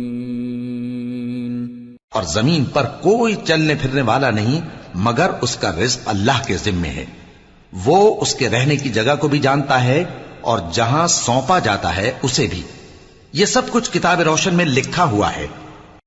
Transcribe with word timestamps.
اور 2.13 2.23
زمین 2.23 2.63
پر 2.73 2.83
کوئی 2.83 3.35
چلنے 3.35 3.75
پھرنے 3.81 4.01
والا 4.01 4.29
نہیں، 4.29 4.61
مگر 4.95 5.27
اس 5.41 5.55
کا 5.55 5.71
رزق 5.83 5.99
اللہ 6.05 6.47
کے 6.47 6.55
ذمے 6.55 6.89
ہے۔ 6.89 7.20
وہ 7.85 8.15
اس 8.21 8.35
کے 8.35 8.49
رہنے 8.49 8.75
کی 8.75 8.89
جگہ 8.89 9.15
کو 9.19 9.27
بھی 9.27 9.39
جانتا 9.39 9.83
ہے 9.83 10.03
اور 10.41 10.59
جہاں 10.71 11.07
سونپا 11.07 11.59
جاتا 11.59 11.95
ہے 11.95 12.11
اسے 12.23 12.47
بھی۔ 12.49 12.61
یہ 13.33 13.45
سب 13.45 13.61
کچھ 13.71 13.91
کتاب 13.91 14.21
روشن 14.21 14.55
میں 14.55 14.65
لکھا 14.65 15.11
ہوا 15.11 15.31
ہے۔ 15.35 15.47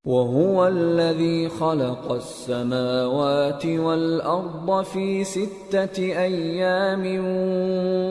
وهو 0.06 0.62
الذي 0.62 1.46
خلق 1.58 2.10
السماوات 2.10 3.66
والأرض 3.78 4.86
في 4.92 5.24
ستة 5.24 6.02
أيام 6.16 7.04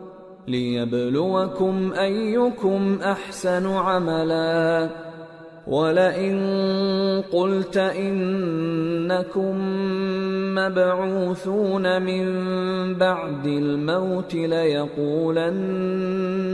ليبلوكم 0.47 1.93
أيكم 1.99 2.95
أحسن 3.03 3.65
عملا۔ 3.65 4.87
ولئن 5.71 6.35
قلت 7.31 7.77
إنكم 7.77 9.55
مبعوثون 10.55 12.01
من 12.01 12.25
بعد 12.95 13.45
الموت 13.47 14.35
ليقولن 14.35 15.51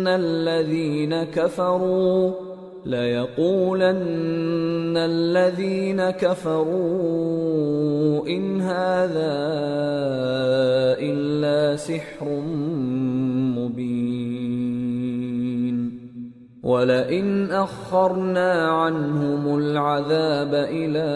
الذين 0.07 1.23
كفروا، 1.23 2.31
ليقولن 2.85 3.97
الذين 4.97 6.09
كفروا 6.09 6.67
إن 8.27 8.61
هذا 8.61 9.37
إلا 11.01 11.75
سحر 11.75 12.25
مبين 13.57 14.46
ولئن 16.67 17.51
أخرنا 17.51 18.67
عنهم 18.67 19.57
العذاب 19.57 20.53
إلى 20.53 21.07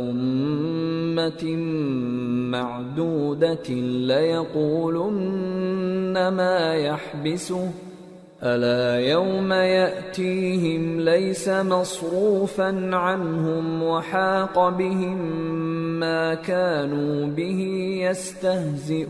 أمة 0.00 1.44
معدودة 2.56 3.68
ليقولن 4.08 5.08
ما 6.28 6.74
يحبسه 6.74 7.70
ألا 8.42 9.00
يوم 9.00 9.52
يأتيهم 9.52 11.00
ليس 11.00 11.48
مصروفا 11.48 12.90
عنهم 12.92 13.82
وحاق 13.82 14.68
بهم 14.68 15.18
ما 16.00 16.34
كانوا 16.34 17.26
به 17.26 17.60
يستهزئون 18.00 19.08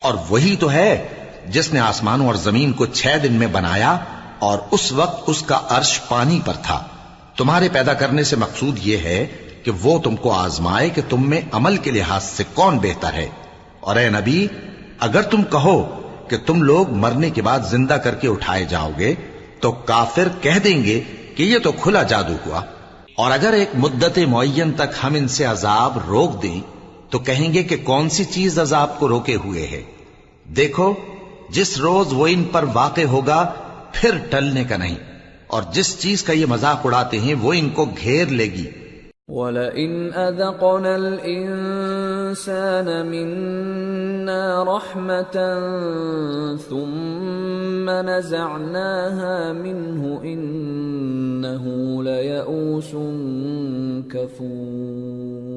اور 0.00 0.14
وہی 0.30 0.56
تو 0.60 0.70
ہے 0.70 0.92
جس 1.52 1.72
نے 1.72 1.80
آسمانوں 1.80 2.26
اور 2.26 2.34
زمین 2.34 2.72
کو 2.72 2.86
چھ 2.86 3.06
دن 3.22 3.32
میں 3.32 3.46
بنایا 3.46 3.98
اور 4.38 4.58
اس 4.70 4.92
وقت 4.92 5.24
اس 5.26 5.42
کا 5.42 5.60
عرش 5.68 6.00
پانی 6.08 6.40
پر 6.44 6.52
تھا۔ 6.62 6.84
تمہارے 7.36 7.68
پیدا 7.68 7.94
کرنے 7.94 8.24
سے 8.24 8.36
مقصود 8.36 8.78
یہ 8.82 8.96
ہے 8.96 9.26
کہ 9.64 9.70
وہ 9.82 9.98
تم 9.98 10.16
کو 10.16 10.32
آزمائے 10.32 10.90
کہ 10.90 11.02
تم 11.08 11.30
میں 11.30 11.40
عمل 11.52 11.76
کے 11.76 11.90
لحاظ 11.90 12.24
سے 12.24 12.44
کون 12.54 12.78
بہتر 12.78 13.12
ہے۔ 13.12 13.28
اور 13.80 13.96
اے 13.96 14.08
نبی، 14.08 14.46
اگر 14.98 15.22
تم 15.22 15.42
کہو 15.42 16.00
کہ 16.28 16.36
تم 16.46 16.62
لوگ 16.62 16.90
مرنے 16.90 17.30
کے 17.30 17.42
بعد 17.42 17.60
زندہ 17.70 17.94
کر 17.94 18.14
کے 18.14 18.28
اٹھائے 18.28 18.64
جاؤ 18.64 18.90
گے، 18.98 19.14
تو 19.60 19.72
کافر 19.72 20.28
کہہ 20.40 20.58
دیں 20.64 20.84
گے 20.84 21.00
کہ 21.36 21.42
یہ 21.42 21.58
تو 21.58 21.72
کھلا 21.72 22.02
جادو 22.02 22.34
ہوا۔ 22.46 22.60
اور 23.16 23.32
اگر 23.32 23.52
ایک 23.52 23.68
مدت 23.74 24.18
معین 24.18 24.72
تک 24.72 25.04
ہم 25.04 25.14
ان 25.14 25.28
سے 25.28 25.44
عذاب 25.44 25.98
روک 26.06 26.42
دیں، 26.42 26.60
تو 27.10 27.18
کہیں 27.18 27.52
گے 27.52 27.62
کہ 27.62 27.76
کون 27.76 28.08
سی 28.08 28.24
چیز 28.24 28.58
عذاب 28.58 28.98
کو 28.98 29.08
روکے 29.08 29.34
ہوئے 29.34 29.66
ہے۔ 29.66 29.82
دیکھو 30.44 30.94
جس 31.52 31.80
روز 31.80 32.06
وہ 32.12 32.26
ان 32.26 32.44
پر 32.44 32.64
واقع 32.74 33.00
ہوگا، 33.00 33.52
پھر 33.92 34.10
ٹلنے 34.30 34.64
کا 34.64 34.76
نہیں۔ 34.76 34.96
اور 35.46 35.62
جس 35.72 36.02
چیز 36.02 36.22
کا 36.22 36.32
یہ 36.32 36.46
مذاق 36.46 36.86
اڑاتے 36.86 37.18
ہیں، 37.18 37.34
وہ 37.42 37.52
ان 37.52 37.70
کو 37.70 37.84
گھیر 37.84 38.28
لے 38.28 38.44
گی۔ 38.44 38.70
وَلَئِنْ 39.28 40.16
أَذَقْنَا 40.16 40.94
الْإِنسَانَ 40.94 42.90
مِنَّا 43.04 44.64
رَحْمَةً 44.64 45.38
ثُمَّ 46.68 47.90
نَزَعْنَاهَا 47.90 49.52
مِنْهُ 49.52 50.22
إِنَّهُ 50.22 51.66
لَيَئُوسٌ 52.02 52.90
كَفُورٌ 54.10 55.51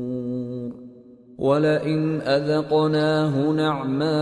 وَلَئِنْ 1.38 2.22
أَذَقْنَاهُ 2.22 3.51
نَعْمَاءَ 3.51 4.16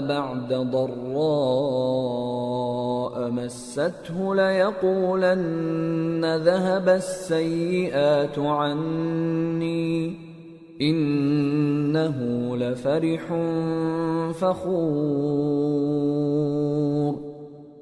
بَعْدَ 0.00 0.52
ضَرَّاءَ 0.52 1.64
مَسَّتْهُ 3.30 4.34
لَيَقُولَنَّ 4.34 6.24
ذَهَبَ 6.36 6.88
السَّيِّئَاتُ 6.88 8.38
عَنِّي 8.38 10.16
إِنَّهُ 10.80 12.18
لَفَرِحٌ 12.56 13.24
فَخُورٌ 14.40 16.13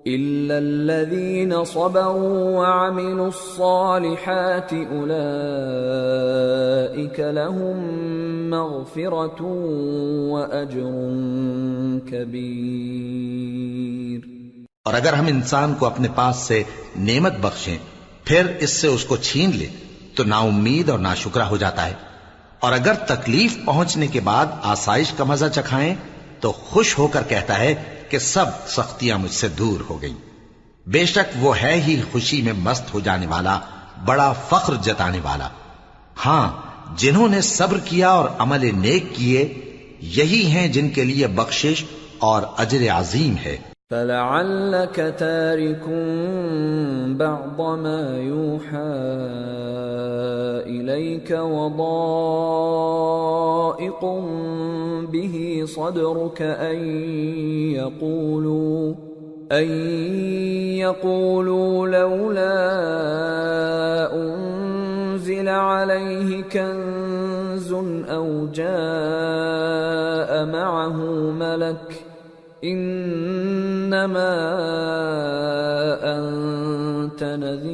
إِلَّا 0.06 0.58
الَّذِينَ 0.58 1.64
صَبَرُوا 1.64 2.60
وَعَمِلُوا 2.60 3.26
الصَّالِحَاتِ 3.26 4.74
أُولَئِكَ 4.74 7.20
لَهُم 7.20 7.76
مَّغْفِرَةٌ 8.50 9.42
وَأَجْرٌ 10.30 10.92
كَبِيرٌ 12.10 14.20
اور 14.84 14.94
اگر 14.94 15.12
ہم 15.12 15.26
انسان 15.26 15.74
کو 15.78 15.86
اپنے 15.86 16.08
پاس 16.14 16.36
سے 16.36 16.62
نعمت 16.98 17.32
بخشیں، 17.41 17.78
پھر 18.24 18.46
اس 18.60 18.70
سے 18.70 18.86
اس 18.86 19.04
کو 19.04 19.16
چھین 19.16 19.56
لے، 19.56 19.66
تو 20.14 20.24
نا 20.24 20.38
امید 20.38 20.88
اور 20.88 20.98
نا 20.98 21.14
شکرہ 21.14 21.42
ہو 21.42 21.56
جاتا 21.56 21.86
ہے۔ 21.86 21.92
اور 22.60 22.72
اگر 22.72 22.94
تکلیف 22.94 23.58
پہنچنے 23.64 24.06
کے 24.06 24.20
بعد 24.20 24.46
آسائش 24.62 25.12
کا 25.12 25.24
مزہ 25.24 25.46
چکھائیں، 25.54 25.94
تو 26.41 26.52
خوش 26.52 26.98
ہو 26.98 27.06
کر 27.06 27.22
کہتا 27.28 27.58
ہے 27.58 27.74
کہ 28.12 28.18
سب 28.18 28.46
سختیاں 28.66 29.18
مجھ 29.18 29.32
سے 29.32 29.48
دور 29.48 29.80
ہو 29.90 30.02
گئیں۔ 30.02 30.14
بے 30.86 31.06
شک 31.06 31.36
وہ 31.38 31.60
ہے 31.60 31.80
ہی 31.80 32.02
خوشی 32.12 32.42
میں 32.42 32.52
مست 32.52 32.94
ہو 32.94 33.00
جانے 33.00 33.26
والا، 33.26 33.58
بڑا 34.04 34.32
فخر 34.48 34.74
جتانے 34.74 35.20
والا۔ 35.22 35.48
ہاں 36.26 36.52
جنہوں 36.96 37.28
نے 37.28 37.40
صبر 37.40 37.78
کیا 37.84 38.10
اور 38.10 38.28
عمل 38.38 38.70
نیک 38.74 39.04
کیے، 39.12 39.54
یہی 40.00 40.46
ہیں 40.46 40.68
جن 40.68 40.90
کے 40.90 41.04
لیے 41.04 41.26
بخشش 41.26 41.84
اور 42.18 42.42
اجر 42.58 42.90
عظیم 42.90 43.36
ہے۔ 43.36 43.56
فلعلك 43.92 45.14
تارك 45.19 45.88
بعض 47.19 47.60
ما 47.60 48.19
يوحى 48.19 48.92
إليك 50.66 51.30
وضائق 51.30 51.80
به 55.12 55.62
صدرك 55.64 56.42
أن 56.42 56.76
يقولوا 57.76 58.94
أن 59.53 59.69
يقولوا 60.78 61.88
لولا 61.88 62.54
أنزل 64.15 65.48
عليه 65.48 66.42
كنز 66.42 67.72
أو 68.09 68.47
جاء 68.47 70.47
معه 70.47 70.97
ملك 71.30 72.02
انما 72.62 74.26
انت 76.03 77.22
نذیر 77.22 77.72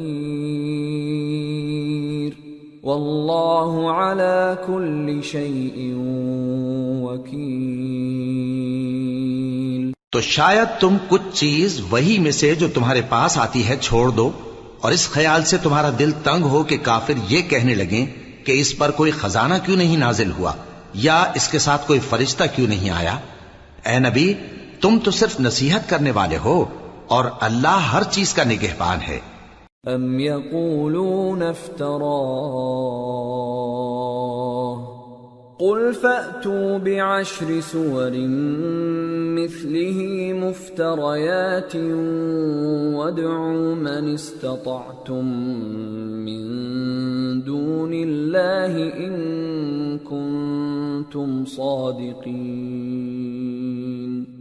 واللہ 2.83 3.91
على 3.91 4.57
كل 4.65 5.19
شيء 5.23 5.93
وكيل. 7.01 7.49
تو 10.11 10.21
شاید 10.21 10.67
تم 10.79 10.97
کچھ 11.07 11.27
چیز 11.33 11.79
وہی 11.89 12.17
میں 12.19 12.31
سے 12.33 12.53
جو 12.55 12.67
تمہارے 12.73 13.01
پاس 13.09 13.37
آتی 13.37 13.61
ہے 13.67 13.75
چھوڑ 13.81 14.09
دو 14.11 14.29
اور 14.79 14.91
اس 14.91 15.09
خیال 15.09 15.43
سے 15.45 15.57
تمہارا 15.57 15.89
دل 15.99 16.11
تنگ 16.23 16.43
ہو 16.47 16.63
کہ 16.63 16.77
کافر 16.83 17.25
یہ 17.29 17.41
کہنے 17.49 17.75
لگیں 17.75 18.05
کہ 18.45 18.51
اس 18.61 18.77
پر 18.77 18.91
کوئی 18.93 19.11
خزانہ 19.13 19.57
کیوں 19.65 19.77
نہیں 19.77 19.97
نازل 19.99 20.31
ہوا 20.31 20.53
یا 20.99 21.23
اس 21.35 21.47
کے 21.47 21.59
ساتھ 21.59 21.87
کوئی 21.87 21.99
فرشتہ 22.09 22.43
کیوں 22.55 22.67
نہیں 22.67 22.89
آیا؟ 22.91 23.15
اے 23.85 23.99
نبی 23.99 24.33
تم 24.81 24.97
تو 25.03 25.11
صرف 25.11 25.39
نصیحت 25.39 25.89
کرنے 25.89 26.11
والے 26.11 26.37
ہو 26.37 26.65
اور 27.07 27.25
اللہ 27.39 27.67
ہر 27.67 28.03
چیز 28.03 28.33
کا 28.33 28.43
نگہبان 28.43 28.99
ہے۔ 29.07 29.19
ام 29.83 30.19
يقولون 30.19 31.41
افتراه 31.41 32.99
قل 35.59 35.91
فأتوا 36.01 36.77
بعشر 36.77 37.59
سور 37.71 38.11
مثله 39.37 40.33
مفتريات 40.33 41.75
وادعوا 42.95 43.75
من 43.75 44.13
استطعتم 44.13 45.25
من 46.25 47.41
دون 47.41 47.93
الله 47.93 48.97
إن 48.97 49.97
كنتم 49.97 51.45
صادقين 51.45 54.38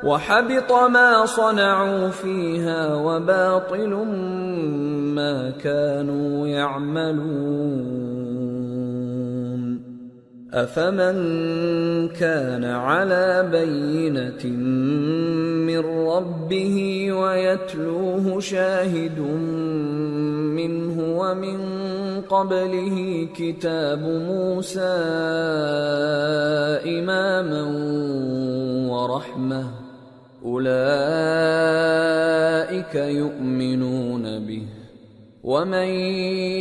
وحبط 0.03 0.71
ما 0.71 1.25
صنعوا 1.25 2.07
فيها 2.07 2.95
وباطل 2.95 3.93
ما 5.17 5.49
كانوا 5.63 6.47
يعملون 6.47 8.16
أفمن 10.53 11.17
كان 12.07 12.63
على 12.63 13.49
بينة 13.51 14.45
من 15.67 15.79
ربه 16.07 17.07
ويتلوه 17.11 18.39
شاهد 18.39 19.19
منه 20.55 21.19
ومن 21.19 21.59
قبله 22.21 23.27
كتاب 23.35 23.99
موسى 23.99 24.95
إماما 26.85 27.63
ورحمة 28.89 29.63
أولئك 30.45 30.77
يؤمنون 32.95 34.39
به 34.39 34.76
ومن 35.47 35.89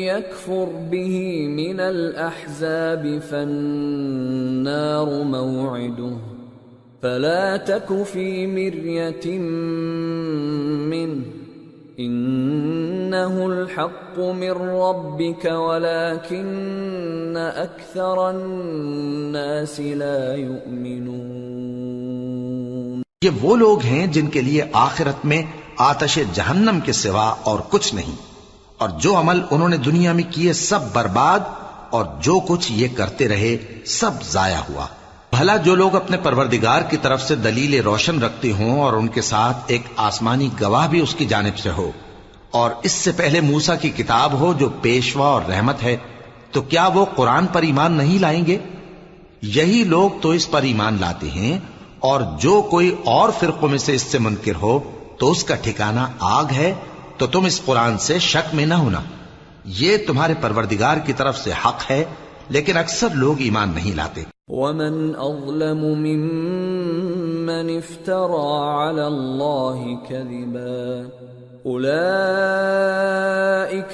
يكفر 0.07 0.69
به 0.91 1.47
من 1.49 1.81
الأحزاب 1.81 3.19
فالنار 3.31 5.09
موعده 5.23 6.13
فلا 7.03 7.57
تك 7.57 8.03
في 8.03 8.47
مرية 8.47 9.39
منه 10.93 11.25
إنه 11.99 13.47
الحق 13.47 14.19
من 14.19 14.51
ربك 14.51 15.45
ولكن 15.45 17.37
أكثر 17.37 18.31
الناس 18.31 19.81
لا 19.81 20.35
يؤمنون 20.35 21.23
یہ 23.25 23.31
وہ 23.43 23.57
لوگ 23.57 23.79
ہیں 23.83 24.07
جن 24.07 24.27
کے 24.27 24.41
لیے 24.43 24.63
آخرت 24.73 25.25
میں 25.25 25.43
آتش 25.79 26.19
جہنم 26.33 26.81
کے 26.85 26.93
سوا 26.93 27.29
اور 27.43 27.59
کچھ 27.71 27.95
نہیں۔ 27.95 28.26
اور 28.79 28.89
جو 28.89 29.19
عمل 29.19 29.41
انہوں 29.51 29.69
نے 29.69 29.77
دنیا 29.77 30.13
میں 30.13 30.25
کیے 30.31 30.53
سب 30.53 30.79
برباد 30.93 31.41
اور 31.91 32.05
جو 32.21 32.41
کچھ 32.41 32.73
یہ 32.73 32.89
کرتے 32.97 33.29
رہے 33.29 33.57
سب 33.87 34.11
ضائع 34.23 34.61
ہوا۔ 34.69 34.87
بھلا 35.39 35.57
جو 35.57 35.75
لوگ 35.75 35.97
اپنے 35.97 36.17
پروردگار 36.17 36.83
کی 36.83 36.97
طرف 36.97 37.23
سے 37.23 37.37
دلیل 37.37 37.83
روشن 37.83 38.23
رکھتے 38.23 38.53
ہوں 38.53 38.81
اور 38.81 38.93
ان 38.93 39.09
کے 39.09 39.21
ساتھ 39.21 39.57
ایک 39.67 39.83
آسمانی 39.97 40.49
گواہ 40.61 40.89
بھی 40.89 41.01
اس 41.01 41.15
کی 41.15 41.27
جانب 41.27 41.59
سے 41.59 41.71
ہو۔ 41.71 41.91
اور 42.51 42.71
اس 42.83 42.93
سے 42.93 43.13
پہلے 43.13 43.41
موسا 43.41 43.75
کی 43.75 43.91
کتاب 43.91 44.33
ہو 44.33 44.53
جو 44.53 44.69
پیشوا 44.69 45.27
اور 45.27 45.43
رحمت 45.43 45.83
ہے، 45.83 45.97
تو 46.53 46.63
کیا 46.63 46.87
وہ 46.87 47.05
قرآن 47.05 47.47
پر 47.47 47.63
ایمان 47.63 47.93
نہیں 47.93 48.19
لائیں 48.19 48.47
گے؟ 48.47 48.59
یہی 49.43 49.85
لوگ 49.85 50.11
تو 50.23 50.31
اس 50.31 50.51
پر 50.51 50.63
ایمان 50.63 50.97
لاتے 51.01 51.31
ہیں 51.31 51.59
اور 51.99 52.21
جو 52.39 52.63
کوئی 52.63 52.95
اور 53.05 53.29
فرقوں 53.41 53.69
میں 53.69 53.79
سے 53.79 53.95
اس 53.95 54.03
سے 54.03 54.19
منکر 54.19 54.55
ہو، 54.63 54.79
تو 55.19 55.31
اس 55.31 55.45
کا 55.45 55.55
ٹھکانہ 55.55 56.01
آگ 56.19 56.45
ہے 56.45 56.75
تو 57.19 57.27
تم 57.27 57.45
اس 57.45 57.65
قرآن 57.65 57.99
سے 57.99 58.19
شک 58.19 58.55
میں 58.55 58.67
نہ 58.67 58.75
ہونا۔ 58.75 59.01
یہ 59.65 59.97
تمہارے 60.07 60.35
پروردگار 60.41 60.97
کی 60.97 61.13
طرف 61.13 61.39
سے 61.39 61.53
حق 61.53 61.91
ہے، 61.91 62.05
لیکن 62.49 62.77
اکثر 62.77 63.09
لوگ 63.15 63.41
ایمان 63.41 63.73
نہیں 63.75 63.97
لاتے۔ 63.97 64.23
ومن 64.49 65.13
اظلم 65.19 65.79
ممن 65.79 67.51
افترى 67.51 68.47
على 68.89 69.01
الله 69.01 69.95
كذبا۔ 70.09 71.36
أولئك 71.67 71.95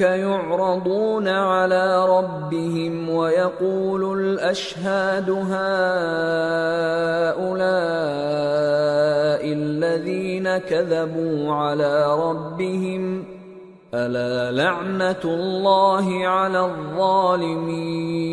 يعرضون 0.01 1.29
على 1.29 2.07
ربهم 2.09 3.09
ويقول 3.09 4.19
الأشهاد 4.21 5.31
هؤلاء 5.31 5.53
الذين 9.53 10.59
كذبوا 10.59 11.53
على 11.53 12.15
ربهم 12.15 13.25
ألا 13.95 14.53
لعنة 14.53 15.21
الله 15.25 16.27
على 16.27 16.61
الظالمين 16.61 18.33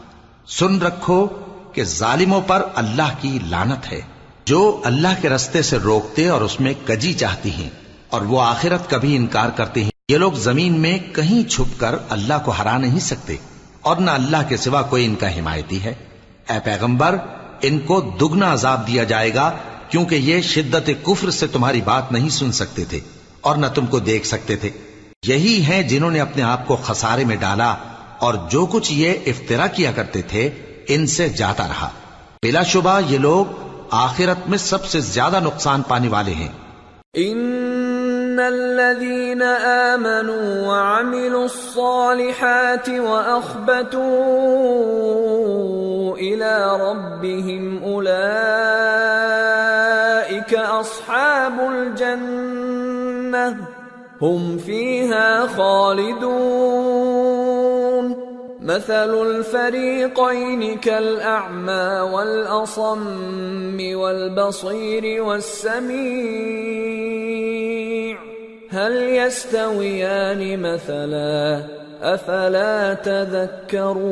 سن 0.48 0.82
رکھو 0.82 1.28
کہ 1.74 1.84
ظالموں 1.84 2.42
پر 2.48 2.68
اللہ 2.76 3.14
کی 3.22 3.40
لانت 3.50 3.92
ہے۔ 3.92 4.02
جو 4.46 4.82
اللہ 4.84 5.22
کے 5.22 5.30
رستے 5.30 5.62
سے 5.62 5.78
روکتے 5.78 6.30
اور 6.30 6.42
اس 6.42 6.60
میں 6.60 6.74
کجی 6.88 7.14
چاہتی 7.14 7.52
ہیں۔ 7.52 7.70
اور 8.14 8.22
وہ 8.22 8.42
آخرت 8.42 8.90
کا 8.90 8.98
بھی 8.98 9.16
انکار 9.16 9.50
کرتے 9.50 9.84
ہیں۔ 9.84 9.92
یہ 10.10 10.18
لوگ 10.18 10.32
زمین 10.32 10.80
میں 10.80 11.00
کہیں 11.00 11.50
چھپ 11.50 11.80
کر 11.80 11.96
اللہ 12.10 12.34
کو 12.46 12.52
ہرا 12.52 12.78
نہیں 12.78 13.00
سکتے 13.00 13.36
اور 13.82 13.98
نہ 13.98 14.12
اللہ 14.12 14.38
کے 14.50 14.58
سوا 14.58 14.82
کوئی 14.82 15.06
ان 15.06 15.16
کا 15.16 15.40
حمایتی 15.40 15.84
ہے۔ 15.84 15.94
اے 16.50 16.60
پیغمبر، 16.64 17.16
ان 17.62 17.80
کو 17.80 18.02
دگنا 18.22 18.54
عذاب 18.54 18.88
دیا 18.88 19.04
جائے 19.04 19.34
گا 19.34 19.52
کیونکہ 19.90 20.16
یہ 20.16 20.42
شدت 20.42 20.92
کفر 21.04 21.30
سے 21.30 21.48
تمہاری 21.48 21.82
بات 21.82 22.12
نہیں 22.12 22.30
سن 22.30 22.52
سکتے 22.52 22.86
تھے 22.86 23.00
اور 23.42 23.56
نہ 23.56 23.66
تم 23.68 23.86
کو 23.86 24.00
دیکھ 24.00 24.28
سکتے 24.28 24.56
تھے۔ 24.56 24.70
یہی 25.26 25.62
ہیں 25.62 25.84
جنہوں 25.84 26.12
نے 26.12 26.20
اپنے 26.20 26.44
آپ 26.44 26.68
کو 26.68 26.76
خسارے 26.76 27.26
میں 27.26 27.36
ڈالا 27.36 27.76
اور 28.20 28.34
جو 28.52 28.66
کچھ 28.66 28.94
یہ 28.94 29.14
افطرا 29.26 29.68
کیا 29.68 29.92
کرتے 29.92 30.22
تھے، 30.22 30.50
ان 30.88 31.08
سے 31.08 31.30
جاتا 31.30 31.68
رہا۔ 31.68 31.90
بلا 32.44 32.64
شبہ 32.64 33.00
یہ 33.08 33.18
لوگ 33.18 33.46
آخرت 33.92 34.50
میں 34.50 34.58
سب 34.58 34.86
سے 34.86 35.00
زیادہ 35.00 35.40
نقصان 35.40 35.82
پانے 35.82 36.08
والے 36.08 36.34
ہیں۔ 36.34 36.50
ان 37.14 37.63
ان 38.34 38.40
الذين 38.40 39.42
امنوا 39.94 40.68
وعملوا 40.68 41.46
الصالحات 41.46 42.90
واخبتوا 42.90 44.02
الى 46.18 46.78
ربهم 46.82 47.84
اولئك 47.84 48.14
اصحاب 50.54 51.60
الجنه 51.72 53.58
هم 54.22 54.58
فيها 54.58 55.48
خالدون 55.48 56.74
مثل 58.64 59.10
الفريقين 59.10 60.62
كالأعمى 60.62 62.12
والأصم 62.12 63.18
والبصير 63.96 65.24
والسميع. 65.24 66.04
هل 68.74 69.10
يستويان 69.10 70.60
مثلا؟ 70.60 71.62
أفلا 72.16 72.94
تذكرون. 73.04 74.04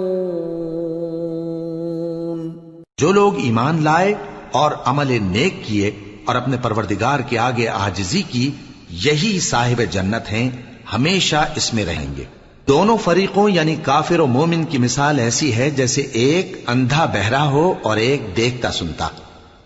جو 2.97 3.11
لوگ 3.11 3.33
ایمان 3.35 3.83
لائے 3.83 4.13
اور 4.51 4.71
عمل 4.85 5.17
نیک 5.21 5.53
کیے 5.65 5.91
اور 6.25 6.35
اپنے 6.35 6.57
پروردگار 6.61 7.19
کے 7.29 7.39
آگے 7.39 7.67
آجزی 7.67 8.21
کی، 8.21 8.51
یہی 8.89 9.39
صاحب 9.39 9.81
جنت 9.91 10.31
ہیں، 10.31 10.49
ہمیشہ 10.93 11.47
اس 11.55 11.73
میں 11.73 11.85
رہیں 11.85 12.15
گے۔ 12.17 12.40
دونوں 12.67 12.97
فریقوں 12.97 13.49
یعنی 13.49 13.75
کافر 13.75 14.19
و 14.19 14.27
مومن 14.27 14.63
کی 14.63 14.77
مثال 14.77 15.19
ایسی 15.19 15.55
ہے 15.55 15.69
جیسے 15.69 16.01
ایک 16.01 16.63
اندھا 16.67 17.05
بہرا 17.05 17.49
ہو 17.49 17.73
اور 17.81 17.97
ایک 17.97 18.21
دیکھتا 18.37 18.71
سنتا۔ 18.71 19.07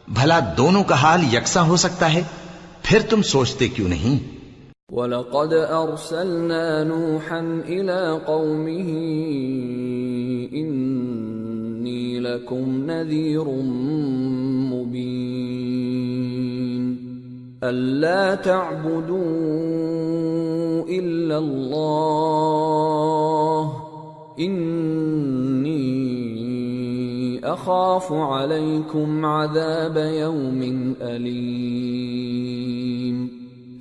بھلا 0.07 0.39
دونوں 0.57 0.83
کا 0.83 0.95
حال 0.95 1.33
یکساں 1.33 1.63
ہو 1.63 1.75
سکتا 1.75 2.13
ہے؟ 2.13 2.21
پھر 2.81 2.99
تم 3.09 3.21
سوچتے 3.21 3.67
کیوں 3.67 3.89
نہیں؟ 3.89 4.35
وَلَقَدْ 4.91 5.53
أَرْسَلْنَا 5.53 6.83
نُوحًا 6.83 7.61
إِلَىٰ 7.67 8.25
قَوْمِهِ 8.25 8.89
إِنِّي 10.61 12.19
لَكُمْ 12.19 12.91
نَذِيرٌ 12.91 13.45
مُبِينٌ 14.73 16.34
اللہ 17.67 18.33
تعبدوا 18.43 19.19
الا 20.89 21.37
اللہ 21.37 22.05
انی 24.37 25.79
اخاف 27.45 28.11
علیکم 28.11 29.25
عذاب 29.25 29.97
یوم 30.13 30.61
علیم 31.09 32.35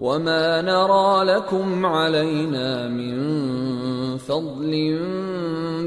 وما 0.00 0.60
نرى 0.60 1.24
لكم 1.24 1.86
علينا 1.86 2.88
من 2.88 3.14
فضل 4.18 4.72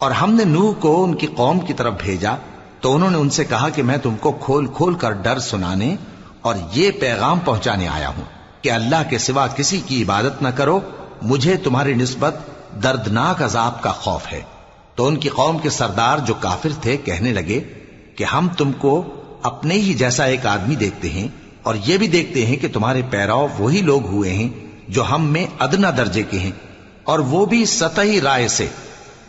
اور 0.00 0.10
ہم 0.10 0.32
نے 0.32 0.44
نوح 0.44 0.72
کو 0.80 1.04
ان 1.04 1.14
کی 1.14 1.26
قوم 1.26 1.60
کی 1.60 1.72
طرف 1.72 1.94
بھیجا 2.02 2.36
تو 2.80 2.94
انہوں 2.94 3.10
نے 3.10 3.18
ان 3.18 3.30
سے 3.30 3.44
کہا 3.44 3.68
کہ 3.68 3.82
میں 3.82 3.96
تم 3.96 4.14
کو 4.20 4.32
کھول 4.32 4.66
کھول 4.66 4.94
کر 4.94 5.10
ڈر 5.10 5.38
سنانے 5.38 5.96
اور 6.40 6.54
یہ 6.72 6.90
پیغام 6.90 7.38
پہنچانے 7.44 7.88
آیا 7.88 8.08
ہوں 8.08 8.24
کہ 8.62 8.70
اللہ 8.70 9.02
کے 9.10 9.18
سوا 9.18 9.46
کسی 9.46 9.80
کی 9.86 10.02
عبادت 10.02 10.42
نہ 10.42 10.48
کرو، 10.48 10.80
مجھے 11.22 11.56
تمہاری 11.56 11.94
نسبت 11.94 12.34
دردناک 12.82 13.42
عذاب 13.42 13.82
کا 13.82 13.92
خوف 13.92 14.32
ہے۔ 14.32 14.42
تو 14.94 15.06
ان 15.06 15.16
کی 15.16 15.28
قوم 15.28 15.58
کے 15.58 15.70
سردار 15.70 16.18
جو 16.18 16.34
کافر 16.40 16.68
تھے 16.80 16.96
کہنے 16.96 17.32
لگے 17.32 17.60
کہ 18.16 18.24
ہم 18.24 18.48
تم 18.48 18.72
کو 18.72 19.14
اپنے 19.42 19.74
ہی 19.74 19.94
جیسا 19.94 20.24
ایک 20.24 20.46
آدمی 20.46 20.74
دیکھتے 20.74 21.10
ہیں 21.10 21.28
اور 21.62 21.74
یہ 21.86 21.96
بھی 21.96 22.08
دیکھتے 22.08 22.46
ہیں 22.46 22.56
کہ 22.56 22.68
تمہارے 22.72 23.02
پیراؤ 23.10 23.46
وہی 23.58 23.80
لوگ 23.80 24.06
ہوئے 24.06 24.32
ہیں 24.32 24.48
جو 24.88 25.04
ہم 25.10 25.26
میں 25.26 25.46
ادنا 25.58 25.90
درجے 25.96 26.22
کے 26.22 26.38
ہیں 26.38 26.50
اور 27.04 27.18
وہ 27.18 27.46
بھی 27.46 27.64
سطحی 27.64 28.20
رائے 28.20 28.48
سے 28.48 28.66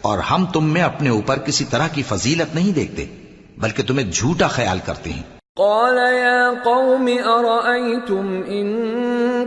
اور 0.02 0.20
ہم 0.20 0.46
تم 0.46 0.66
میں 0.66 0.82
اپنے 0.82 1.10
اوپر 1.10 1.40
کسی 1.40 1.66
طرح 1.66 1.88
کی 1.88 2.04
فضیلت 2.04 2.56
نہیں 2.56 2.72
دیکھتے 2.72 3.06
بلکہ 3.58 3.84
تمہیں 3.84 4.12
جھوٹا 4.12 4.48
خیال 4.48 4.80
کرتے 4.86 5.14
ہیں۔ 5.14 5.37
قال 5.58 5.98
يا 5.98 6.64
قوم 6.64 7.10
أرأيتم 7.10 8.44
إن 8.50 8.68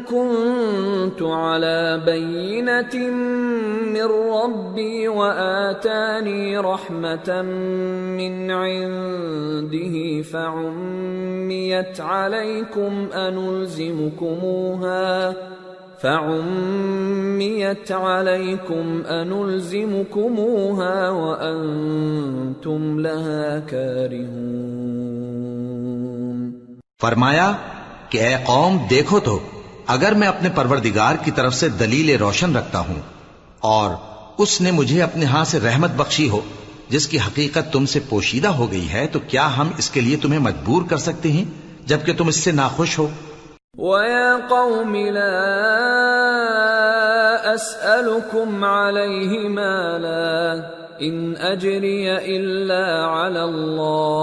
كنت 0.04 1.22
على 1.22 2.02
بينة 2.06 3.10
من 3.86 4.02
ربي 4.32 5.08
وآتاني 5.08 6.58
رحمة 6.58 7.42
من 8.18 8.50
عنده 8.50 10.22
فعميت 10.22 12.00
عليكم 12.00 13.06
أنلزمكموها 13.14 14.54
فعميت 15.98 17.92
عليكم 17.92 19.02
أنلزمكموها 19.06 21.10
وأنتم 21.10 23.00
لها 23.00 23.58
كارهون 23.58 25.49
فرمایا 27.00 27.52
کہ 28.08 28.18
اے 28.18 28.36
قوم، 28.44 28.76
دیکھو 28.90 29.20
تو، 29.20 29.38
اگر 29.86 30.12
میں 30.14 30.28
اپنے 30.28 30.48
پروردگار 30.54 31.14
کی 31.24 31.30
طرف 31.30 31.54
سے 31.54 31.68
دلیل 31.68 32.16
روشن 32.16 32.56
رکھتا 32.56 32.80
ہوں 32.80 33.00
اور 33.60 33.90
اس 34.38 34.60
نے 34.60 34.70
مجھے 34.70 35.02
اپنے 35.02 35.24
ہاں 35.26 35.44
سے 35.44 35.60
رحمت 35.60 35.90
بخشی 35.96 36.28
ہو، 36.28 36.40
جس 36.88 37.06
کی 37.06 37.18
حقیقت 37.18 37.72
تم 37.72 37.86
سے 37.86 38.00
پوشیدہ 38.08 38.48
ہو 38.48 38.70
گئی 38.72 38.92
ہے، 38.92 39.06
تو 39.06 39.18
کیا 39.18 39.56
ہم 39.56 39.70
اس 39.78 39.90
کے 39.90 40.00
لیے 40.00 40.16
تمہیں 40.16 40.40
مجبور 40.40 40.82
کر 40.90 40.96
سکتے 40.96 41.32
ہیں، 41.32 41.44
جبکہ 41.86 42.12
تم 42.12 42.28
اس 42.28 42.36
سے 42.36 42.52
ناخوش 42.52 42.98
ہو؟ 42.98 43.06
وَيَا 43.78 44.30
قَوْمِ 44.48 44.92
لَا 45.10 45.34
أَسْأَلُكُمْ 47.54 48.64
عَلَيْهِ 48.64 49.32
مَالًا 49.48 50.38
إِنْ 51.00 51.36
أَجْرِيَ 51.40 52.06
إِلَّا 52.36 52.84
عَلَى 53.06 53.42
اللَّهِ 53.44 54.20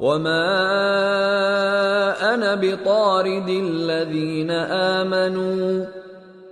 وَمَا 0.00 2.34
أَنَا 2.34 2.54
بِطَارِدِ 2.54 3.60
الَّذِينَ 3.60 4.52
آمَنُوا 4.70 5.84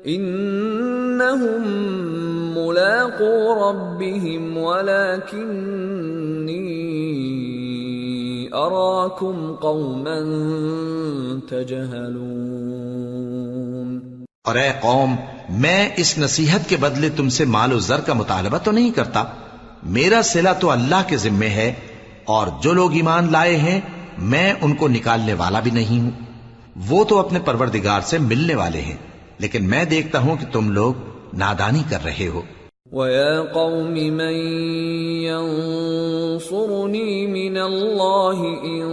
إِنَّهُمْ 0.07 1.87
ملاقو 2.57 3.71
ربهم 3.71 4.57
ولكني 4.57 6.87
اراكم 8.53 9.55
قوما 9.61 10.19
تجهلون 11.49 14.01
اور 14.45 14.55
اے 14.55 14.73
قوم، 14.81 15.17
میں 15.51 15.89
اس 15.97 16.19
نصیحت 16.19 16.69
کے 16.69 16.77
بدلے 16.77 17.09
تم 17.09 17.29
سے 17.29 17.45
مال 17.45 17.73
و 17.73 17.79
زر 17.79 18.01
کا 18.07 18.13
مطالبہ 18.13 18.59
تو 18.59 18.71
نہیں 18.71 18.91
کرتا۔ 18.91 19.25
میرا 19.83 20.21
سلا 20.25 20.53
تو 20.53 20.71
اللہ 20.71 21.03
کے 21.07 21.17
ذمے 21.17 21.49
ہے۔ 21.49 21.75
اور 22.27 22.47
جو 22.63 22.73
لوگ 22.73 22.93
ایمان 22.93 23.33
لائے 23.33 23.57
ہیں، 23.57 23.81
میں 24.19 24.55
ان 24.61 24.75
کو 24.75 24.89
نکالنے 24.89 25.35
والا 25.35 25.61
بھی 25.61 25.71
نہیں 25.71 26.03
ہوں۔ 26.03 26.11
وہ 26.91 27.05
تو 27.05 27.19
اپنے 27.19 27.39
پروردگار 27.45 28.01
سے 28.01 28.19
ملنے 28.19 28.55
والے 28.55 28.81
ہیں، 28.81 28.97
لیکن 29.39 29.65
میں 29.65 29.85
دیکھتا 29.85 30.19
ہوں 30.19 30.37
کہ 30.37 30.47
تم 30.53 30.71
لوگ 30.71 30.95
نادانی 31.33 31.83
کر 31.91 31.99
رہے 32.05 32.31
ہو۔ 32.35 32.43
وَيَا 32.93 33.43
قَوْمِ 33.43 34.11
مَن 34.11 34.35
يَنصُرُنِي 35.23 37.27
مِنَ 37.27 37.59
اللَّهِ 37.59 38.57
إِن 38.57 38.89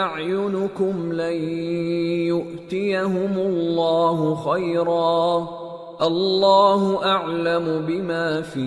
أَعْيُنُكُمْ 0.00 1.12
لَن 1.12 1.32
يُؤْتِيَهُمُ 2.28 3.38
اللَّهُ 3.38 4.34
خَيْرًا 4.34 5.48
اللَّهُ 6.00 7.04
أَعْلَمُ 7.04 7.86
بِمَا 7.86 8.42
فِي 8.42 8.60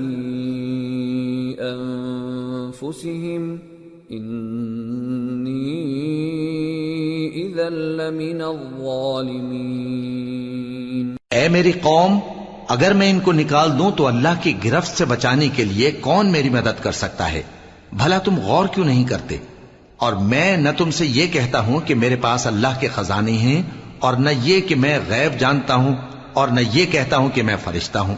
أَنفُسِهِمْ 1.59 3.59
إِنِّي 4.11 5.83
إِذًا 7.45 7.69
لَّمِنَ 7.69 8.41
الظَّالِمِينَ 8.41 11.15
اے 11.31 11.49
میری 11.49 11.71
قوم، 11.71 12.19
اگر 12.67 12.93
میں 12.93 13.09
ان 13.09 13.19
کو 13.19 13.31
نکال 13.31 13.79
دوں 13.79 13.91
تو 13.91 14.07
اللہ 14.07 14.41
کی 14.41 14.53
گرفت 14.63 14.97
سے 14.97 15.05
بچانے 15.05 15.47
کے 15.55 15.63
لیے 15.63 15.91
کون 15.91 16.31
میری 16.31 16.49
مدد 16.49 16.83
کر 16.83 16.91
سکتا 16.91 17.31
ہے؟ 17.31 17.41
بھلا 17.93 18.17
تم 18.17 18.35
غور 18.35 18.65
کیوں 18.65 18.85
نہیں 18.85 19.03
کرتے؟ 19.03 19.37
اور 20.03 20.13
میں 20.13 20.57
نہ 20.57 20.69
تم 20.77 20.91
سے 20.91 21.05
یہ 21.05 21.27
کہتا 21.27 21.59
ہوں 21.59 21.79
کہ 21.79 21.95
میرے 21.95 22.15
پاس 22.15 22.47
اللہ 22.47 22.67
کے 22.79 22.87
خزانے 22.87 23.31
ہیں 23.31 23.61
اور 23.99 24.13
نہ 24.13 24.29
یہ 24.43 24.61
کہ 24.61 24.75
میں 24.75 24.99
غیب 25.07 25.39
جانتا 25.39 25.75
ہوں 25.75 25.95
اور 26.33 26.47
نہ 26.47 26.59
یہ 26.73 26.85
کہتا 26.85 27.17
ہوں 27.17 27.29
کہ 27.29 27.43
میں 27.43 27.55
فرشتہ 27.63 27.97
ہوں 27.97 28.15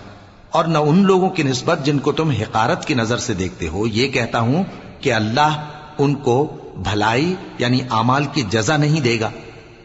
اور 0.52 0.66
نہ 0.66 0.78
ان 0.78 1.04
لوگوں 1.04 1.30
کی 1.30 1.44
نسبت 1.44 1.86
جن 1.86 2.00
کو 2.00 2.12
تم 2.12 2.30
حقارت 2.30 2.86
کی 2.86 2.94
نظر 2.94 3.18
سے 3.18 3.34
دیکھتے 3.34 3.68
ہو، 3.68 3.88
یہ 3.88 4.08
کہتا 4.08 4.40
ہوں 4.40 4.64
کہ 5.00 5.14
اللہ 5.14 5.66
ان 5.98 6.16
کو 6.16 6.58
بھلائی 6.76 7.36
یعنی 7.58 7.80
اعمال 7.92 8.26
کی 8.34 8.42
جزا 8.50 8.78
نہیں 8.78 9.02
دے 9.02 9.20
گا۔ 9.20 9.30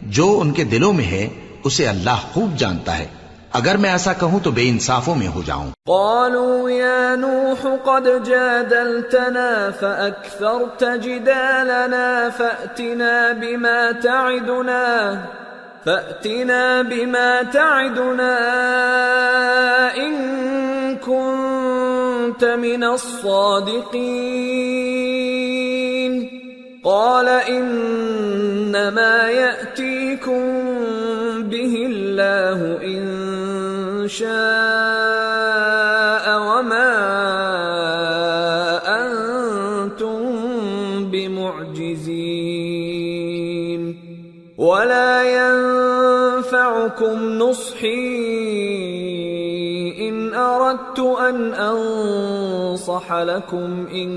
جو 0.03 0.39
ان 0.43 0.53
کے 0.53 0.65
دلوں 0.65 0.93
میں 0.93 1.05
ہے، 1.05 1.29
اسے 1.65 1.89
اللہ 1.89 2.17
خوب 2.33 2.57
جانتا 2.57 2.99
ہے۔ 2.99 3.07
اگر 3.53 3.77
میں 3.77 3.91
ایسا 3.91 4.13
کہوں 4.13 4.41
تو 4.43 4.51
بے 4.51 4.69
انصافوں 4.69 5.15
میں 5.15 5.29
ہو 5.29 5.43
جاؤں۔ 5.47 5.71
قالوا 5.87 6.73
يا 6.73 7.15
نوح 7.15 7.67
قد 7.85 8.27
جادلتنا 8.27 9.69
فأكثرت 9.81 10.85
جدالنا 11.03 12.29
فأتنا 12.37 13.33
بما 13.41 13.91
تعدنا، 14.03 15.13
فأتنا 15.85 16.83
بما 16.89 17.41
تعدنا 17.53 18.39
إن 19.97 20.17
كنت 21.05 22.45
من 22.59 22.83
الصادقين۔ 22.83 23.81
قال 26.85 27.29
إنما 27.49 29.13
يأتيكم 29.31 30.43
به 31.51 31.75
الله 31.87 32.63
إن 32.83 33.10
شاء 34.11 34.31
وما 36.51 36.91
أنتم 39.07 40.19
بمعجزين. 41.11 42.51
ولا 44.59 45.13
ينفعكم 45.41 47.17
نصحي 47.39 48.11
إن 50.09 50.35
أردت 50.35 50.99
أن 50.99 51.55
أنصح 51.55 53.13
لكم 53.13 53.87
إن 53.95 54.11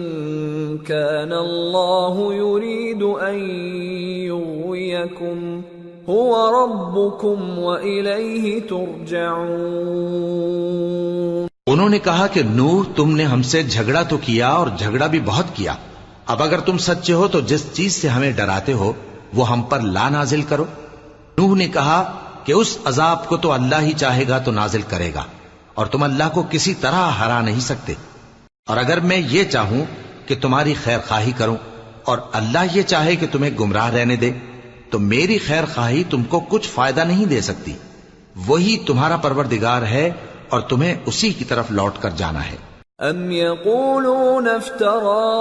كان 0.78 1.34
الله 1.34 2.34
يريد 2.34 3.04
أن 3.04 3.36
يغويكم. 4.28 5.62
هو 6.08 6.52
ربكم 6.52 7.60
وإليه 7.60 8.60
ترجعون. 8.70 11.48
انہوں 11.68 11.90
نے 11.90 12.00
کہا 12.00 12.28
کہ 12.28 12.44
نوح، 12.44 12.84
تم 12.96 13.16
نے 13.16 13.24
ہم 13.24 13.42
سے 13.42 13.64
جھگڑا 13.64 14.04
تو 14.04 14.18
کیا 14.18 14.50
اور 14.50 14.68
جھگڑا 14.78 15.08
بھی 15.08 15.20
بہت 15.20 15.46
کیا۔ 15.54 15.76
اب 16.26 16.44
اگر 16.44 16.60
تم 16.60 16.78
سچے 16.78 17.14
ہو 17.14 17.28
تو 17.28 17.42
جس 17.42 17.74
چیز 17.74 17.94
سے 17.94 18.08
ہمیں 18.08 18.32
ڈراتے 18.32 18.74
ہو، 18.74 18.94
وہ 19.34 19.50
ہم 19.50 19.62
پر 19.62 19.80
لا 19.80 20.10
نازل 20.10 20.42
کرو۔ 20.42 20.66
نوح 21.38 21.56
نے 21.56 21.68
کہا 21.68 22.14
کہ 22.44 22.52
اس 22.52 22.78
عذاب 22.86 23.28
کو 23.28 23.38
تو 23.38 23.52
اللہ 23.52 23.82
ہی 23.82 23.94
چاہے 23.94 24.28
گا 24.28 24.38
تو 24.38 24.52
نازل 24.52 24.82
کرے 24.82 25.14
گا، 25.14 25.24
اور 25.74 25.86
تم 25.86 26.04
اللہ 26.04 26.24
کو 26.34 26.44
کسی 26.50 26.74
طرح 26.74 26.92
ہرا 26.92 27.42
نہیں 27.42 27.60
سکتے۔ 27.60 27.94
اور 28.70 28.78
اگر 28.78 29.00
میں 29.00 29.18
یہ 29.18 29.44
چاہوں 29.44 29.86
کہ 30.26 30.36
تمہاری 30.42 30.74
خیر 30.84 30.98
خواہی 31.08 31.32
کروں 31.38 31.56
اور 32.04 32.18
اللہ 32.34 32.60
یہ 32.74 32.82
چاہے 32.82 33.16
کہ 33.16 33.28
تمہیں 33.32 33.52
گمراہ 33.60 33.90
رہنے 33.90 34.16
دے 34.16 34.32
تو 34.94 35.00
میری 35.00 35.38
خیر 35.38 35.64
خواہی 35.76 36.04
تم 36.10 36.24
کو 36.24 36.40
کچھ 36.40 36.70
فائدہ 36.70 37.02
نہیں 37.02 37.26
دے 37.26 37.42
سکتی۔ 37.42 37.74
وہی 38.48 38.78
تمہارا 38.88 39.16
پروردگار 39.16 39.82
ہے 39.82 40.12
اور 40.50 40.60
تمہیں 40.60 40.96
اسی 41.06 41.34
کی 41.34 41.46
طرف 41.46 41.66
لوٹ 41.70 41.92
کر 42.02 42.10
جانا 42.10 42.40
ہے۔ 42.52 42.56
أم 43.10 43.32
يقولون 43.32 44.48
افتراه 44.48 45.34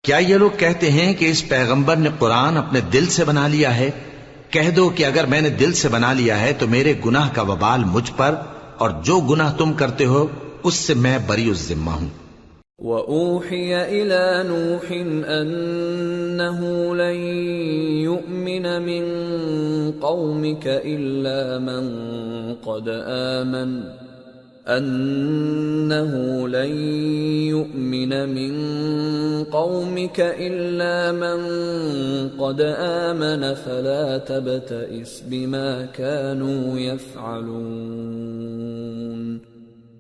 کیا 0.06 0.18
یہ 0.18 0.36
لوگ 0.36 0.50
کہتے 0.58 0.92
ہیں 0.92 1.14
کہ 1.14 1.26
اس 1.26 1.50
پیغمبر 1.50 1.96
نے 1.96 2.10
قرآن 2.20 2.58
اپنے 2.58 2.80
دل 2.94 3.06
سے 3.06 3.24
بنا 3.24 3.48
لیا 3.48 3.78
ہے؟ 3.78 3.92
کہہ 4.50 4.70
دو 4.70 4.90
کہ 4.90 5.06
اگر 5.06 5.26
میں 5.26 5.42
نے 5.42 5.50
دل 5.50 5.74
سے 5.74 5.88
بنا 5.88 6.14
لیا 6.14 6.40
ہے 6.40 6.54
تو 6.60 6.68
میرے 6.68 6.94
گناہ 7.06 7.30
کا 7.34 7.42
وبال 7.42 7.84
مجھ 7.84 8.12
پر، 8.18 8.36
اور 8.78 8.90
جو 9.04 9.20
گناہ 9.20 9.58
تم 9.58 9.74
کرتے 9.74 10.06
ہو، 10.06 10.28
اس 10.64 10.74
سے 10.74 10.94
میں 10.94 11.20
بری 11.28 11.50
الذمہ 11.50 11.92
ہوں۔ 11.92 12.08
وَأُوحِيَ 12.80 13.76
إِلَى 13.78 14.48
نُوحٍ 14.48 14.90
أَنَّهُ 15.42 16.94
لَن 16.96 17.16
يُؤْمِنَ 18.02 18.68
مِن 18.80 19.04
قَوْمِكَ 20.02 20.70
إِلَّا 20.70 21.58
مَن 21.58 21.86
قَدْ 22.64 22.90
آمَنَ۔ 23.06 24.05
أَنَّهُ 24.68 26.14
لَن 26.48 26.72
يُؤْمِنَ 27.54 28.30
مِن 28.34 28.54
قَوْمِكَ 29.44 30.20
إِلَّا 30.20 31.12
مَن 31.12 31.40
قَدْ 32.40 32.62
آمَنَ 32.78 33.54
فَلَا 33.54 34.18
تَبْتَئِسْ 34.18 35.24
بِمَا 35.30 35.86
كَانُوا 35.86 36.80
يَفْعَلُونَ 36.80 38.26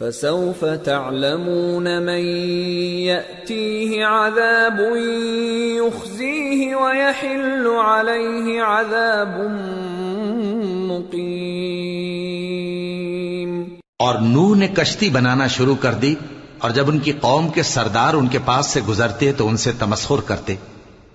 فسوف 0.00 0.64
تعلمون 0.84 2.02
من 2.02 2.20
يأتيه 3.06 4.04
عذاب 4.04 4.78
يخزيه 5.76 6.68
ويحل 6.74 7.66
عليه 7.80 8.54
عذاب 8.66 9.34
مقيم. 10.92 11.34
اور 13.98 14.14
نوح 14.14 14.56
نے 14.56 14.68
کشتی 14.68 15.10
بنانا 15.10 15.46
شروع 15.46 15.76
کر 15.80 15.92
دی 15.92 16.14
اور 16.58 16.70
جب 16.70 16.88
ان 16.88 16.98
کی 16.98 17.12
قوم 17.12 17.48
کے 17.48 17.62
سردار 17.62 18.14
ان 18.14 18.26
کے 18.26 18.38
پاس 18.44 18.66
سے 18.66 18.80
گزرتے 18.88 19.32
تو 19.32 19.48
ان 19.48 19.56
سے 19.56 19.72
تمسخر 19.78 20.20
کرتے۔ 20.26 20.54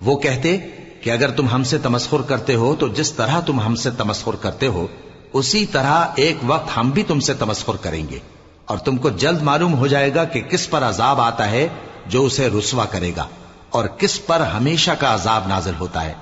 وہ 0.00 0.16
کہتے 0.16 0.56
کہ 1.00 1.10
اگر 1.10 1.30
تم 1.30 1.48
ہم 1.48 1.62
سے 1.64 1.78
تمسخر 1.78 2.22
کرتے 2.22 2.54
ہو 2.54 2.74
تو 2.78 2.88
جس 2.88 3.12
طرح 3.12 3.40
تم 3.40 3.60
ہم 3.60 3.74
سے 3.74 3.90
تمسخر 3.90 4.34
کرتے 4.40 4.66
ہو، 4.66 4.86
اسی 5.32 5.66
طرح 5.66 6.06
ایک 6.16 6.36
وقت 6.46 6.76
ہم 6.76 6.90
بھی 6.90 7.02
تم 7.02 7.20
سے 7.20 7.34
تمسخر 7.34 7.76
کریں 7.82 8.06
گے۔ 8.10 8.35
اور 8.66 8.78
تم 8.78 8.96
کو 8.96 9.10
جلد 9.10 9.42
معلوم 9.42 9.74
ہو 9.74 9.86
جائے 9.86 10.14
گا 10.14 10.24
کہ 10.24 10.40
کس 10.40 10.70
پر 10.70 10.82
عذاب 10.82 11.20
آتا 11.20 11.50
ہے 11.50 11.68
جو 12.06 12.24
اسے 12.24 12.48
رسوا 12.58 12.84
کرے 12.84 13.12
گا 13.16 13.26
اور 13.70 13.84
کس 13.84 14.26
پر 14.26 14.40
ہمیشہ 14.40 14.90
کا 14.98 15.14
عذاب 15.14 15.48
نازل 15.48 15.72
ہوتا 15.80 16.04
ہے۔ 16.04 16.12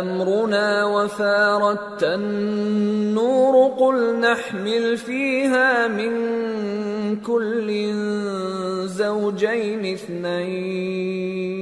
أمرنا 0.00 0.84
وفارت 0.84 2.04
النور 2.04 3.70
قل 3.78 4.14
نحمل 4.14 4.96
فيها 5.06 5.86
من 5.86 6.14
كل 7.16 7.92
زوجين 8.86 9.84
اثنين. 9.84 11.61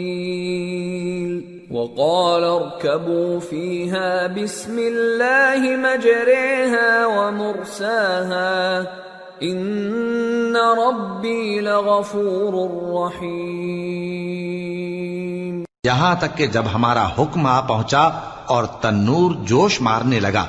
وقال 1.97 2.43
اركبوا 2.43 3.39
فيها 3.39 4.27
بسم 4.27 4.79
الله 4.79 5.57
مجريها 5.57 7.05
ومرساها. 7.05 8.87
ان 9.41 10.55
ربی 10.55 11.59
لغفور 11.59 12.69
رحیم 12.93 15.63
یہاں 15.83 16.15
تک 16.15 16.37
کہ 16.37 16.47
جب 16.47 16.63
ہمارا 16.73 17.09
حکم 17.19 17.45
آ 17.45 17.61
پہنچا 17.61 18.09
اور 18.45 18.63
تنور 18.81 19.31
جوش 19.45 19.81
مارنے 19.81 20.19
لگا، 20.19 20.45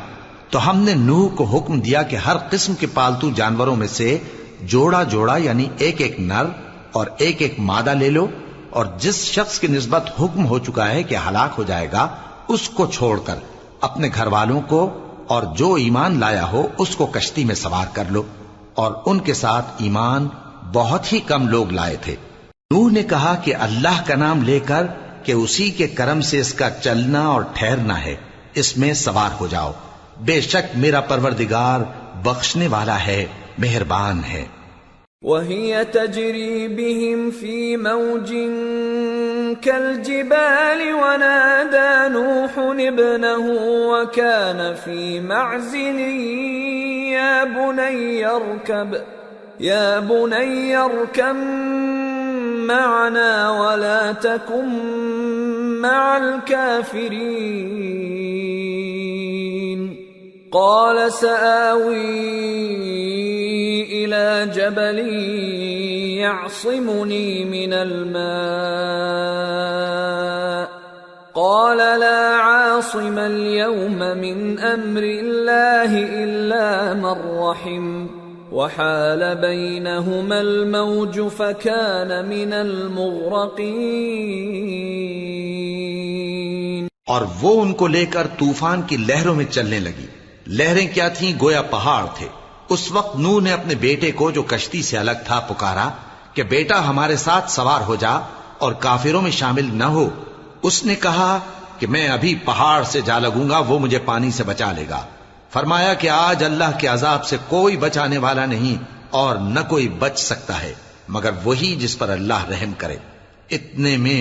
تو 0.51 0.71
ہم 0.71 0.79
نے 0.79 0.95
نوح 0.95 1.37
کو 1.37 1.45
حکم 1.45 1.81
دیا 1.81 2.03
کہ 2.03 2.17
ہر 2.17 2.37
قسم 2.51 2.75
کے 2.75 2.87
پالتو 2.95 3.31
جانوروں 3.31 3.77
میں 3.77 3.87
سے 3.87 4.19
جوڑا 4.63 5.03
جوڑا 5.03 5.37
یعنی 5.37 5.67
ایک 5.79 6.01
ایک 6.01 6.21
نر 6.21 6.45
اور 6.93 7.07
ایک 7.19 7.43
ایک 7.43 7.55
مادہ 7.59 7.91
لے 7.91 8.11
لو 8.11 8.27
اور 8.73 8.87
جس 8.99 9.25
شخص 9.25 9.59
کی 9.59 9.67
نسبت 9.67 10.11
حکم 10.21 10.47
ہو 10.47 10.59
چکا 10.59 10.89
ہے 10.89 11.03
کہ 11.03 11.17
ہلاک 11.29 11.51
ہو 11.59 11.63
جائے 11.63 11.93
گا، 11.93 12.09
اس 12.49 12.69
کو 12.69 12.87
چھوڑ 12.87 13.21
کر، 13.25 13.35
اپنے 13.81 14.09
گھر 14.15 14.27
والوں 14.27 14.61
کو 14.61 14.99
اور 15.27 15.43
جو 15.43 15.75
ایمان 15.75 16.21
لایا 16.21 16.47
ہو، 16.53 16.67
اس 16.79 16.97
کو 16.97 17.07
کشتی 17.07 17.45
میں 17.45 17.55
سوار 17.55 17.87
کر 17.93 18.05
لو۔ 18.11 18.23
اور 18.75 18.93
ان 19.07 19.21
کے 19.21 19.35
ساتھ 19.35 19.67
ایمان 19.79 20.29
بہت 20.73 21.13
ہی 21.13 21.21
کم 21.21 21.49
لوگ 21.49 21.73
لائے 21.73 21.97
تھے۔ 21.97 22.17
نوح 22.71 22.91
نے 22.91 23.03
کہا 23.03 23.35
کہ 23.35 23.57
اللہ 23.57 24.03
کا 24.07 24.15
نام 24.15 24.43
لے 24.43 24.61
کر 24.61 24.87
کہ 25.23 25.33
اسی 25.33 25.71
کے 25.71 25.89
کرم 25.89 26.21
سے 26.21 26.41
اس 26.41 26.55
کا 26.55 26.71
چلنا 26.71 27.27
اور 27.27 27.43
ٹھہرنا 27.55 28.05
ہے۔ 28.05 28.15
اس 28.55 28.77
میں 28.77 28.95
سوار 28.95 29.31
ہو 29.41 29.47
جاؤ۔ 29.47 29.73
بے 30.21 30.41
شک 30.41 30.77
میرا 30.77 31.01
پروردگار 31.01 31.81
بخشنے 32.23 32.67
والا 32.67 33.07
ہے، 33.07 33.27
مہربان 33.59 34.21
ہے۔ 34.25 34.45
وهي 35.23 35.85
تجري 35.85 36.69
بهم 36.69 37.31
في 37.31 37.77
موج 37.77 38.33
كالجبال 39.63 40.95
ونادى 40.95 42.15
نوح 42.15 42.59
ابنه 42.59 43.47
وكان 43.89 44.75
في 44.75 45.21
معزل، 45.21 45.99
يا 47.15 47.45
بني 47.45 48.27
اركب، 48.27 49.03
يا 49.61 50.01
بني 50.01 50.77
اركب 50.77 51.37
معنا 52.67 53.51
ولا 53.61 54.13
تكن 54.13 54.69
مع 55.81 56.17
الكافرين. 56.17 57.53
قال 60.53 61.13
سآوي 61.13 62.63
إلى 64.13 64.53
جبل 64.55 64.99
يعصمني 66.19 67.45
من 67.45 67.73
الماء. 67.73 68.23
قال 71.35 71.77
لا 71.77 72.37
عاصم 72.37 73.19
اليوم 73.19 73.99
من 74.19 74.59
أمر 74.59 75.03
الله 75.03 75.99
إلا 76.25 76.95
من 76.95 77.39
رحم. 77.39 78.07
وحال 78.53 79.35
بينهما 79.35 80.41
الموج 80.41 81.21
فكان 81.37 82.29
من 82.29 82.53
المغرقين. 82.53 83.67
اور 87.07 87.23
وہ 87.41 87.63
ان 87.63 87.73
کو 87.73 87.87
لے 87.87 88.07
کر 88.07 88.27
طوفان 88.39 88.83
کی 88.83 88.97
لہروں 88.97 89.35
میں 89.35 89.45
چلنے 89.45 89.81
لگی. 89.81 90.07
لہریں 90.47 90.87
کیا 90.95 91.09
تھیں؟ 91.09 91.33
گویا 91.43 91.63
پہاڑ 91.63 92.05
تھے. 92.19 92.42
اس 92.73 92.93
وقت 92.93 93.19
نو 93.19 93.41
نے 93.41 93.53
اپنے 93.53 93.75
بیٹے 93.75 94.11
کو 94.11 94.31
جو 94.31 94.43
کشتی 94.43 94.83
سے 94.83 94.99
الگ 94.99 95.25
تھا 95.27 95.41
پکارا 95.41 95.89
کہ 96.35 96.43
بیٹا 96.43 96.89
ہمارے 96.89 97.17
ساتھ 97.17 97.51
سوار 97.51 97.81
ہو 97.81 97.95
جا 97.95 98.11
اور 98.59 98.73
کافروں 98.73 99.23
میں 99.23 99.31
شامل 99.31 99.71
نہ 99.73 99.85
ہو، 99.85 100.09
اس 100.63 100.85
نے 100.85 100.95
کہا 100.95 101.39
کہ 101.79 101.87
میں 101.87 102.09
ابھی 102.09 102.35
پہاڑ 102.35 102.83
سے 102.83 103.01
جا 103.01 103.19
لگوں 103.19 103.51
گا، 103.51 103.59
وہ 103.59 103.79
مجھے 103.79 103.99
پانی 103.99 104.31
سے 104.31 104.43
بچا 104.43 104.73
لے 104.73 104.85
گا۔ 104.91 105.07
فرمایا 105.53 105.95
کہ 105.95 106.09
آج 106.09 106.45
اللہ 106.45 106.79
کے 106.79 106.87
عذاب 106.87 107.25
سے 107.25 107.37
کوئی 107.49 107.77
بچانے 107.77 108.19
والا 108.19 108.47
نہیں 108.47 108.83
اور 109.11 109.37
نہ 109.37 109.61
کوئی 109.69 109.89
بچ 109.89 110.19
سکتا 110.19 110.63
ہے، 110.63 110.73
مگر 111.09 111.31
وہی 111.45 111.77
جس 111.79 111.99
پر 111.99 112.09
اللہ 112.09 112.45
رحم 112.51 112.73
کرے۔ 112.79 112.97
اتنے 113.51 113.97
میں 113.97 114.21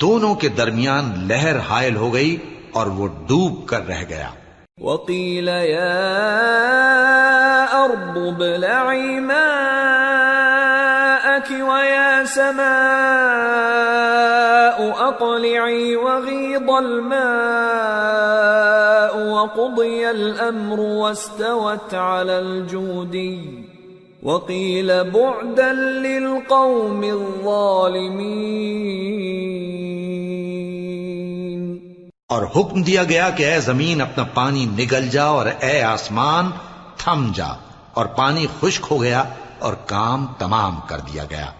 دونوں 0.00 0.34
کے 0.34 0.48
درمیان 0.48 1.12
لہر 1.28 1.58
حائل 1.58 1.96
ہو 1.96 2.12
گئی 2.14 2.36
اور 2.72 2.86
وہ 2.86 3.08
ڈوب 3.26 3.66
کر 3.66 3.86
رہ 3.88 4.02
گیا۔ 4.08 4.30
وقيل 4.84 5.48
يا 5.48 6.04
أرض 7.84 8.18
ابلعي 8.18 9.20
ماءك 9.20 9.44
ويا 11.50 12.24
سماء 12.24 12.64
أقلعي 15.08 15.96
وغيض 15.96 16.70
الماء 16.70 17.14
وقضي 19.32 20.10
الأمر 20.10 20.80
واستوت 20.80 21.94
على 21.94 22.38
الجودي 22.38 23.64
وقيل 24.22 25.10
بعدا 25.10 25.72
للقوم 25.72 27.04
الظالمين 27.04 28.54
اور 32.30 32.42
حکم 32.56 32.82
دیا 32.82 33.02
گیا 33.04 33.28
کہ 33.30 33.44
اے 33.46 33.58
زمین 33.60 34.00
اپنا 34.00 34.22
پانی 34.34 34.64
نگل 34.66 35.08
جا 35.08 35.24
اور 35.24 35.46
اے 35.46 35.82
آسمان 35.82 36.50
تھم 36.96 37.26
جا 37.34 37.48
اور 37.94 38.06
پانی 38.16 38.46
خشک 38.60 38.86
ہو 38.90 39.00
گیا 39.02 39.22
اور 39.58 39.74
کام 39.86 40.26
تمام 40.38 40.78
کر 40.86 41.00
دیا 41.12 41.24
گیا 41.30 41.50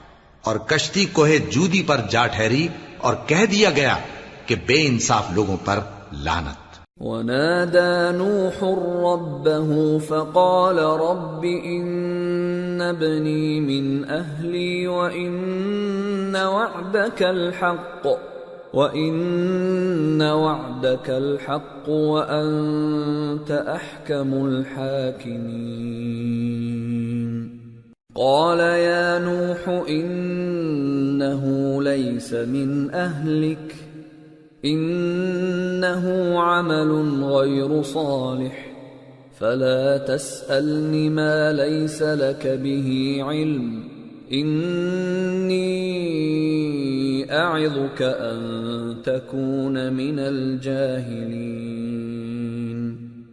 اور 0.44 0.56
کشتی 0.66 1.04
کوہ 1.12 1.36
جودی 1.50 1.82
پر 1.82 2.00
جا 2.10 2.26
ٹھہری 2.26 2.66
اور 2.98 3.14
کہہ 3.26 3.44
دیا 3.52 3.70
گیا 3.70 3.96
کہ 4.46 4.54
بے 4.66 4.80
انصاف 4.86 5.30
لوگوں 5.34 5.56
پر 5.64 5.80
لانت 6.24 6.62
ونادى 7.00 7.94
نوح 8.16 8.58
ربه 9.04 9.98
فقال 9.98 10.78
رب 11.00 11.44
إن 11.44 12.82
ابني 12.82 13.60
من 13.62 14.04
أهلي 14.04 14.86
وإن 14.88 16.36
وعدك 16.36 17.22
الحق۔ 17.22 18.33
وإن 18.74 20.22
وعدك 20.22 21.10
الحق 21.10 21.88
وأنت 21.88 23.50
أحكم 23.50 24.46
الحاكمين. 24.46 25.54
قال 28.14 28.58
يا 28.60 29.18
نوح 29.18 29.88
إنه 29.88 31.44
ليس 31.82 32.34
من 32.34 32.90
أهلك، 32.90 33.74
إنه 34.64 36.38
عمل 36.40 37.24
غير 37.24 37.82
صالح. 37.82 38.66
فلا 39.40 39.98
تسألني 39.98 41.08
ما 41.08 41.52
ليس 41.52 42.02
لك 42.02 42.46
به 42.46 43.18
علم. 43.20 43.93
إني 44.32 45.64
أعظك 47.32 48.02
أن 48.02 48.96
تكون 49.04 49.92
من 49.92 50.18
الجاهلين. 50.18 51.84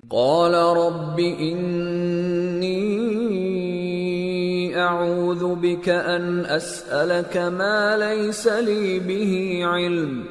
قال 0.10 0.54
رب 0.54 1.20
إني 1.20 2.82
أعوذ 4.80 5.56
بك 5.56 5.90
أن 5.90 6.46
أسألك 6.46 7.38
ما 7.38 7.98
ليس 7.98 8.48
لي 8.48 9.00
به 9.00 9.62
علم، 9.64 10.24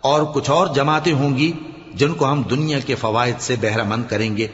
اور 0.00 0.22
کچھ 0.22 0.50
اور 0.50 0.66
جماعتیں 0.74 1.12
ہوں 1.12 1.36
گی 1.36 1.52
جن 1.94 2.14
کو 2.14 2.32
ہم 2.32 2.42
دنیا 2.50 2.78
کے 2.78 2.94
فوائد 2.94 3.34
سے 3.38 3.56
بہرہ 3.60 3.82
مند 3.84 4.02
کریں 4.08 4.36
گے۔ 4.36 4.46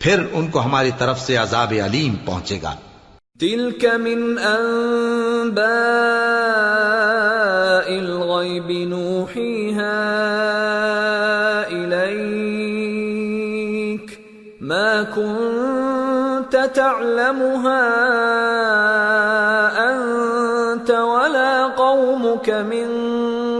پھر 0.00 0.22
ان 0.32 0.48
کو 0.48 0.64
ہماری 0.64 0.90
طرف 0.98 1.20
سے 1.20 1.36
عذاب 1.36 1.72
علیم 1.84 2.14
پہنچے 2.24 2.58
گا۔ 2.62 2.74
تلك 3.40 3.84
من 3.84 4.38
انباء 4.38 5.58
الغيب 7.88 8.70
نوحيها 8.88 10.00
اليك 11.70 12.98
ما 14.60 15.02
كنت 15.14 16.56
تعلمها 16.74 17.84
انت 19.84 20.90
ولا 20.90 21.66
قومك 21.76 22.48
من 22.50 22.88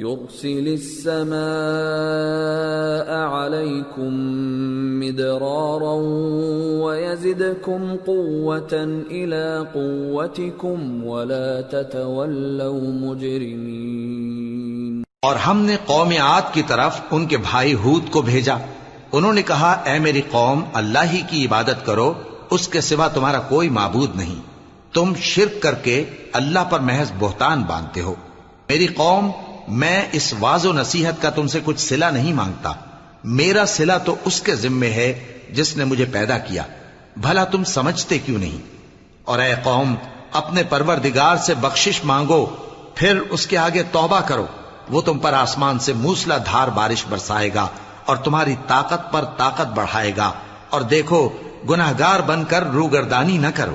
يرسل 0.00 0.66
السماء 0.66 3.14
عليكم 3.14 4.18
مدرارا 4.98 5.94
ويزدكم 6.84 7.94
قوة 8.04 8.76
إلى 9.08 9.58
قوتكم 9.72 11.04
ولا 11.04 11.60
تتولوا 11.70 12.82
مجرمين. 12.82 15.02
اور 15.22 15.36
ہم 15.36 15.60
نے 15.60 15.76
قوم 15.86 16.12
عاد 16.20 16.42
کی 16.52 16.62
طرف 16.66 17.00
ان 17.10 17.26
کے 17.26 17.36
بھائی 17.36 17.74
ہود 17.74 18.10
کو 18.10 18.22
بھیجا۔ 18.22 18.54
انہوں 19.12 19.32
نے 19.32 19.42
کہا، 19.42 19.70
اے 19.70 19.98
میری 19.98 20.22
قوم، 20.30 20.62
اللہ 20.72 21.12
ہی 21.12 21.22
کی 21.30 21.46
عبادت 21.46 21.86
کرو، 21.86 22.12
اس 22.50 22.68
کے 22.68 22.80
سوا 22.80 23.08
تمہارا 23.08 23.38
کوئی 23.38 23.68
معبود 23.68 24.16
نہیں۔ 24.16 24.36
تم 24.94 25.12
شرک 25.20 25.62
کر 25.62 25.74
کے 25.74 26.04
اللہ 26.32 26.58
پر 26.70 26.80
محض 26.80 27.12
بہتان 27.18 27.62
باندھتے 27.62 28.00
ہو۔ 28.00 28.14
میری 28.68 28.86
قوم 28.86 29.30
میں 29.70 30.08
اس 30.12 30.34
واض 30.38 30.66
و 30.66 30.72
نصیحت 30.72 31.22
کا 31.22 31.30
تم 31.30 31.46
سے 31.46 31.60
کچھ 31.64 31.80
سلا 31.80 32.10
نہیں 32.10 32.32
مانگتا۔ 32.32 32.72
میرا 33.24 33.66
سلا 33.66 33.98
تو 33.98 34.16
اس 34.24 34.40
کے 34.40 34.54
ذمے 34.54 34.90
ہے 34.90 35.38
جس 35.50 35.76
نے 35.76 35.84
مجھے 35.84 36.04
پیدا 36.04 36.38
کیا۔ 36.38 36.62
بھلا 37.16 37.44
تم 37.44 37.64
سمجھتے 37.64 38.18
کیوں 38.18 38.38
نہیں؟ 38.38 38.58
اور 39.24 39.38
اے 39.38 39.54
قوم، 39.62 39.94
اپنے 40.32 40.62
پروردگار 40.62 41.36
سے 41.36 41.54
بخشش 41.54 42.04
مانگو، 42.04 42.46
پھر 42.94 43.18
اس 43.30 43.46
کے 43.46 43.58
آگے 43.58 43.82
توبہ 43.92 44.20
کرو۔ 44.20 44.46
وہ 44.88 45.00
تم 45.00 45.18
پر 45.18 45.32
آسمان 45.32 45.78
سے 45.78 45.92
موسلا 45.92 46.38
دھار 46.38 46.68
بارش 46.68 47.04
برسائے 47.08 47.50
گا 47.54 47.66
اور 48.06 48.16
تمہاری 48.16 48.54
طاقت 48.66 49.12
پر 49.12 49.24
طاقت 49.36 49.66
بڑھائے 49.66 50.12
گا۔ 50.16 50.32
اور 50.70 50.80
دیکھو 50.80 51.28
گناہ 51.70 51.92
گار 51.98 52.20
بن 52.20 52.44
کر 52.44 52.62
روگردانی 52.62 53.38
نہ 53.38 53.46
کرو۔ 53.54 53.74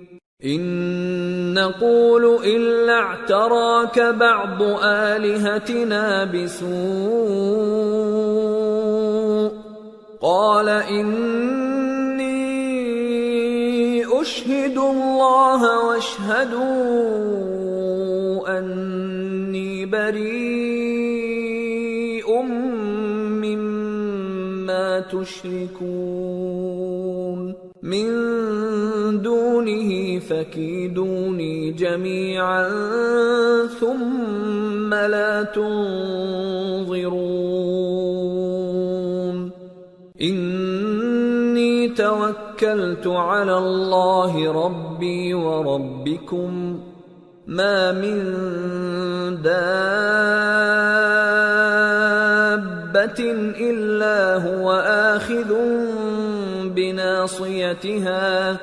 ان 0.45 1.53
نقول 1.53 2.25
الا 2.45 2.93
اعتراك 2.93 3.99
بعض 3.99 4.61
الهتنا 4.83 6.25
بسوء 6.25 6.71
قال 10.21 10.69
اني 10.69 12.31
اشهد 14.21 14.77
الله 14.77 15.87
واشهدوا 15.87 16.59
اني 18.59 19.85
بريء 19.85 21.21
مما 23.41 24.99
تشركون 24.99 26.80
من 27.83 28.07
دونه 29.21 30.19
فكيدوني 30.19 31.71
جميعا 31.71 32.69
ثم 33.79 34.93
لا 34.93 35.43
تنظرون. 35.43 37.11
اني 40.21 41.89
توكلت 41.89 43.07
على 43.07 43.57
الله 43.57 44.51
ربي 44.65 45.33
وربكم. 45.33 46.79
ما 47.47 47.91
من 47.91 48.23
دابه 49.41 50.01
الا 53.59 54.37
هو 54.37 54.71
اخذ 54.71 55.51
بناصيتها 56.69 58.57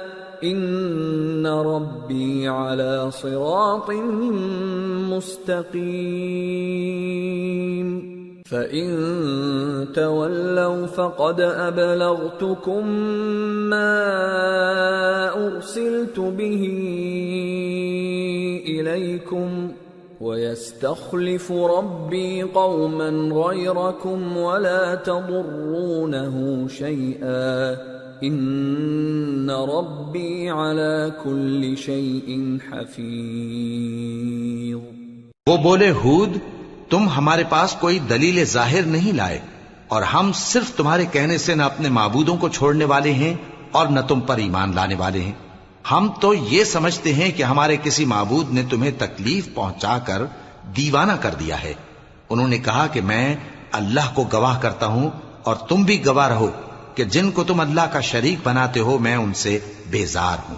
ان 0.45 1.47
ربي 1.47 2.49
على 2.49 3.11
صراط 3.11 3.91
مستقيم. 5.11 6.49
فان 8.51 9.89
تولوا 9.95 10.87
فقد 10.87 11.41
ابلغتكم 11.41 12.89
ما 13.69 13.97
ارسلت 15.47 16.19
به 16.21 16.65
اليكم 18.69 19.73
ويستخلف 20.21 21.53
ربي 21.53 22.43
قوما 22.43 23.35
غيركم 23.35 24.37
ولا 24.37 24.95
تضرونه 24.95 26.69
شيئا. 26.79 27.75
ان 28.23 29.51
ربی 29.51 30.49
على 30.49 31.09
كل 31.23 31.77
شيء 31.77 32.57
حفیظ 32.71 34.79
وہ 35.47 35.57
بولے، 35.57 35.91
ہود، 35.91 36.31
تم 36.91 37.09
ہمارے 37.09 37.43
پاس 37.49 37.73
کوئی 37.73 37.99
دلیل 37.99 38.45
ظاہر 38.45 38.83
نہیں 38.83 39.13
لائے، 39.13 39.39
اور 39.89 40.03
ہم 40.03 40.31
صرف 40.35 40.77
تمہارے 40.77 41.05
کہنے 41.13 41.39
سے 41.39 41.55
نہ 41.55 41.63
اپنے 41.63 41.89
معبودوں 41.89 42.37
کو 42.37 42.49
چھوڑنے 42.49 42.85
والے 42.85 43.13
ہیں، 43.13 43.35
اور 43.73 43.87
نہ 43.87 44.01
تم 44.09 44.21
پر 44.21 44.37
ایمان 44.37 44.75
لانے 44.75 44.95
والے 44.95 45.21
ہیں۔ 45.21 45.48
ہم 45.91 46.11
تو 46.21 46.35
یہ 46.35 46.65
سمجھتے 46.65 47.15
ہیں 47.15 47.33
کہ 47.33 47.43
ہمارے 47.43 47.77
کسی 47.83 48.05
معبود 48.05 48.53
نے 48.53 48.63
تمہیں 48.71 48.91
تکلیف 48.99 49.49
پہنچا 49.55 49.99
کر 49.99 50.23
دیوانہ 50.77 51.13
کر 51.13 51.35
دیا 51.35 51.63
ہے۔ 51.63 51.75
انہوں 52.31 52.49
نے 52.49 52.59
کہا 52.59 52.87
کہ 52.87 53.01
میں 53.01 53.37
اللہ 53.73 54.15
کو 54.15 54.25
گواہ 54.33 54.59
کرتا 54.59 54.87
ہوں 54.87 55.11
اور 55.43 55.57
تم 55.57 55.83
بھی 55.83 56.07
گواہ 56.07 56.29
رہو 56.29 56.51
کہ 56.95 57.05
جن 57.05 57.31
کو 57.31 57.45
تم 57.45 57.61
اللہ 57.61 57.81
کا 57.93 58.01
شریک 58.01 58.39
بناتے 58.43 58.81
ہو 58.81 58.99
میں 58.99 59.17
ان 59.17 59.35
سے 59.35 59.59
بیزار 59.91 60.37
ہوں۔ 60.49 60.57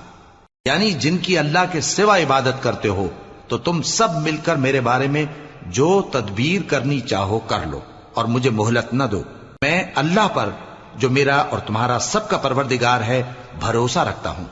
یعنی 0.65 0.91
جن 0.91 1.19
کی 1.19 1.39
اللہ 1.39 1.59
کے 1.73 1.81
سوا 1.81 2.19
عبادت 2.19 2.63
کرتے 2.63 2.89
ہو 2.89 3.09
تو 3.49 3.59
تم 3.59 3.83
سب 3.83 4.23
مل 4.23 4.37
کر 4.37 4.57
میرے 4.57 4.81
بارے 4.81 5.07
میں 5.07 5.25
جو 5.67 6.03
تدبیر 6.13 6.63
کرنی 6.63 7.01
چاہو 7.01 7.39
کر 7.39 7.67
لو 7.67 7.81
اور 8.15 8.25
مجھے 8.25 8.51
مہلت 8.51 8.95
نہ 8.95 9.05
دو۔ 9.05 9.23
میں 9.63 9.85
اللہ 9.95 10.29
پر 10.35 10.51
جو 10.97 11.11
میرا 11.11 11.37
اور 11.37 11.59
تمہارا 11.59 11.99
سب 11.99 12.29
کا 12.29 12.37
پروردگار 12.37 13.01
ہے، 13.01 13.23
بھروسہ 13.61 13.99
رکھتا 13.99 14.31
ہوں۔ 14.31 14.45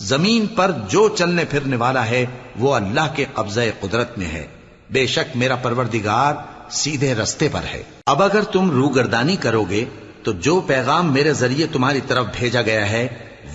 زمین 0.00 0.46
پر 0.46 0.70
جو 0.88 1.08
چلنے 1.08 1.44
پھرنے 1.44 1.76
والا 1.76 2.06
ہے، 2.06 2.26
وہ 2.58 2.74
اللہ 2.74 3.14
کے 3.14 3.24
قبضہ 3.34 3.60
قدرت 3.80 4.18
میں 4.18 4.26
ہے۔ 4.26 4.46
بے 4.90 5.06
شک 5.06 5.36
میرا 5.36 5.56
پروردگار 5.56 6.34
سیدھے 6.70 7.14
رستے 7.14 7.48
پر 7.52 7.60
ہے۔ 7.74 7.82
اب 8.06 8.22
اگر 8.22 8.42
تم 8.42 8.70
روگردانی 8.70 9.36
کرو 9.36 9.64
گے، 9.64 9.84
تو 10.22 10.32
جو 10.32 10.60
پیغام 10.60 11.12
میرے 11.12 11.32
ذریعے 11.32 11.66
تمہاری 11.66 12.00
طرف 12.08 12.26
بھیجا 12.38 12.62
گیا 12.62 12.90
ہے، 12.90 13.08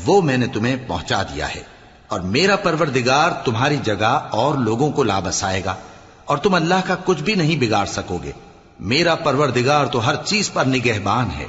وہ 0.05 0.21
میں 0.21 0.37
نے 0.37 0.47
تمہیں 0.47 0.75
پہنچا 0.87 1.23
دیا 1.23 1.55
ہے۔ 1.55 1.61
اور 2.07 2.19
میرا 2.19 2.55
پروردگار 2.55 3.31
تمہاری 3.31 3.77
جگہ 3.83 4.27
اور 4.31 4.57
لوگوں 4.57 4.91
کو 4.91 5.03
لا 5.03 5.19
بسائے 5.19 5.61
گا، 5.65 5.75
اور 6.25 6.37
تم 6.37 6.53
اللہ 6.53 6.81
کا 6.87 6.95
کچھ 7.05 7.23
بھی 7.23 7.35
نہیں 7.35 7.55
بگاڑ 7.59 7.85
سکو 7.85 8.17
گے۔ 8.23 8.31
میرا 8.79 9.15
پروردگار 9.15 9.85
تو 9.85 10.07
ہر 10.07 10.15
چیز 10.25 10.53
پر 10.53 10.65
نگہبان 10.65 11.27
ہے۔ 11.37 11.45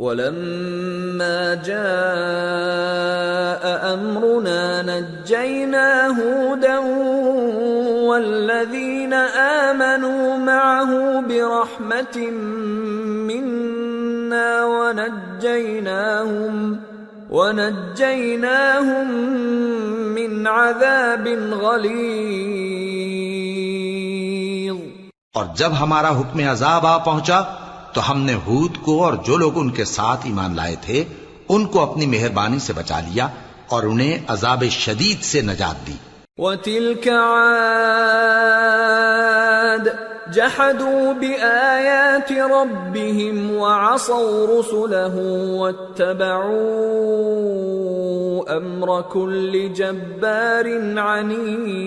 ولما 0.00 1.54
جاء 1.54 1.82
امرنا 3.94 4.62
نجينا 4.82 6.06
هودا 6.06 6.78
والذين 8.08 9.12
امنوا 9.12 10.36
معه 10.36 11.20
برحمه 11.20 12.30
منا 13.28 14.64
ونجيناهم 14.64 16.54
ونجيناهم 17.30 19.06
من 20.14 20.46
عذاب 20.46 21.28
غليظ. 21.52 22.40
اور 25.32 25.46
جب 25.56 25.72
ہمارا 25.80 26.10
حکم 26.20 26.38
عذاب 26.48 26.86
آ 26.86 26.98
پہنچا 26.98 27.38
تو 27.94 28.10
ہم 28.10 28.20
نے 28.20 28.34
ہود 28.46 28.76
کو 28.82 29.04
اور 29.04 29.12
جو 29.12 29.36
لوگ 29.36 29.52
ان 29.58 29.70
کے 29.70 29.84
ساتھ 29.84 30.20
ایمان 30.24 30.56
لائے 30.56 30.76
تھے، 30.80 31.04
ان 31.48 31.66
کو 31.66 31.90
اپنی 31.90 32.06
مہربانی 32.06 32.58
سے 32.58 32.72
بچا 32.72 33.00
لیا 33.00 33.28
اور 33.68 33.82
انہیں 33.82 34.18
عذاب 34.28 34.64
شدید 34.70 35.22
سے 35.22 35.40
نجات 35.40 35.86
دی۔ 35.86 35.92
وتلك 36.38 37.08
عاد 37.08 38.10
جحدوا 40.34 41.12
بآيات 41.12 42.32
ربهم 42.32 43.50
وعصوا 43.50 44.46
رسله 44.46 45.16
واتبعوا 45.56 46.40
أمر 48.56 49.00
كل 49.00 49.68
جبار 49.74 50.66
عنيد 50.98 51.80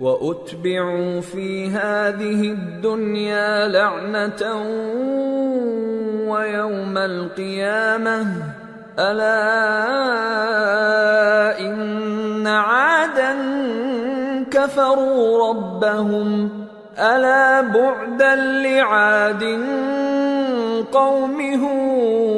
وأتبعوا 0.00 1.20
في 1.20 1.68
هذه 1.70 2.40
الدنيا 2.52 3.68
لعنة 3.68 4.42
ويوم 6.28 6.98
القيامة 6.98 8.26
ألا 8.98 9.60
إن 11.60 12.46
عادا 12.46 13.36
كفروا 14.50 15.50
ربهم 15.50 16.50
ألا 16.98 17.60
بعدا 17.60 18.34
لعاد 18.34 19.44
قوم 20.92 21.40
هود 21.40 22.36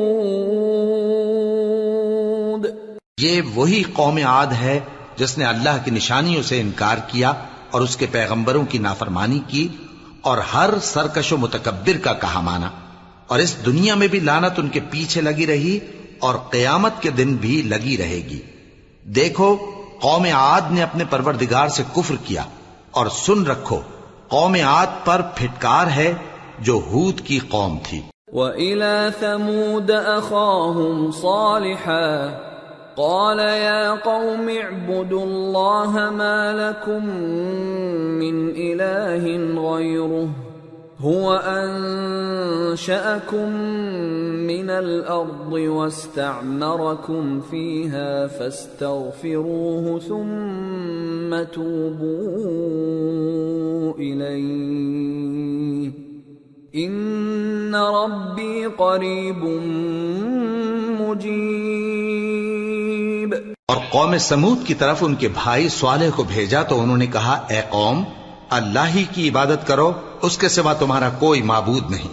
یہ 3.23 3.41
وہی 3.55 3.83
قوم 3.93 4.19
عاد 4.27 4.53
ہے 4.61 4.79
جس 5.19 5.39
نے 5.39 5.45
اللہ 5.45 5.77
کی 5.85 5.91
نشانیوں 5.91 6.43
سے 6.43 6.61
انکار 6.61 6.97
کیا 7.07 7.33
اور 7.71 7.81
اس 7.81 7.97
کے 7.97 8.07
پیغمبروں 8.11 8.66
کی 8.66 8.79
نافرمانی 8.79 9.41
کی 9.47 9.69
اور 10.21 10.39
ہر 10.39 10.71
سرکش 10.83 11.33
و 11.33 11.37
متکبر 11.37 11.99
کا 12.03 12.12
کہا 12.12 12.41
مانا۔ 12.41 12.71
اور 13.27 13.39
اس 13.39 13.66
دنیا 13.66 13.95
میں 13.95 14.07
بھی 14.07 14.21
لانت 14.21 14.59
ان 14.59 14.69
کے 14.69 14.81
پیچھے 14.91 15.21
لگی 15.21 15.47
رہی 15.47 15.79
اور 16.19 16.35
قیامت 16.35 16.93
کے 17.01 17.11
دن 17.11 17.37
بھی 17.37 17.62
لگی 17.62 17.97
رہے 17.97 18.16
گی۔ 18.16 18.41
دیکھو، 19.05 19.57
قوم 20.01 20.27
عاد 20.33 20.61
نے 20.71 20.83
اپنے 20.83 21.05
پروردگار 21.11 21.69
سے 21.69 21.83
کفر 21.95 22.14
کیا 22.25 22.45
اور 22.91 23.07
سن 23.07 23.47
رکھو، 23.47 23.81
قوم 24.29 24.55
عاد 24.55 24.87
پر 25.05 25.23
پھٹکار 25.35 25.87
ہے 25.87 26.14
جو 26.59 26.81
ہود 26.87 27.21
کی 27.21 27.39
قوم 27.39 27.79
تھی۔ 27.83 28.01
وَإِلَى 28.33 29.11
ثَمُودَ 29.21 29.93
أَخَاهُمْ 29.93 31.14
صَالِحًا 31.23 32.48
قال 32.99 33.39
يا 33.39 33.91
قوم 33.91 34.49
اعبدوا 34.49 35.25
الله 35.25 36.11
ما 36.11 36.53
لكم 36.53 37.07
من 38.19 38.51
إله 38.51 39.25
غيره 39.71 40.29
هو 40.99 41.35
أنشأكم 42.67 42.99
من 44.51 44.71
الأرض 44.71 45.53
واستعمركم 45.53 47.41
فيها 47.41 48.27
فاستغفروه 48.27 49.99
ثم 49.99 51.43
توبوا 51.53 52.09
إليه 53.99 55.93
إن 56.75 57.75
ربي 57.75 58.67
قريب 58.67 59.45
مجيب 61.01 62.08
اور 63.69 63.77
قوم 63.91 64.19
سمود 64.19 64.66
کی 64.66 64.75
طرف 64.75 64.97
ان 65.01 65.14
کے 65.14 65.29
بھائی 65.29 65.69
صالح 65.69 66.05
کو 66.16 66.23
بھیجا 66.23 66.62
تو 66.62 66.83
انہوں 66.83 66.97
نے 66.97 67.07
کہا، 67.07 67.33
اے 67.49 67.62
قوم، 67.69 68.05
اللہ 68.51 68.89
ہی 68.95 69.05
کی 69.12 69.29
عبادت 69.29 69.66
کرو، 69.66 69.93
اس 70.23 70.39
کے 70.39 70.49
سوا 70.49 70.73
تمہارا 70.73 71.09
کوئی 71.19 71.43
معبود 71.43 71.91
نہیں۔ 71.91 72.12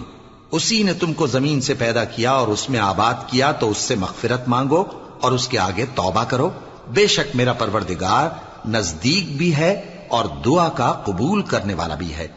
اسی 0.51 0.83
نے 0.83 0.93
تم 0.93 1.13
کو 1.13 1.27
زمین 1.27 1.61
سے 1.61 1.73
پیدا 1.73 2.03
کیا 2.03 2.31
اور 2.31 2.47
اس 2.47 2.69
میں 2.69 2.79
آباد 2.79 3.13
کیا 3.27 3.51
تو 3.51 3.69
اس 3.69 3.77
سے 3.77 3.95
مغفرت 3.95 4.47
مانگو 4.47 4.83
اور 5.21 5.31
اس 5.31 5.47
کے 5.47 5.59
آگے 5.59 5.85
توبہ 5.95 6.23
کرو۔ 6.23 6.49
بے 6.93 7.07
شک 7.07 7.35
میرا 7.35 7.53
پروردگار 7.53 8.29
نزدیک 8.67 9.37
بھی 9.37 9.55
ہے 9.55 9.81
اور 10.09 10.25
دعا 10.45 10.69
کا 10.69 10.91
قبول 10.91 11.41
کرنے 11.41 11.73
والا 11.73 11.95
بھی 11.95 12.13
ہے۔ 12.13 12.27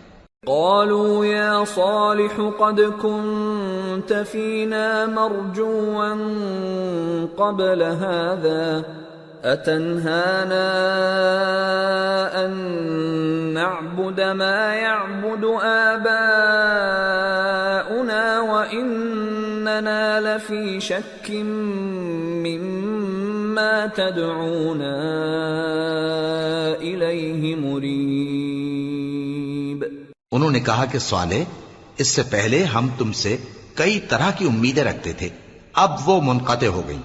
قالوا 0.46 1.26
يا 1.26 1.64
صالح 1.74 2.42
قد 2.58 3.02
كنت 3.02 4.12
فينا 4.32 5.04
مرجوا 5.08 6.14
قبل 7.36 7.82
هذا۔ 7.82 8.78
أتنهانا 9.44 10.68
أن 12.44 12.50
نعبد 13.54 14.20
ما 14.20 14.74
يعبد 14.74 15.44
آباؤنا 15.62 16.24
وإننا 18.40 20.20
لفي 20.20 20.80
شك 20.80 21.30
مما 22.46 23.86
تدعونا 23.86 24.96
إليه 26.80 27.56
مريب. 27.56 28.18
انہوں 30.32 30.50
نے 30.50 30.60
کہا 30.60 30.84
کہ 30.92 30.98
صالح، 30.98 31.42
اس 31.98 32.08
سے 32.08 32.22
پہلے 32.30 32.64
ہم 32.64 32.88
تم 32.98 33.12
سے 33.12 33.36
کئی 33.74 34.00
طرح 34.00 34.30
کی 34.38 34.44
امیدیں 34.46 34.84
رکھتے 34.84 35.12
تھے، 35.12 35.28
اب 35.74 35.90
وہ 36.06 36.20
منقطع 36.22 36.66
ہو 36.66 36.82
گئی 36.88 37.00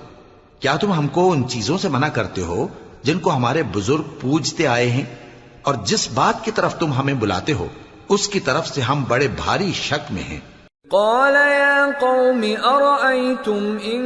کیا 0.63 0.75
تم 0.75 0.93
ہم 0.93 1.07
کو 1.07 1.31
ان 1.31 1.47
چیزوں 1.47 1.77
سے 1.77 1.89
منع 1.89 2.07
کرتے 2.07 2.41
ہو 2.41 2.67
جن 3.03 3.19
کو 3.19 3.35
ہمارے 3.35 3.63
بزرگ 3.63 4.01
پوجتے 4.21 4.67
آئے 4.67 4.89
ہیں؟ 4.89 5.05
اور 5.63 5.75
جس 5.85 6.09
بات 6.13 6.45
کی 6.45 6.51
طرف 6.51 6.79
تم 6.79 6.93
ہمیں 6.93 7.13
بلاتے 7.13 7.53
ہو، 7.53 7.67
اس 8.09 8.27
کی 8.27 8.39
طرف 8.39 8.67
سے 8.67 8.81
ہم 8.81 9.03
بڑے 9.07 9.27
بھاری 9.27 9.71
شک 9.73 10.11
میں 10.11 10.23
ہیں۔ 10.23 10.39
قال 10.89 11.35
يا 11.35 11.87
قوم، 11.99 12.41
أرأيتم 12.41 13.77
إن 13.85 14.05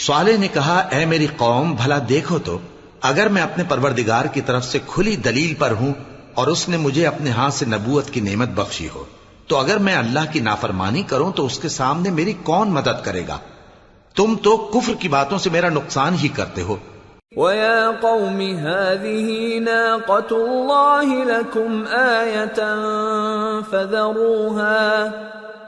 صالح 0.00 0.36
نے 0.38 0.48
کہا، 0.54 0.76
اے 0.90 1.00
میری 1.04 1.28
قوم، 1.36 1.72
بھلا 1.74 1.98
دیکھو 2.08 2.38
تو، 2.44 2.54
اگر 3.02 3.26
میں 3.28 3.42
اپنے 3.42 3.64
پروردگار 3.68 4.24
کی 4.34 4.40
طرف 4.40 4.64
سے 4.64 4.78
کھلی 4.86 5.14
دلیل 5.24 5.52
پر 5.58 5.72
ہوں 5.80 5.92
اور 6.34 6.46
اس 6.46 6.62
نے 6.68 6.76
مجھے 6.76 7.04
اپنے 7.06 7.30
ہاتھ 7.30 7.54
سے 7.54 7.64
نبوت 7.66 8.06
کی 8.10 8.20
نعمت 8.20 8.50
بخشی 8.54 8.88
ہو، 8.94 9.04
تو 9.46 9.52
اگر 9.56 9.76
میں 9.88 9.96
اللہ 9.96 10.24
کی 10.32 10.40
نافرمانی 10.40 11.02
کروں 11.08 11.30
تو 11.32 11.42
اس 11.46 11.56
کے 11.58 11.68
سامنے 11.80 12.08
میری 12.20 12.34
کون 12.42 12.66
مدد 12.70 12.98
کرے 13.04 13.24
گا؟ 13.28 13.38
تم 14.16 14.28
تو 14.42 14.52
کفر 14.74 14.94
کی 15.00 15.08
باتوں 15.08 15.38
سے 15.38 15.48
میرا 15.50 15.68
نقصان 15.70 16.12
ہی 16.22 16.28
کرتے 16.34 16.62
ہو 16.62 16.76
ويا 17.36 17.88
قوم 17.88 18.40
هذه 18.40 19.58
ناقة 19.58 20.36
الله 20.36 21.24
لكم 21.24 21.86
آية 21.86 22.60
فذروها 23.60 25.12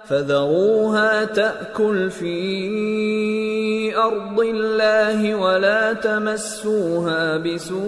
فذروها 0.08 1.24
تأكل 1.24 2.10
في 2.10 3.96
أرض 3.96 4.40
الله 4.40 5.34
ولا 5.34 5.92
تمسوها 5.92 7.36
بسوء 7.36 7.86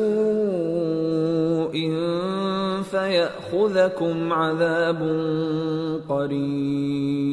فيأخذكم 2.90 4.32
عذاب 4.32 5.00
قريب 6.08 7.28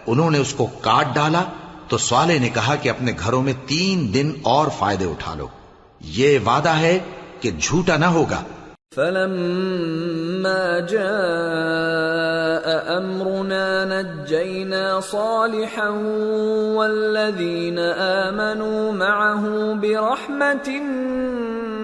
انہوں 0.07 0.31
نے 0.31 0.39
اس 0.39 0.55
کو 0.55 0.67
کاٹ 0.67 1.15
ڈالا 1.15 1.45
تو 1.89 1.99
صالح 1.99 2.33
نے 2.41 2.49
کہا 2.49 2.75
کہ 2.75 2.89
اپنے 2.89 3.13
گھروں 3.19 3.43
میں 3.43 3.53
تین 3.67 4.15
دن 4.15 4.33
اور 4.43 4.67
فائدے 4.79 5.05
اٹھا 5.05 5.35
لو۔ 5.35 5.47
یہ 6.01 6.39
وعدہ 6.47 6.69
ہے 6.69 6.99
کہ 7.41 7.51
جھوٹا 7.61 7.97
نہ 7.97 8.05
ہوگا۔ 8.05 8.43
فلما 8.95 10.79
جاء 10.79 11.25
امرنا 12.97 13.85
نجينا 13.85 15.01
صالحا 15.11 15.89
والذين 16.77 17.79
امنوا 17.79 18.93
معه 18.93 19.75
برحمه 19.81 20.83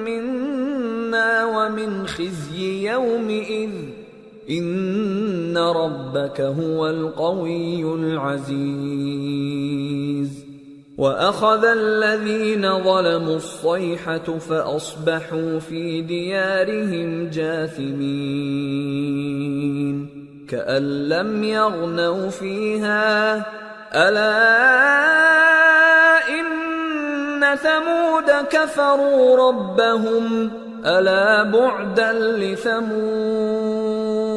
منا 0.02 1.44
ومن 1.44 2.06
خزي 2.06 2.88
يومئذ 2.88 3.99
ان 4.50 5.58
ربك 5.58 6.40
هو 6.40 6.86
القوي 6.86 7.94
العزيز 7.94 9.30
واخذ 10.98 11.64
الذين 11.64 12.82
ظلموا 12.84 13.36
الصيحه 13.36 14.38
فاصبحوا 14.38 15.58
في 15.58 16.02
ديارهم 16.02 17.30
جاثمين 17.30 18.70
كان 20.48 21.08
لم 21.08 21.44
يغنوا 21.44 22.30
فيها 22.30 23.36
الا 23.94 24.40
ان 26.28 27.56
ثمود 27.56 28.30
كفروا 28.50 29.48
ربهم 29.48 30.50
الا 30.86 31.42
بعدا 31.42 32.12
لثمود 32.12 34.29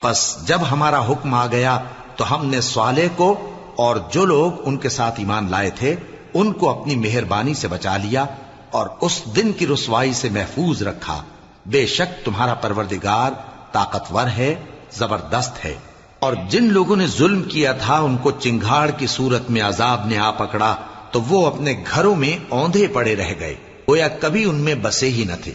پس 0.00 0.46
جب 0.46 0.60
ہمارا 0.70 1.06
حکم 1.06 1.34
آ 1.34 1.46
گیا 1.46 1.80
تو 2.16 2.34
ہم 2.34 2.46
نے 2.46 2.60
صالح 2.60 3.06
کو 3.16 3.50
اور 3.76 3.96
جو 4.12 4.24
لوگ 4.24 4.52
ان 4.64 4.76
کے 4.76 4.88
ساتھ 4.88 5.14
ایمان 5.18 5.50
لائے 5.50 5.70
تھے، 5.70 5.96
ان 6.34 6.52
کو 6.52 6.80
اپنی 6.80 6.96
مہربانی 6.96 7.54
سے 7.54 7.68
بچا 7.68 7.96
لیا 7.96 8.24
اور 8.70 8.86
اس 9.00 9.22
دن 9.36 9.52
کی 9.52 9.66
رسوائی 9.66 10.12
سے 10.12 10.28
محفوظ 10.28 10.82
رکھا۔ 10.82 11.22
بے 11.66 11.86
شک 11.86 12.24
تمہارا 12.24 12.54
پروردگار 12.54 13.30
طاقتور 13.72 14.26
ہے، 14.26 14.54
زبردست 14.92 15.64
ہے۔ 15.64 15.74
اور 16.18 16.32
جن 16.48 16.64
لوگوں 16.64 16.96
نے 16.96 17.06
ظلم 17.06 17.42
کیا 17.42 17.72
تھا، 17.72 17.98
ان 17.98 18.16
کو 18.16 18.30
چنگھاڑ 18.30 18.90
کی 18.90 19.06
صورت 19.06 19.50
میں 19.50 19.62
عذاب 19.62 20.06
نے 20.06 20.18
آ 20.18 20.30
پکڑا، 20.30 20.76
تو 21.10 21.22
وہ 21.22 21.46
اپنے 21.46 21.84
گھروں 21.94 22.14
میں 22.14 22.38
اوندھے 22.48 22.86
پڑے 22.86 23.16
رہ 23.16 23.32
گئے۔ 23.40 23.54
گویا 23.88 24.08
کبھی 24.08 24.44
ان 24.44 24.54
میں 24.54 24.74
بسے 24.74 25.10
ہی 25.10 25.24
نہ 25.24 25.44
تھے۔ 25.44 25.52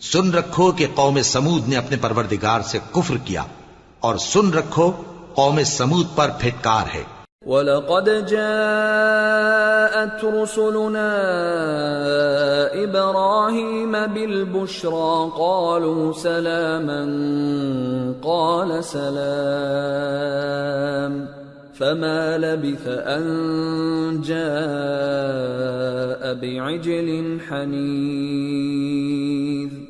سن 0.00 0.30
رکھو 0.30 0.72
کہ 0.72 0.86
قوم 0.94 1.22
سمود 1.22 1.68
نے 1.68 1.76
اپنے 1.76 1.96
پروردگار 1.96 2.60
سے 2.60 2.78
کفر 2.92 3.16
کیا۔ 3.16 3.44
اور 4.00 4.16
سن 4.16 4.54
رکھو 4.54 4.92
قوم 5.34 5.62
سمود 5.62 6.06
پر 6.14 6.30
پھٹکار 6.38 6.94
ہے۔ 6.94 7.02
وَلَقَدْ 7.46 8.28
جَاءَتْ 8.28 10.24
رُسُلُنَا 10.24 11.14
إِبْرَاهِيمَ 12.74 13.96
بِالْبُشْرَى 14.12 15.28
قَالُوا 15.38 16.12
سَلَامًا، 16.22 17.06
قَالَ 18.20 18.82
سَلَامٌ، 18.82 21.24
فَمَا 21.78 22.36
لَبِثَ 22.36 22.88
أَن 22.88 24.22
جَاءَ 24.22 26.34
بِعِجْلٍ 26.34 27.36
حَنِيذٍ۔ 27.50 29.89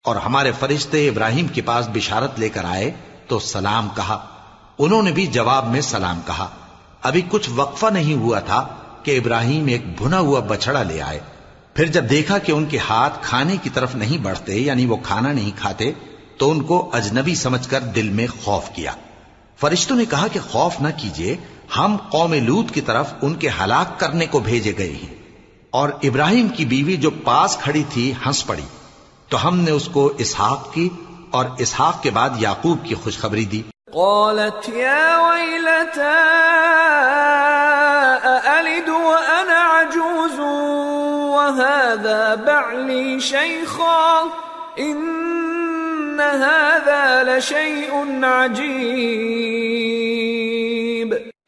اور 0.04 0.16
ہمارے 0.16 0.52
فرشتے 0.60 1.10
ابراہیم 1.10 1.48
کے 1.48 1.62
پاس 1.62 1.90
بشارت 1.94 2.40
لے 2.40 2.50
کر 2.50 2.66
آئے 2.66 2.92
تو 3.28 3.40
سلام 3.40 3.88
کہا، 3.96 4.26
انہوں 4.80 5.04
نے 5.04 5.12
بھی 5.12 5.28
جواب 5.28 5.68
میں 5.68 5.82
سلام 5.82 6.22
کہا۔ 6.28 6.48
ابھی 7.06 7.22
کچھ 7.30 7.50
وقفہ 7.56 7.86
نہیں 7.86 8.16
ہوا 8.16 8.40
تھا 8.40 8.68
کہ 9.04 9.18
ابراہیم 9.18 9.68
ایک 9.68 9.98
بھنا 9.98 10.20
ہوا 10.20 10.40
بچڑا 10.40 10.84
لے 10.84 11.02
آئے۔ 11.02 11.20
پھر 11.74 11.86
جب 11.86 12.10
دیکھا 12.10 12.38
کہ 12.38 12.52
ان 12.52 12.66
کے 12.66 12.78
ہاتھ 12.90 13.20
کھانے 13.22 13.58
کی 13.64 13.70
طرف 13.70 13.96
نہیں 13.96 14.18
بڑھتے 14.18 14.56
یعنی 14.56 14.86
وہ 14.86 14.98
کھانا 15.04 15.32
نہیں 15.32 15.52
کھاتے، 15.56 15.92
تو 16.38 16.52
ان 16.52 16.62
کو 16.62 16.90
اجنبی 16.94 17.36
سمجھ 17.36 17.70
کر 17.70 17.80
دل 17.80 18.10
میں 18.10 18.28
خوف 18.44 18.70
کیا۔ 18.76 18.92
فرشتوں 19.58 19.98
نے 19.98 20.06
کہا 20.06 20.28
کہ 20.28 20.40
خوف 20.40 20.82
نہ 20.82 20.88
کیجیے، 20.98 21.38
ہم 21.78 21.98
قوم 22.10 22.34
لوت 22.34 22.72
کی 22.74 22.82
طرف 22.82 23.14
ان 23.22 23.34
کے 23.34 23.50
ہلاک 23.64 24.00
کرنے 24.00 24.26
کو 24.26 24.40
بھیجے 24.40 24.74
گئے 24.78 24.92
ہیں۔ 24.92 25.16
اور 25.70 25.90
ابراہیم 26.04 26.48
کی 26.48 26.66
بیوی 26.66 26.98
جو 26.98 27.10
پاس 27.10 27.58
کھڑی 27.58 27.84
تھی 27.90 28.14
ہنس 28.26 28.46
پڑی۔ 28.46 28.68
تو 29.30 29.48
ہم 29.48 29.60
نے 29.60 29.72
اس 29.72 29.90
کو 29.92 30.12
اسحاق 30.18 30.74
کی 30.74 30.90
اور 31.32 31.46
اسحاق 31.58 32.04
کے 32.04 32.10
بعد 32.10 32.30
یعقوب 32.40 32.78
کی 32.84 32.96
خوشخبری 32.96 33.46
دی۔ 33.46 33.62
قالت 33.96 34.70
يا 34.70 35.20
ويلتى، 35.28 36.02
أألد 38.26 38.90
وأنا 38.90 39.60
عجوز؟ 39.60 40.40
وهذا 41.36 42.36
بعلي 42.36 43.20
شيخا، 43.20 44.24
إن 44.80 46.22
هذا 46.22 47.24
لشيء 47.24 48.20
عجيب. 48.24 48.76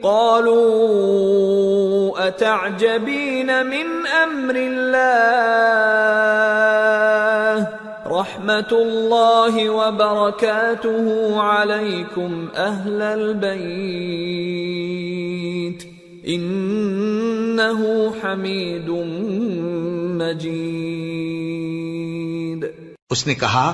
قالوا، 0.03 1.47
أتعجبين 2.27 3.65
من 3.65 4.07
أمر 4.07 4.55
الله؟ 4.55 6.06
رحمة 8.47 8.71
الله 8.71 9.69
وبركاته 9.69 11.41
عليكم 11.41 12.47
أهل 12.55 13.01
البيت 13.01 13.47
إنه 16.27 17.79
حميد 18.21 18.89
مجيد 20.21 20.67
اس 23.09 23.27
نے 23.27 23.35
کہا، 23.35 23.67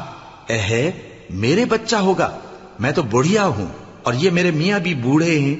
اے 0.48 0.58
ہے، 0.58 0.92
میرے 1.30 1.66
بچہ 1.66 1.96
ہوگا، 1.96 2.30
میں 2.80 2.92
تو 2.92 3.02
بڑھیا 3.02 3.46
ہوں 3.46 3.70
اور 4.04 4.14
یہ 4.14 4.30
میرے 4.32 4.52
میاں 4.52 4.80
بھی 4.80 4.94
بوڑھے 4.96 5.40
ہیں، 5.40 5.58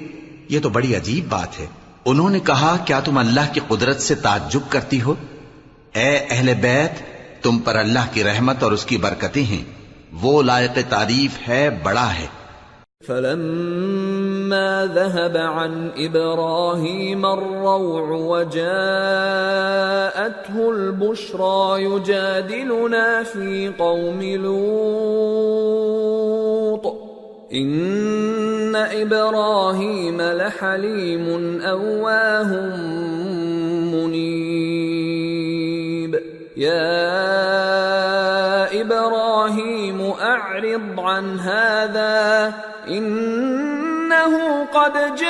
یہ 0.50 0.60
تو 0.60 0.70
بڑی 0.70 0.96
عجیب 0.96 1.24
بات 1.30 1.52
ہے. 1.60 1.68
انہوں 2.06 2.30
نے 2.30 2.40
کہا، 2.40 2.78
کیا 2.86 3.00
تم 3.00 3.18
اللہ 3.18 3.54
کی 3.54 3.60
قدرت 3.68 4.02
سے 4.02 4.16
تعجب 4.16 4.64
کرتی 4.70 5.02
ہو؟ 5.02 5.14
اے 5.94 6.12
اہل 6.30 6.54
بیت 6.62 7.13
تم 7.44 7.60
پر 7.60 7.76
اللہ 7.76 8.14
کی 8.14 8.24
رحمت 8.24 8.64
اور 8.64 8.72
اس 8.72 8.86
کی 8.86 8.98
برکتیں 8.98 9.44
ہیں۔ 9.44 9.64
وہ 10.22 10.44
لائق 10.44 10.80
تعریف 10.90 11.50
ہے، 11.50 11.80
بڑا 11.84 12.14
ہے۔ 12.14 12.26
فلما 13.08 14.86
ذهب 14.86 15.38
عن 15.38 15.90
ابراهيم 15.96 17.26
الروع 17.26 18.10
وجاءته 18.10 20.58
البشرى 20.58 21.84
يجادلنا 21.84 23.22
في 23.34 23.70
قوم 23.78 24.22
لوط 24.22 26.88
ان 27.50 28.76
ابراهيم 28.76 30.22
لحليم 30.22 31.58
اواه 31.66 32.54
منيب 33.96 35.13
يا 36.58 36.72
ابراهيم 38.82 40.02
اعرض 40.02 41.00
عن 41.00 41.40
هذا 41.40 42.54
انه 42.88 44.66
قد 44.66 44.94
جاء 45.16 45.28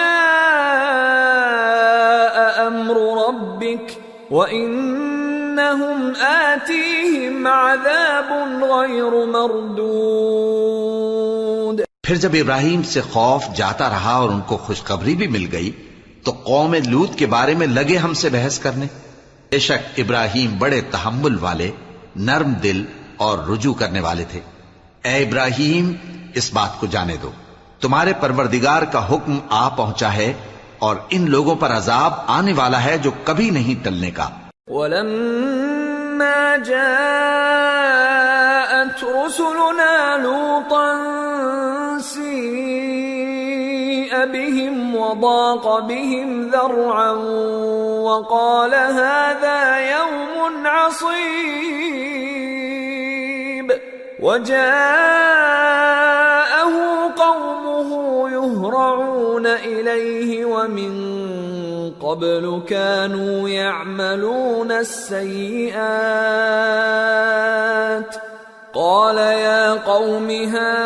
امر 2.67 3.27
ربك 3.27 3.97
وانهم 4.31 6.13
اتيهم 6.21 7.47
عذاب 7.47 8.29
غير 8.63 9.13
مردود 9.25 10.33
پھر 12.03 12.15
جب 12.15 12.33
ابراہیم 12.33 12.83
سے 12.83 13.01
خوف 13.01 13.41
جاتا 13.55 13.89
رہا 13.89 14.13
اور 14.13 14.29
ان 14.29 14.41
کو 14.41 14.57
خوشخبری 14.57 15.15
بھی 15.15 15.27
مل 15.27 15.47
گئی 15.51 15.71
تو 16.23 16.31
قوم 16.43 16.71
لوت 16.87 17.11
کے 17.17 17.25
بارے 17.25 17.53
میں 17.53 17.67
لگے 17.67 17.97
ہم 17.97 18.13
سے 18.13 18.29
بحث 18.29 18.59
کرنے۔ 18.59 18.87
بے 19.53 19.59
شک 19.59 19.89
ابراہیم 19.97 20.57
بڑے 20.57 20.81
تحمل 20.81 21.39
والے، 21.39 21.71
نرم 22.15 22.53
دل 22.53 22.85
اور 23.17 23.39
رجوع 23.39 23.73
کرنے 23.73 23.99
والے 23.99 24.23
تھے۔ 24.31 24.39
اے 25.03 25.23
ابراہیم، 25.23 25.93
اس 26.35 26.53
بات 26.53 26.79
کو 26.79 26.87
جانے 26.87 27.15
دو۔ 27.21 27.31
تمہارے 27.81 28.13
پروردگار 28.19 28.81
کا 28.81 29.09
حکم 29.09 29.39
آ 29.49 29.69
پہنچا 29.69 30.13
ہے 30.13 30.33
اور 30.79 30.95
ان 31.09 31.29
لوگوں 31.29 31.55
پر 31.55 31.71
عذاب 31.71 32.13
آنے 32.27 32.53
والا 32.53 32.83
ہے 32.83 32.97
جو 32.97 33.11
کبھی 33.23 33.49
نہیں 33.49 33.83
ٹلنے 33.83 34.11
کا۔ 34.11 34.29
ولما 34.67 36.55
جاءت 36.65 39.03
رسلنا 39.03 40.17
لوطا 40.17 41.97
سيء 42.03 44.25
بهم 44.25 44.62
وضاق 45.13 45.79
بهم 45.79 46.49
ذرعا 46.49 47.11
وقال 48.01 48.73
هذا 48.73 49.77
يوم 49.91 50.67
عصيب 50.67 51.13
وجاءه 54.19 54.63
قومه 57.17 58.29
يهرعون 58.29 59.47
إليه 59.47 60.45
ومن 60.45 60.93
قبل 62.01 62.63
كانوا 62.67 63.49
يعملون 63.49 64.71
السيئات 64.71 65.83
قال 68.73 69.17
يا 69.17 69.73
قوم 69.73 70.29
هؤلاء 70.31 70.83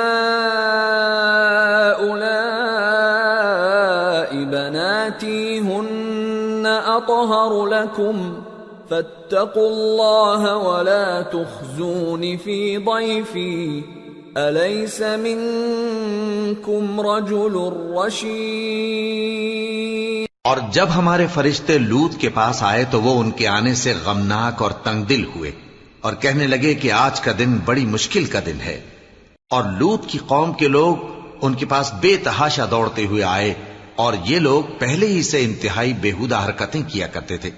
بناتي 4.45 5.59
هن 5.59 6.65
أطهر 6.65 7.65
لكم 7.65 8.33
فاتقوا 8.89 9.67
الله 9.67 10.57
ولا 10.57 11.23
تخزون 11.23 12.37
في 12.37 12.77
ضيفي 12.77 13.83
أليس 14.37 15.01
منكم 15.01 17.01
رجل 17.01 17.73
رشيد؟ 17.93 20.27
اور 20.43 20.57
جب 20.71 20.87
ہمارے 20.95 21.27
فرشتے 21.27 21.77
لوت 21.77 22.19
کے 22.19 22.29
پاس 22.29 22.63
آئے 22.63 22.85
تو 22.91 23.01
وہ 23.01 23.19
ان 23.19 23.31
کے 23.31 23.47
آنے 23.47 23.75
سے 23.75 23.93
غمناک 24.03 24.63
اور 24.63 24.71
تنگ 24.83 25.03
دل 25.03 25.23
ہوئے 25.35 25.51
اور 26.01 26.13
کہنے 26.21 26.47
لگے 26.47 26.73
کہ 26.73 26.91
آج 26.91 27.21
کا 27.21 27.31
دن 27.39 27.57
بڑی 27.65 27.85
مشکل 27.85 28.25
کا 28.25 28.39
دن 28.45 28.57
ہے 28.65 28.79
اور 29.51 29.63
لوت 29.79 30.09
کی 30.09 30.19
قوم 30.27 30.53
کے 30.53 30.67
لوگ 30.67 30.95
ان 31.41 31.53
کے 31.53 31.65
پاس 31.65 31.93
بے 32.01 32.15
تحاشا 32.23 32.65
دوڑتے 32.71 33.05
ہوئے 33.05 33.23
آئے 33.23 33.53
اور 33.97 34.13
یہ 34.25 34.39
لوگ 34.39 34.63
پہلے 34.79 35.07
ہی 35.07 35.23
سے 35.23 35.43
انتہائی 35.43 35.93
بےحدہ 35.93 36.45
حرکتیں 36.45 36.83
کیا 36.87 37.07
کرتے 37.07 37.37
تھے۔ 37.37 37.49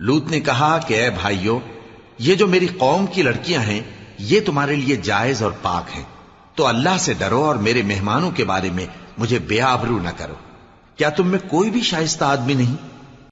لوت 0.00 0.30
نے 0.30 0.40
کہا 0.40 0.78
کہ 0.78 0.94
اے 0.94 1.10
بھائیو 1.10 1.58
یہ 2.18 2.34
جو 2.34 2.46
میری 2.46 2.66
قوم 2.66 3.06
کی 3.06 3.22
لڑکیاں 3.22 3.62
ہیں، 3.62 3.80
یہ 4.18 4.40
تمہارے 4.46 4.76
لیے 4.76 4.96
جائز 4.96 5.42
اور 5.42 5.52
پاک 5.62 5.96
ہیں۔ 5.96 6.02
تو 6.54 6.66
اللہ 6.66 6.98
سے 6.98 7.12
ڈرو 7.12 7.44
اور 7.44 7.54
میرے 7.54 7.82
مہمانوں 7.82 8.30
کے 8.30 8.44
بارے 8.44 8.70
میں 8.70 8.86
مجھے 9.18 9.38
بے 9.38 9.60
آبرو 9.60 9.98
نہ 10.02 10.08
کرو۔ 10.16 10.34
کیا 10.96 11.08
تم 11.08 11.26
میں 11.26 11.38
کوئی 11.48 11.70
بھی 11.70 11.82
شائستہ 11.82 12.24
آدمی 12.24 12.54
نہیں؟ 12.54 12.76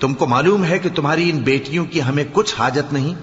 تم 0.00 0.14
کو 0.14 0.26
معلوم 0.26 0.64
ہے 0.64 0.78
کہ 0.78 0.88
تمہاری 0.94 1.30
ان 1.30 1.38
بیٹیوں 1.38 1.84
کی 1.84 2.02
ہمیں 2.02 2.24
کچھ 2.32 2.54
حاجت 2.58 2.92
نہیں، 2.92 3.14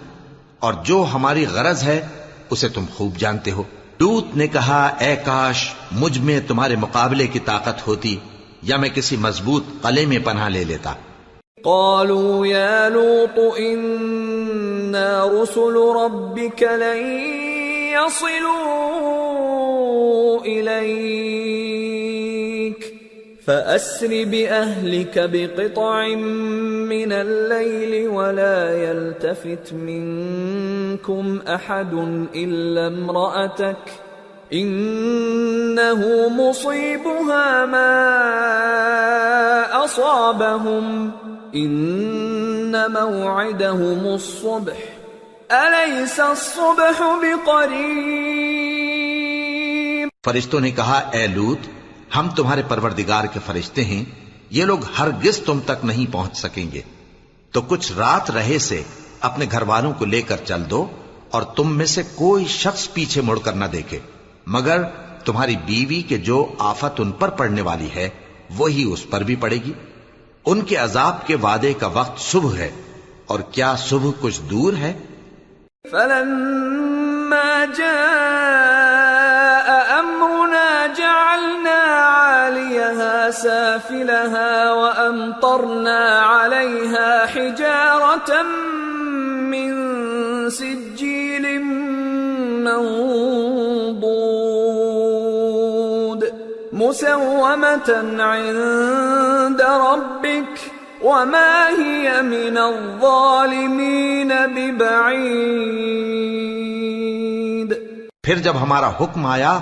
اور 0.60 0.74
جو 0.86 1.06
ہماری 1.14 1.46
غرض 1.54 1.84
ہے، 1.84 2.08
اسے 2.50 2.70
تم 2.70 2.86
خوب 2.96 3.18
جانتے 3.18 3.52
ہو۔ 3.52 3.64
ٹوت 3.98 4.36
نے 4.36 4.48
کہا، 4.48 4.90
اے 5.00 5.16
کاش، 5.26 5.74
مجھ 5.92 6.20
میں 6.20 6.40
تمہارے 6.48 6.76
مقابلے 6.76 7.28
کی 7.28 7.40
طاقت 7.40 7.88
ہوتی، 7.88 8.18
یا 8.62 8.78
میں 8.78 8.90
کسی 8.90 9.18
مضبوط 9.18 9.64
قلعے 9.82 10.06
میں 10.06 10.20
پناہ 10.24 10.50
لے 10.50 10.64
لیتا۔ 10.64 10.94
قالوا 11.64 12.48
يا 12.48 12.90
لوط، 12.90 13.58
إنا 13.58 15.26
رسل 15.26 16.04
ربك 16.04 16.64
لن 16.64 17.30
يصلوا 17.90 20.38
إليك۔ 20.44 22.03
فأسر 23.46 24.08
بأهلك 24.08 25.30
بقطع 25.32 26.08
من 26.88 27.12
الليل 27.12 28.08
ولا 28.08 28.84
يلتفت 28.84 29.74
منكم 29.74 31.42
أحد 31.48 31.94
إلا 32.36 32.88
امرأتك 32.88 33.78
إنه 34.54 36.30
مصيبها 36.30 37.66
ما 37.66 37.94
أصابهم 39.86 41.12
ان 41.56 42.92
موعدهم 42.92 44.06
الصبح 44.06 44.78
الیس 45.50 46.20
الصبح 46.20 47.02
بقریب 47.22 48.34
فرشتوں 50.26 50.60
نے 50.60 50.72
کہا، 50.72 51.10
اے 51.12 51.28
لوت 51.28 51.83
ہم 52.16 52.30
تمہارے 52.30 52.62
پروردگار 52.68 53.24
کے 53.24 53.40
فرشتے 53.46 53.86
ہیں، 53.86 54.06
یہ 54.50 54.66
لوگ 54.66 54.80
ہرگز 55.00 55.40
تم 55.40 55.60
تک 55.66 55.86
نہیں 55.86 56.14
پہنچ 56.14 56.38
سکیں 56.38 56.72
گے۔ 56.72 56.82
تو 57.52 57.62
کچھ 57.62 57.92
رات 57.92 58.32
رہے 58.32 58.58
سے 58.60 58.84
اپنے 59.20 59.46
گھر 59.52 59.62
والوں 59.62 59.94
کو 59.94 60.06
لے 60.06 60.22
کر 60.22 60.38
چل 60.46 60.64
دو 60.70 60.88
اور 61.32 61.42
تم 61.42 61.78
میں 61.78 61.86
سے 61.86 62.04
کوئی 62.16 62.46
شخص 62.46 62.94
پیچھے 62.94 63.22
مڑ 63.22 63.40
کر 63.40 63.54
نہ 63.54 63.66
دیکھے۔ 63.66 64.00
مگر 64.48 64.84
تمہاری 65.26 65.56
بیوی 65.66 66.02
کے 66.02 66.18
جو 66.18 66.54
آفت 66.60 67.02
ان 67.02 67.12
پر 67.12 67.30
پڑنے 67.30 67.62
والی 67.62 67.90
ہے، 67.96 68.10
وہی 68.58 68.84
اس 68.84 69.10
پر 69.10 69.22
بھی 69.22 69.36
پڑے 69.36 69.56
گی۔ 69.56 69.74
ان 70.46 70.62
کے 70.62 70.76
عذاب 70.76 71.28
کے 71.28 71.36
وعدے 71.36 71.74
کا 71.74 71.88
وقت 71.88 72.20
صبح 72.20 72.58
ہے۔ 72.58 72.72
اور 73.26 73.40
کیا 73.40 73.76
صبح 73.76 74.12
کچھ 74.20 74.42
دور 74.42 74.74
ہے؟ 74.74 74.94
فلما 75.92 77.66
جاء 77.78 79.33
سافلها 83.34 84.72
وامطرنا 84.74 86.02
عليها 86.22 87.12
حجارة 87.26 88.30
من 89.54 89.70
سجيل 90.50 91.46
منضود 92.66 93.02
مسومة 96.74 97.90
عند 98.20 99.62
ربك 99.62 100.54
وما 101.04 101.56
هي 101.78 102.06
من 102.22 102.58
الظالمين 102.58 104.32
ببعيد. 104.56 105.54
پھر 108.24 108.36
جب 108.36 108.54
ہمارا 108.62 108.90
حکم 109.02 109.26
آیا، 109.26 109.60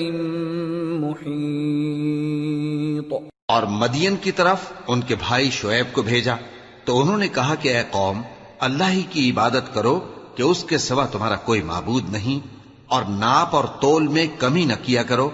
محيط. 1.03 3.13
اور 3.47 3.63
مدین 3.63 4.15
کی 4.15 4.31
طرف 4.31 4.73
ان 4.87 5.01
کے 5.01 5.15
بھائی 5.15 5.51
شعیب 5.51 5.93
کو 5.93 6.01
بھیجا 6.01 6.35
تو 6.85 7.01
انہوں 7.01 7.17
نے 7.17 7.27
کہا 7.27 7.55
کہ 7.61 7.77
اے 7.77 7.83
قوم 7.91 8.21
اللہ 8.63 8.89
ہی 8.89 9.01
کی 9.09 9.31
عبادت 9.31 9.73
کرو 9.73 9.99
کہ 10.35 10.43
اس 10.43 10.63
کے 10.63 10.77
سوا 10.77 11.05
تمہارا 11.05 11.35
کوئی 11.35 11.61
معبود 11.61 12.09
نہیں 12.09 12.47
اور 12.87 13.03
ناپ 13.09 13.55
اور 13.55 13.63
تول 13.81 14.07
میں 14.07 14.27
کمی 14.39 14.65
نہ 14.65 14.73
کیا 14.83 15.03
کرو۔ 15.03 15.29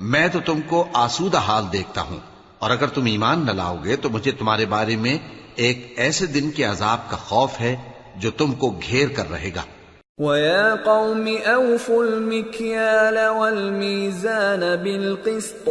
میں 0.00 0.28
تو 0.28 0.40
تم 0.46 0.60
کو 0.68 0.84
آسودہ 0.92 1.38
حال 1.38 1.64
دیکھتا 1.72 2.00
ہوں۔ 2.00 2.18
اور 2.58 2.70
اگر 2.70 2.86
تم 2.86 3.04
ایمان 3.04 3.46
نہ 3.46 3.50
لاؤ 3.50 3.76
گے 3.84 3.96
تو 3.96 4.10
مجھے 4.10 4.30
تمہارے 4.30 4.66
بارے 4.66 4.96
میں 4.96 5.18
ایک 5.54 5.94
ایسے 5.96 6.26
دن 6.26 6.50
کے 6.50 6.64
عذاب 6.64 7.10
کا 7.10 7.16
خوف 7.16 7.60
ہے 7.60 7.76
جو 8.16 8.30
تم 8.30 8.52
کو 8.52 8.70
گھیر 8.70 9.08
کر 9.08 9.30
رہے 9.30 9.50
گا۔ 9.54 9.62
وَيَا 10.18 10.74
قَوْمِ 10.84 11.30
أَوْفُوا 11.30 12.06
الْمِكْيَالَ 12.06 13.18
وَالْمِيزَانَ 13.20 14.64
بِالْقِسْطِ 14.82 15.70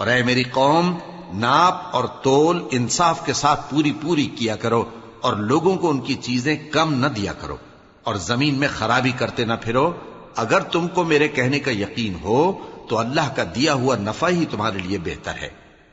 اور 0.00 0.08
اے 0.08 0.22
میری 0.22 0.42
قوم، 0.42 0.98
ناپ 1.32 1.96
اور 1.96 2.04
تول 2.04 2.68
انصاف 2.70 3.26
کے 3.26 3.32
ساتھ 3.32 3.70
پوری 3.70 3.92
پوری 3.92 4.26
کیا 4.26 4.56
کرو 4.56 4.84
اور 5.20 5.36
لوگوں 5.36 5.76
کو 5.76 5.90
ان 5.90 6.00
کی 6.00 6.14
چیزیں 6.14 6.56
کم 6.70 6.94
نہ 6.94 7.06
دیا 7.06 7.32
کرو 7.32 7.56
اور 8.02 8.14
زمین 8.14 8.54
میں 8.54 8.68
خرابی 8.78 9.10
کرتے 9.10 9.44
نہ 9.44 9.52
پھرو۔ 9.62 9.92
اگر 10.36 10.60
تم 10.60 10.88
کو 10.88 11.04
میرے 11.04 11.28
کہنے 11.28 11.60
کا 11.60 11.70
یقین 11.70 12.14
ہو، 12.22 12.52
تو 12.88 12.98
اللہ 12.98 13.34
کا 13.36 13.42
دیا 13.54 13.74
ہوا 13.74 13.96
نفع 13.96 14.28
ہی 14.28 14.44
تمہارے 14.50 14.78
لیے 14.78 14.98
بہتر 14.98 15.32
ہے 15.42 15.48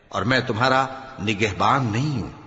اور 0.10 0.22
میں 0.22 0.40
تمہارا 0.40 0.86
نگہبان 1.20 1.88
نہیں 1.92 2.22
ہوں۔ 2.22 2.47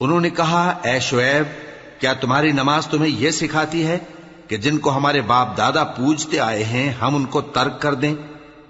انہوں 0.00 0.20
نے 0.20 0.30
کہا، 0.30 0.78
اے 0.84 1.00
شعیب، 1.00 1.44
کیا 2.00 2.12
تمہاری 2.12 2.52
نماز 2.52 2.86
تمہیں 2.86 3.20
یہ 3.20 3.30
سکھاتی 3.30 3.86
ہے 3.86 3.98
کہ 4.48 4.56
جن 4.56 4.78
کو 4.78 4.96
ہمارے 4.96 5.20
باپ 5.20 5.56
دادا 5.56 5.84
پوجتے 5.84 6.40
آئے 6.40 6.64
ہیں، 6.64 6.90
ہم 6.90 7.16
ان 7.16 7.24
کو 7.24 7.40
ترک 7.40 7.82
کر 7.82 7.94
دیں 7.94 8.14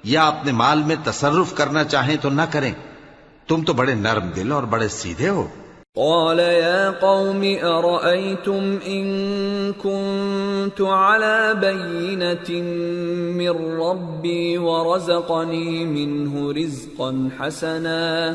یا 0.05 0.27
اپنے 0.27 0.53
مال 0.53 0.83
میں 0.83 0.97
تصرف 1.05 1.55
کرنا 1.55 1.85
چاہیں 1.85 2.17
تو 2.17 2.31
نہ 2.31 2.43
کریں؟ 2.51 2.73
تم 3.49 3.63
تو 3.63 3.73
بڑے 3.73 3.95
نرم 3.95 4.29
دل 4.29 4.53
اور 4.53 4.63
بڑے 4.63 4.89
سیدھے 4.89 5.29
ہو۔ 5.29 5.47
قال 5.95 6.39
يا 6.39 6.91
قوم، 7.01 7.45
أرأيتم 7.63 8.77
إن 8.87 9.07
كنت 9.83 10.81
على 10.81 11.53
بينة 11.61 12.63
من 13.37 13.81
ربي 13.81 14.57
ورزقني 14.57 15.85
منه 15.85 16.53
رزقا 16.53 17.29
حسنا؟ 17.41 18.35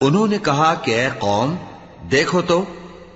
انہوں 0.00 0.26
نے 0.26 0.36
کہا 0.38 0.72
کہ 0.74 0.90
اے 0.90 1.08
قوم، 1.18 1.54
دیکھو 2.10 2.40
تو، 2.42 2.62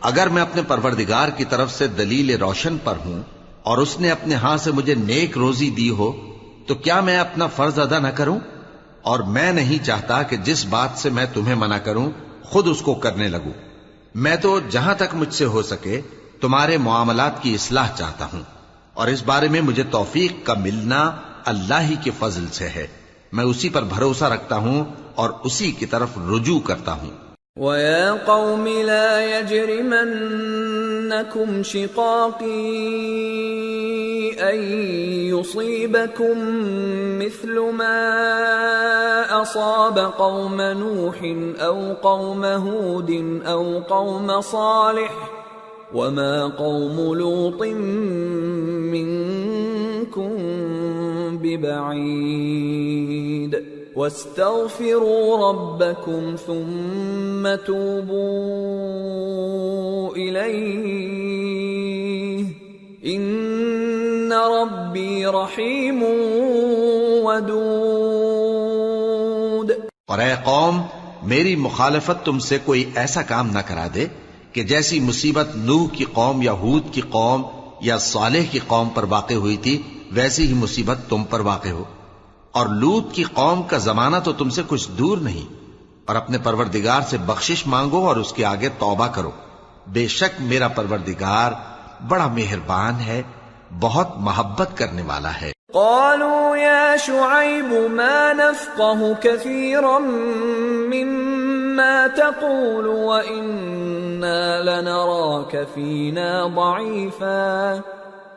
اگر 0.00 0.28
میں 0.28 0.42
اپنے 0.42 0.62
پروردگار 0.62 1.28
کی 1.28 1.44
طرف 1.44 1.70
سے 1.72 1.86
دلیل 1.88 2.30
روشن 2.40 2.76
پر 2.84 2.96
ہوں 3.04 3.22
اور 3.62 3.78
اس 3.78 3.98
نے 4.00 4.10
اپنے 4.10 4.34
ہاں 4.34 4.56
سے 4.56 4.72
مجھے 4.72 4.94
نیک 4.94 5.38
روزی 5.38 5.68
دی 5.70 5.88
ہو، 5.90 6.10
تو 6.66 6.74
کیا 6.74 7.00
میں 7.00 7.16
اپنا 7.18 7.46
فرض 7.46 7.78
ادا 7.78 7.98
نہ 7.98 8.08
کروں؟ 8.08 8.38
اور 9.02 9.20
میں 9.28 9.52
نہیں 9.52 9.84
چاہتا 9.84 10.20
کہ 10.22 10.36
جس 10.44 10.64
بات 10.66 10.98
سے 10.98 11.10
میں 11.10 11.24
تمہیں 11.32 11.54
منع 11.54 11.78
کروں، 11.78 12.10
خود 12.42 12.68
اس 12.68 12.82
کو 12.82 12.94
کرنے 12.94 13.28
لگوں۔ 13.28 13.52
میں 14.14 14.36
تو 14.36 14.58
جہاں 14.70 14.94
تک 14.94 15.14
مجھ 15.14 15.32
سے 15.34 15.44
ہو 15.44 15.62
سکے 15.62 16.00
تمہارے 16.40 16.76
معاملات 16.80 17.42
کی 17.42 17.54
اصلاح 17.54 17.88
چاہتا 17.96 18.26
ہوں، 18.32 18.42
اور 18.94 19.08
اس 19.08 19.22
بارے 19.22 19.48
میں 19.48 19.60
مجھے 19.60 19.82
توفیق 19.90 20.44
کا 20.46 20.54
ملنا 20.58 21.00
اللہ 21.44 21.80
ہی 21.80 21.96
کے 22.02 22.10
فضل 22.18 22.46
سے 22.52 22.68
ہے۔ 22.68 22.86
میں 23.34 23.44
اسی 23.44 23.68
پر 23.68 23.82
بھروسہ 23.82 24.24
رکھتا 24.24 24.56
ہوں 24.56 24.84
اور 25.14 25.30
اسی 25.44 25.72
کی 25.72 25.86
طرف 25.86 26.08
رجوع 26.32 26.60
کرتا 26.66 26.92
ہوں۔ 26.92 27.10
وَيَا 27.56 28.16
قَوْمِ 28.24 28.82
لَا 28.82 29.22
يَجْرِمَنَّكُمْ 29.22 31.62
شِقَاقِي 31.62 32.80
أَن 34.40 34.72
يُصِيبَكُم 35.12 36.38
مِّثْلُ 37.18 37.72
مَا 37.72 39.42
أَصَابَ 39.42 40.00
قَوْمَ 40.16 40.62
نُوحٍ 40.78 41.22
أَوْ 41.64 41.80
قَوْمَ 42.02 42.46
هُودٍ 42.46 43.10
أَوْ 43.46 43.64
قَوْمَ 43.88 44.40
صَالِحٍ 44.50 45.10
وَمَا 45.94 46.46
قَوْمُ 46.46 47.14
لُوطٍ 47.14 47.62
مِّنكُم 48.94 50.30
بِبَعِيدٍ. 51.36 53.54
واستغفروا 53.96 55.50
ربكم 55.50 56.34
ثم 56.46 57.48
توبوا 57.66 60.16
اليه 60.16 62.44
ان 63.02 64.32
ربي 64.32 65.24
رحيم 65.24 66.04
ودود. 67.24 69.70
اور 70.06 70.18
اے 70.18 70.34
قوم، 70.44 70.82
میری 71.22 71.56
مخالفت 71.56 72.24
تم 72.24 72.38
سے 72.38 72.58
کوئی 72.64 72.84
ایسا 72.94 73.22
کام 73.22 73.50
نہ 73.50 73.58
کرا 73.58 73.86
دے 73.94 74.06
کہ 74.52 74.62
جیسی 74.62 75.00
مصیبت 75.00 75.56
نوح 75.56 75.86
کی 75.92 76.04
قوم 76.12 76.42
یا 76.42 76.52
ہود 76.52 76.82
کی 76.92 77.00
قوم 77.00 77.42
یا 77.80 77.98
صالح 77.98 78.42
کی 78.50 78.58
قوم 78.66 78.88
پر 78.88 79.04
واقع 79.08 79.34
ہوئی 79.34 79.56
تھی 79.56 79.82
ویسی 80.12 80.46
ہی 80.46 80.54
مصیبت 80.54 80.96
تم 81.08 81.24
پر 81.24 81.40
واقع 81.40 81.68
ہو۔ 81.68 81.84
اور 82.52 82.66
لوت 82.66 83.12
کی 83.12 83.22
قوم 83.22 83.62
کا 83.62 83.78
زمانہ 83.78 84.16
تو 84.24 84.32
تم 84.32 84.50
سے 84.50 84.62
کچھ 84.66 84.90
دور 84.90 85.18
نہیں۔ 85.18 85.54
اور 86.04 86.16
اپنے 86.16 86.38
پروردگار 86.38 87.00
سے 87.00 87.18
بخشش 87.18 87.66
مانگو 87.66 88.06
اور 88.06 88.16
اس 88.16 88.32
کے 88.32 88.44
آگے 88.44 88.68
توبہ 88.68 89.06
کرو۔ 89.06 89.30
بے 89.86 90.08
شک 90.08 90.40
میرا 90.40 90.68
پروردگار 90.68 91.52
بڑا 92.08 92.26
مہربان 92.26 93.00
ہے، 93.00 93.22
بہت 93.80 94.08
محبت 94.16 94.70
کرنے 94.74 95.02
والا 95.02 95.40
ہے۔ 95.40 95.52
قالوا 95.74 96.56
يا 96.56 96.96
شعيب 96.96 97.90
ما 97.90 98.32
نفقه 98.32 99.02
كثيرا 99.22 99.98
مما 100.94 102.06
تقول 102.16 102.86
وإنا 102.86 104.62
لنراك 104.62 105.56
فينا 105.74 106.46
ضعيفا۔ 106.54 107.74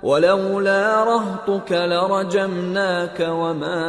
ولولا 0.03 1.03
رهطك 1.03 1.71
لرجمناك 1.71 3.19
وما 3.19 3.85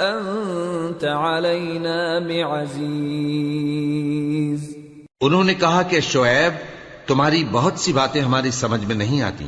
أنت 0.00 1.04
علينا 1.04 2.18
بعزيز. 2.18 4.76
انہوں 5.20 5.44
نے 5.44 5.54
کہا 5.54 5.82
کہ 5.82 6.00
شعیب 6.00 6.52
تمہاری 7.06 7.44
بہت 7.52 7.72
سی 7.76 7.92
باتیں 7.92 8.22
ہماری 8.22 8.50
سمجھ 8.50 8.84
میں 8.84 8.94
نہیں 8.94 9.22
آتی 9.22 9.46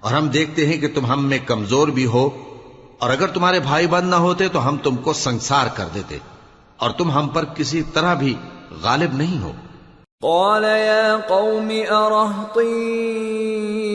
اور 0.00 0.12
ہم 0.12 0.28
دیکھتے 0.28 0.66
ہیں 0.66 0.76
کہ 0.76 0.88
تم 0.94 1.06
ہم 1.06 1.28
میں 1.28 1.38
کمزور 1.46 1.88
بھی 1.88 2.06
ہو 2.06 2.30
اور 2.98 3.10
اگر 3.10 3.26
تمہارے 3.26 3.60
بھائی 3.60 3.86
بند 3.86 4.10
نہ 4.10 4.14
ہوتے 4.14 4.48
تو 4.48 4.68
ہم 4.68 4.76
تم 4.76 4.96
کو 4.96 5.12
سنسار 5.12 5.66
کر 5.74 5.84
دیتے 5.94 6.18
اور 6.76 6.90
تم 6.90 7.10
ہم 7.10 7.28
پر 7.28 7.44
کسی 7.44 7.82
طرح 7.82 8.14
بھی 8.14 8.34
غالب 8.82 9.12
نہیں 9.12 9.42
ہو۔ 9.42 9.52
قال 10.22 10.64
يا 10.64 11.16
قوم 11.28 11.72
أرهطي 11.90 13.85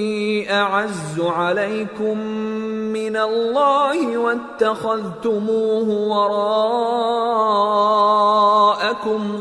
أعز 0.49 1.19
عليكم 1.19 2.17
من 2.93 3.17
الله 3.17 4.17
واتخذتموه 4.17 5.89
وراءكم 5.89 6.41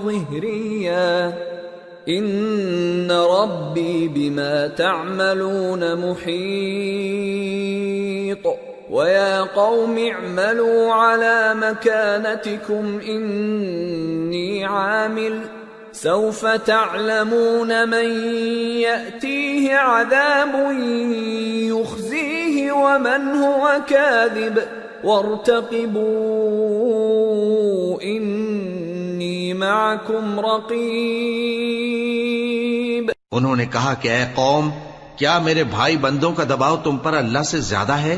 ظهريا. 0.05 1.39
إن 2.09 3.11
ربي 3.11 4.09
بما 4.09 4.67
تعملون 4.67 6.11
محيط. 6.11 6.31
ويا 8.91 9.41
قوم 9.41 9.99
اعملوا 9.99 10.93
على 10.93 11.55
مكانتكم 11.55 13.01
إني 13.09 14.65
عامل. 14.65 15.41
سوف 16.03 16.47
تعلمون 16.47 17.89
من 17.89 18.07
يأتيه 18.81 19.77
عذاب 19.77 20.55
يخزيه 21.71 22.73
ومن 22.73 23.27
هو 23.43 23.81
كاذب 23.89 24.63
وارتقبوا 25.05 26.03
إني 28.03 29.55
معكم 29.55 30.41
رقيب 30.41 30.81
انہوں 33.31 33.57
نے 33.57 33.67
کہا 33.67 33.95
کہ 34.01 34.09
اے 34.09 34.25
قوم، 34.35 34.71
کیا 35.17 35.39
میرے 35.39 35.65
بھائی 35.65 35.97
بندوں 35.97 36.33
کا 36.33 36.45
دباؤ 36.49 36.77
تم 36.77 36.97
پر 36.97 37.13
اللہ 37.15 37.43
سے 37.43 37.59
زیادہ 37.69 37.97
ہے 37.99 38.17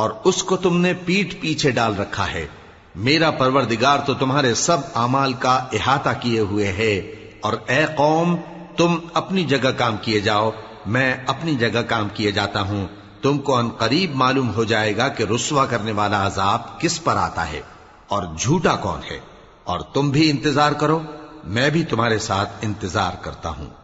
اور 0.00 0.08
اس 0.24 0.38
کو 0.42 0.54
تم 0.56 0.74
نے 0.80 0.92
پیٹ 1.04 1.28
پیچھے 1.40 1.70
ڈال 1.70 1.92
رکھا 1.98 2.26
ہے؟ 2.32 2.46
میرا 2.94 3.30
پروردگار 3.30 3.98
تو 3.98 4.14
تمہارے 4.14 4.54
سب 4.54 4.78
اعمال 4.94 5.32
کا 5.32 5.54
احاطہ 5.72 6.10
کیے 6.20 6.40
ہوئے 6.40 6.66
ہے، 6.66 6.96
اور 7.40 7.52
اے 7.66 7.84
قوم، 7.96 8.36
تم 8.76 8.94
اپنی 9.14 9.44
جگہ 9.44 9.70
کام 9.70 9.96
کیے 9.96 10.20
جاؤ، 10.20 10.50
میں 10.86 11.14
اپنی 11.26 11.54
جگہ 11.54 11.82
کام 11.82 12.08
کیے 12.08 12.32
جاتا 12.32 12.60
ہوں۔ 12.60 12.86
تم 13.22 13.38
کو 13.38 13.56
ان 13.56 13.68
قریب 13.68 14.14
معلوم 14.14 14.54
ہو 14.54 14.64
جائے 14.64 14.96
گا 14.96 15.08
کہ 15.08 15.22
رسوا 15.22 15.66
کرنے 15.66 15.92
والا 15.92 16.26
عذاب 16.26 16.80
کس 16.80 17.04
پر 17.04 17.16
آتا 17.16 17.50
ہے، 17.52 17.60
اور 18.08 18.22
جھوٹا 18.38 18.76
کون 18.76 19.00
ہے۔ 19.10 19.18
اور 19.64 19.80
تم 19.80 20.10
بھی 20.10 20.30
انتظار 20.30 20.72
کرو، 20.72 21.00
میں 21.44 21.70
بھی 21.70 21.84
تمہارے 21.84 22.18
ساتھ 22.18 22.50
انتظار 22.62 23.12
کرتا 23.20 23.48
ہوں۔ 23.48 23.83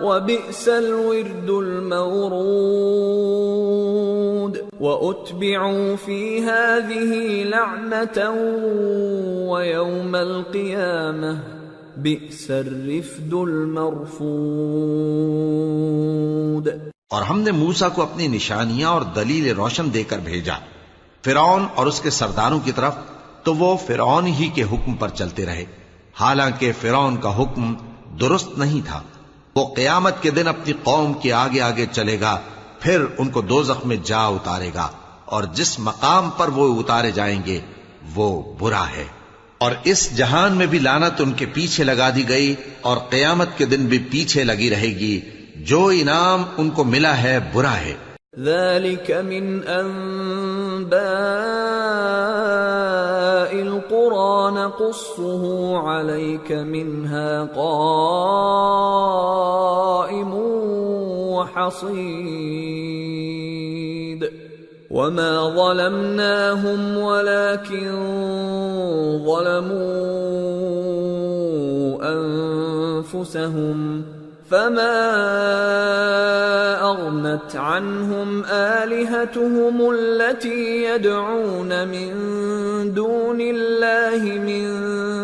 وبئس 0.00 0.68
الورد 0.68 1.50
المورود 1.50 2.96
وأتبعوا 4.80 5.96
في 5.96 6.42
هذه 6.42 7.44
لعنة 7.44 8.30
ويوم 9.50 10.16
القيامة 10.16 11.38
بئس 11.96 12.50
الرفد 12.50 13.34
المرفود 13.34 14.56
اور 17.10 17.22
ہم 17.22 17.40
نے 17.40 17.50
موسا 17.50 17.88
کو 17.88 18.02
اپنی 18.02 18.28
نشانیاں 18.28 18.88
اور 18.88 19.02
دلیل 19.02 19.54
روشن 19.54 19.94
دے 19.94 20.04
کر 20.04 20.18
بھیجا، 20.18 20.54
فرعون 21.24 21.66
اور 21.74 21.86
اس 21.86 22.00
کے 22.00 22.10
سرداروں 22.10 22.60
کی 22.60 22.72
طرف، 22.72 22.94
تو 23.42 23.54
وہ 23.54 23.76
فرعون 23.86 24.26
ہی 24.26 24.50
کے 24.54 24.62
حکم 24.62 24.94
پر 24.94 25.08
چلتے 25.08 25.46
رہے۔ 25.46 25.64
حالانکہ 26.20 26.72
فرعون 26.80 27.16
کا 27.16 27.42
حکم 27.42 27.74
درست 28.20 28.58
نہیں 28.58 28.86
تھا۔ 28.86 29.02
وہ 29.54 29.74
قیامت 29.74 30.22
کے 30.22 30.30
دن 30.30 30.48
اپنی 30.48 30.72
قوم 30.82 31.12
کے 31.12 31.32
آگے 31.32 31.60
آگے 31.60 31.86
چلے 31.92 32.20
گا، 32.20 32.40
پھر 32.80 33.04
ان 33.18 33.28
کو 33.28 33.40
دو 33.40 33.62
میں 33.84 33.96
جا 34.04 34.26
اتارے 34.26 34.70
گا۔ 34.74 34.88
اور 35.24 35.44
جس 35.44 35.78
مقام 35.78 36.30
پر 36.36 36.48
وہ 36.48 36.80
اتارے 36.80 37.10
جائیں 37.10 37.42
گے، 37.46 37.60
وہ 38.14 38.54
برا 38.58 38.84
ہے۔ 38.88 39.04
اور 39.58 39.72
اس 39.84 40.16
جہان 40.16 40.56
میں 40.56 40.66
بھی 40.66 40.78
لانت 40.78 41.20
ان 41.20 41.32
کے 41.32 41.46
پیچھے 41.46 41.84
لگا 41.84 42.10
دی 42.10 42.28
گئی 42.28 42.54
اور 42.80 42.96
قیامت 42.96 43.58
کے 43.58 43.64
دن 43.64 43.86
بھی 43.86 43.98
پیچھے 43.98 44.44
لگی 44.44 44.70
رہے 44.70 44.88
گی۔ 44.88 45.20
جو 45.64 45.86
انعام 45.86 46.42
ان 46.58 46.70
کو 46.70 46.84
ملا 46.84 47.22
ہے، 47.22 47.38
برا 47.52 47.72
ہے۔ 47.72 47.94
ذلك 48.38 49.10
من 49.24 49.60
انباء 49.66 51.02
القرى، 53.60 54.54
نقصه 54.54 55.42
عليك 55.76 56.52
منها 56.52 57.46
قائم 57.54 57.94
وحصيد 61.34 61.96
وما 64.90 65.48
ظلمناهم 65.56 66.96
ولكن 66.96 67.90
ظلموا 69.26 69.76
انفسهم 72.04 74.02
فما 74.50 75.06
اغنت 76.80 77.56
عنهم 77.56 78.44
الهتهم 78.44 79.94
التي 79.94 80.84
يدعون 80.84 81.88
من 81.88 82.14
دون 82.94 83.40
الله 83.40 84.22
من 84.22 84.70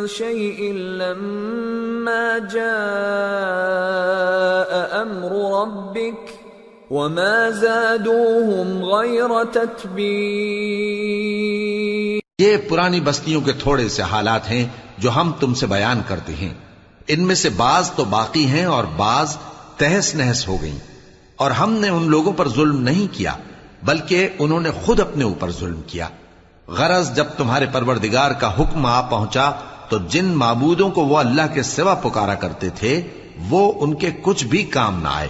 شيء 0.07 0.73
لما 0.73 2.39
جاء 2.39 2.63
امر 5.03 5.61
ربك 5.61 6.29
وما 6.91 7.51
زادوهم 7.51 8.85
غير 8.85 9.29
تتبير 9.53 12.21
یہ 12.39 12.57
پرانی 12.69 13.01
بستیوں 13.01 13.41
کے 13.41 13.53
تھوڑے 13.53 13.89
سے 13.89 14.03
حالات 14.03 14.51
ہیں 14.51 14.69
جو 14.99 15.11
ہم 15.11 15.33
تم 15.41 15.55
سے 15.55 15.67
بیان 15.67 16.01
کرتے 16.09 16.33
ہیں۔ 16.33 16.72
ان 17.09 17.21
میں 17.21 17.35
سے 17.35 17.49
بعض 17.49 17.91
تو 17.91 18.05
باقی 18.05 18.47
ہیں 18.47 18.65
اور 18.65 18.85
بعض 18.85 19.37
تہس 19.77 20.15
نہس 20.15 20.49
ہو 20.49 20.57
گئیں۔ 20.63 20.79
اور 21.37 21.51
ہم 21.51 21.73
نے 21.73 21.89
ان 21.89 22.11
لوگوں 22.11 22.33
پر 22.33 22.49
ظلم 22.49 22.83
نہیں 22.83 23.15
کیا، 23.15 23.37
بلکہ 23.83 24.29
انہوں 24.39 24.61
نے 24.61 24.71
خود 24.71 25.01
اپنے 25.01 25.25
اوپر 25.25 25.51
ظلم 25.51 25.81
کیا۔ 25.87 26.09
غرض 26.69 27.17
جب 27.17 27.25
تمہارے 27.37 27.67
پروردگار 27.73 28.31
کا 28.31 28.55
حکم 28.59 28.87
آ 28.87 29.01
پہنچا، 29.01 29.51
تو 29.89 29.99
جن 29.99 30.25
معبودوں 30.25 30.91
کو 30.91 31.05
وہ 31.05 31.19
اللہ 31.19 31.55
کے 31.55 31.63
سوا 31.63 31.95
پکارا 31.95 32.35
کرتے 32.35 32.69
تھے، 32.69 33.03
وہ 33.49 33.73
ان 33.77 33.95
کے 33.95 34.11
کچھ 34.23 34.45
بھی 34.45 34.63
کام 34.63 35.03
نہ 35.03 35.09
آئے۔ 35.09 35.29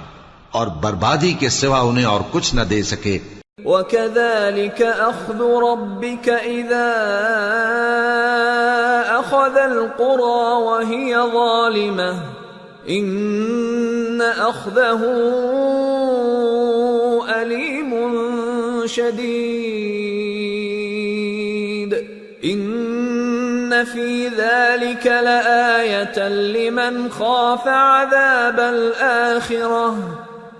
اور 0.51 0.67
بربادی 0.67 1.33
کے 1.33 1.49
سوا 1.49 1.81
انہیں 1.81 2.05
اور 2.05 2.21
کچھ 2.31 2.55
نہ 2.55 2.61
دے 2.61 2.83
سکے۔ 2.83 3.19
وكذلك 3.65 4.83
اخذ 4.83 5.43
ربك 5.43 6.29
اذا 6.29 6.93
اخذ 9.19 9.57
القرى 9.57 10.63
وهي 10.63 11.17
ظالمه 11.17 12.15
ان 12.89 14.23
اخذه 14.23 15.01
اليم 17.43 17.93
شديد 18.87 20.23
ان 22.45 23.85
في 23.85 24.29
ذلك 24.29 25.07
لايه 25.07 26.29
لمن 26.29 27.11
خاف 27.11 27.69
عذاب 27.69 28.61
الاخره 28.61 30.22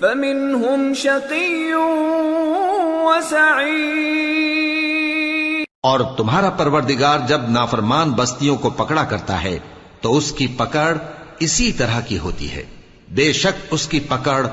فمنهم 0.00 0.92
شقي 0.92 1.72
اور 5.82 6.00
تمہارا 6.16 6.50
پروردگار 6.50 7.18
جب 7.28 7.40
نافرمان 7.48 8.10
بستیوں 8.10 8.56
کو 8.56 8.70
پکڑا 8.70 9.04
کرتا 9.04 9.42
ہے، 9.42 9.58
تو 10.00 10.16
اس 10.16 10.32
کی 10.32 10.46
پکڑ 10.46 10.96
اسی 11.38 11.72
طرح 11.72 12.00
کی 12.00 12.18
ہوتی 12.18 12.50
ہے۔ 12.50 12.62
بے 13.10 13.32
شک 13.32 13.66
اس 13.70 13.86
کی 13.86 14.00
پکڑ 14.00 14.46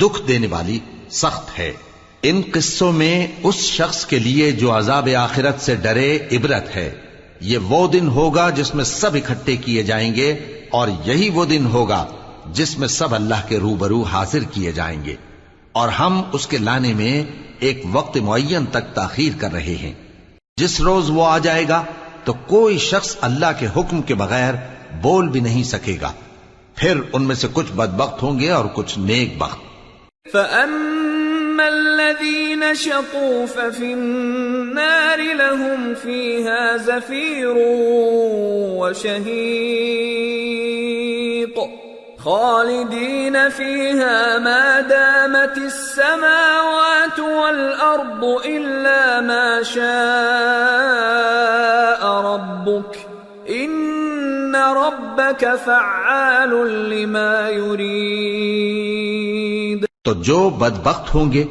دکھ 0.00 0.28
دینے 0.28 0.46
والی 0.46 0.78
سخت 1.10 1.58
ہے۔ 1.58 1.72
ان 2.22 2.42
قصوں 2.52 2.92
میں 2.92 3.26
اس 3.42 3.54
شخص 3.54 4.06
کے 4.06 4.18
لیے 4.18 4.52
جو 4.52 4.76
عذاب 4.76 5.08
آخرت 5.18 5.60
سے 5.60 5.74
ڈرے 5.74 6.18
عبرت 6.32 6.76
ہے۔ 6.76 6.94
یہ 7.40 7.58
وہ 7.58 7.88
دن 7.88 8.08
ہوگا 8.08 8.50
جس 8.50 8.74
میں 8.74 8.84
سب 8.84 9.14
اکٹھے 9.14 9.56
کیے 9.56 9.82
جائیں 9.82 10.14
گے 10.14 10.32
اور 10.70 10.88
یہی 11.04 11.30
وہ 11.30 11.44
دن 11.44 11.66
ہوگا 11.66 12.06
جس 12.46 12.78
میں 12.78 12.88
سب 12.88 13.14
اللہ 13.14 13.48
کے 13.48 13.58
روبرو 13.58 14.02
حاضر 14.02 14.38
کیے 14.50 14.72
جائیں 14.72 15.04
گے، 15.04 15.16
اور 15.72 15.88
ہم 15.88 16.22
اس 16.32 16.46
کے 16.46 16.58
لانے 16.58 16.94
میں 16.94 17.24
ایک 17.58 17.82
وقت 17.92 18.16
معین 18.16 18.66
تک 18.66 18.94
تاخیر 18.94 19.32
کر 19.40 19.52
رہے 19.52 19.70
ہیں۔ 19.74 19.92
جس 20.56 20.80
روز 20.80 21.10
وہ 21.10 21.26
آ 21.26 21.38
جائے 21.38 21.68
گا، 21.68 21.84
تو 22.24 22.32
کوئی 22.46 22.78
شخص 22.78 23.16
اللہ 23.20 23.46
کے 23.58 23.66
حکم 23.76 24.02
کے 24.02 24.14
بغیر 24.14 24.54
بول 25.02 25.28
بھی 25.28 25.40
نہیں 25.40 25.62
سکے 25.62 25.98
گا۔ 26.00 26.12
پھر 26.76 27.00
ان 27.12 27.22
میں 27.22 27.34
سے 27.34 27.48
کچھ 27.52 27.72
بدبخت 27.72 28.22
ہوں 28.22 28.40
گے 28.40 28.50
اور 28.50 28.64
کچھ 28.74 28.98
نیک 28.98 29.38
بخت۔ 29.38 29.58
فأما 30.32 31.64
الذين 31.64 32.62
شقوا 32.76 33.44
ففي 33.54 33.92
النار 33.92 35.18
لهم 35.18 35.92
فيها 36.02 36.76
زفير 36.76 37.56
وشهيق 38.80 40.81
خالدين 42.24 43.48
فيها 43.48 44.38
ما 44.38 44.80
دامت 44.80 45.58
السماوات 45.58 47.18
والأرض 47.18 48.24
إلا 48.44 49.20
ما 49.20 49.62
شاء 49.62 49.82
ربك 52.20 52.98
إن 53.50 54.56
ربك 54.56 55.42
فعال 55.64 56.52
لما 56.90 57.48
يريد 57.48 58.20
تو 60.04 60.12
جو 60.14 60.50
بدبخت 60.50 61.14
ہوں 61.14 61.32
گے، 61.32 61.44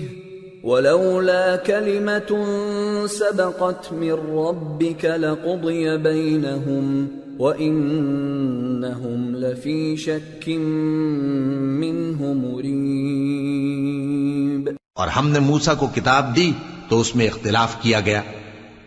وَلَوْلَا 0.62 1.56
كَلِمَةٌ 1.56 2.44
سَبَقَتْ 3.06 3.92
مِنْ 3.92 4.28
رَبِّكَ 4.28 5.06
لَقُضِيَ 5.06 5.96
بَيْنَهُمْ 5.96 7.06
وَإِنَّهُمْ 7.40 9.36
لَفِي 9.36 9.96
شَكٍّ 9.96 10.58
مِّنْهُ 11.82 12.32
مُرِيبٍ۔ 12.32 12.86
اور 14.96 15.08
ہم 15.08 15.30
نے 15.30 15.38
موسا 15.38 15.74
کو 15.74 15.90
کتاب 15.94 16.36
دی 16.36 16.52
تو 16.88 17.00
اس 17.00 17.16
میں 17.16 17.26
اختلاف 17.26 17.80
کیا 17.80 18.00
گیا۔ 18.00 18.22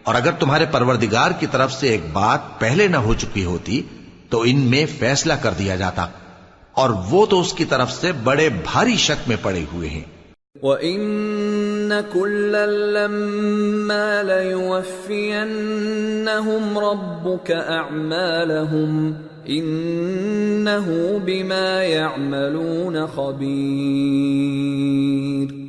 اور 0.03 0.15
اگر 0.15 0.31
تمہارے 0.31 0.65
پروردگار 0.71 1.31
کی 1.39 1.45
طرف 1.51 1.73
سے 1.73 1.89
ایک 1.89 2.01
بات 2.13 2.59
پہلے 2.59 2.87
نہ 2.87 2.97
ہو 2.97 3.13
چکی 3.13 3.45
ہوتی 3.45 3.81
تو 4.29 4.43
ان 4.45 4.59
میں 4.59 4.85
فیصلہ 4.99 5.33
کر 5.33 5.51
دیا 5.59 5.75
جاتا۔ 5.75 6.05
اور 6.73 6.89
وہ 7.09 7.25
تو 7.25 7.39
اس 7.39 7.53
کی 7.53 7.65
طرف 7.65 7.91
سے 7.91 8.11
بڑے 8.11 8.49
بھاری 8.49 8.95
شک 8.95 9.27
میں 9.27 9.37
پڑے 9.41 9.65
ہوئے 9.73 9.89
ہیں۔ 9.89 10.01
وَإِنَّ 10.61 11.93
كُلًّا 12.13 12.65
لَمَّا 12.65 14.21
لَيُوَفِّيَنَّهُمْ 14.21 16.79
رَبُّكَ 16.79 17.53
أَعْمَالَهُمْ 17.53 19.13
إِنَّهُ 19.45 21.19
بِمَا 21.19 21.83
يَعْمَلُونَ 21.83 22.97
خَبِيرٌ 23.15 25.68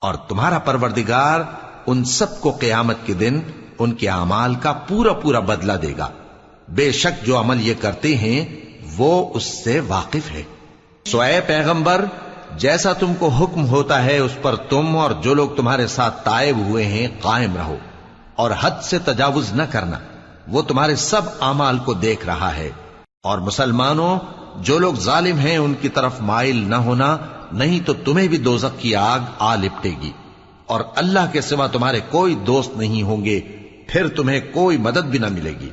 اور 0.00 0.14
تمہارا 0.14 0.58
پروردگار 0.58 1.40
ان 1.86 2.04
سب 2.04 2.40
کو 2.40 2.50
قیامت 2.50 2.96
کے 3.04 3.12
دن 3.12 3.40
ان 3.78 3.92
کے 3.92 4.08
اعمال 4.08 4.54
کا 4.54 4.72
پورا 4.72 5.12
پورا 5.12 5.38
بدلہ 5.38 5.72
دے 5.72 5.94
گا۔ 5.98 6.08
بے 6.68 6.92
شک 6.92 7.26
جو 7.26 7.40
عمل 7.40 7.68
یہ 7.68 7.74
کرتے 7.80 8.16
ہیں، 8.16 8.46
وہ 8.96 9.30
اس 9.34 9.64
سے 9.64 9.80
واقف 9.80 10.30
ہے۔ 10.30 10.42
سو 11.06 11.20
اے 11.20 11.40
پیغمبر، 11.40 12.04
جیسا 12.56 12.92
تم 12.92 13.14
کو 13.14 13.28
حکم 13.28 13.66
ہوتا 13.66 14.04
ہے، 14.04 14.18
اس 14.18 14.30
پر 14.42 14.56
تم 14.56 14.96
اور 14.96 15.10
جو 15.10 15.34
لوگ 15.34 15.48
تمہارے 15.56 15.86
ساتھ 15.86 16.24
تائب 16.24 16.56
ہوئے 16.58 16.84
ہیں، 16.84 17.06
قائم 17.20 17.56
رہو۔ 17.56 17.76
اور 18.36 18.50
حد 18.60 18.82
سے 18.82 18.98
تجاوز 18.98 19.52
نہ 19.52 19.62
کرنا۔ 19.62 19.98
وہ 20.48 20.62
تمہارے 20.62 20.96
سب 20.96 21.22
اعمال 21.40 21.78
کو 21.78 21.94
دیکھ 21.94 22.26
رہا 22.26 22.56
ہے۔ 22.56 22.70
اور 23.22 23.38
مسلمانوں، 23.38 24.18
جو 24.56 24.78
لوگ 24.78 24.94
ظالم 24.94 25.38
ہیں، 25.38 25.56
ان 25.56 25.74
کی 25.80 25.88
طرف 25.88 26.20
مائل 26.20 26.56
نہ 26.56 26.76
ہونا 26.76 27.16
نہیں 27.52 27.86
تو 27.86 27.92
تمہیں 27.92 28.28
بھی 28.28 28.38
دوزخ 28.38 28.78
کی 28.78 28.94
آگ 28.94 29.18
آ 29.38 29.56
لپٹے 29.56 29.90
گی۔ 30.02 30.12
اور 30.66 30.80
اللہ 30.96 31.32
کے 31.32 31.40
سوا 31.40 31.66
تمہارے 31.66 32.00
کوئی 32.10 32.34
دوست 32.34 32.76
نہیں 32.76 33.02
ہوں 33.02 33.24
گے، 33.24 33.40
پھر 33.86 34.08
تمہیں 34.08 34.40
کوئی 34.52 34.76
مدد 34.76 34.98
بھی 34.98 35.18
نہ 35.18 35.26
ملے 35.26 35.52
گی۔ 35.60 35.70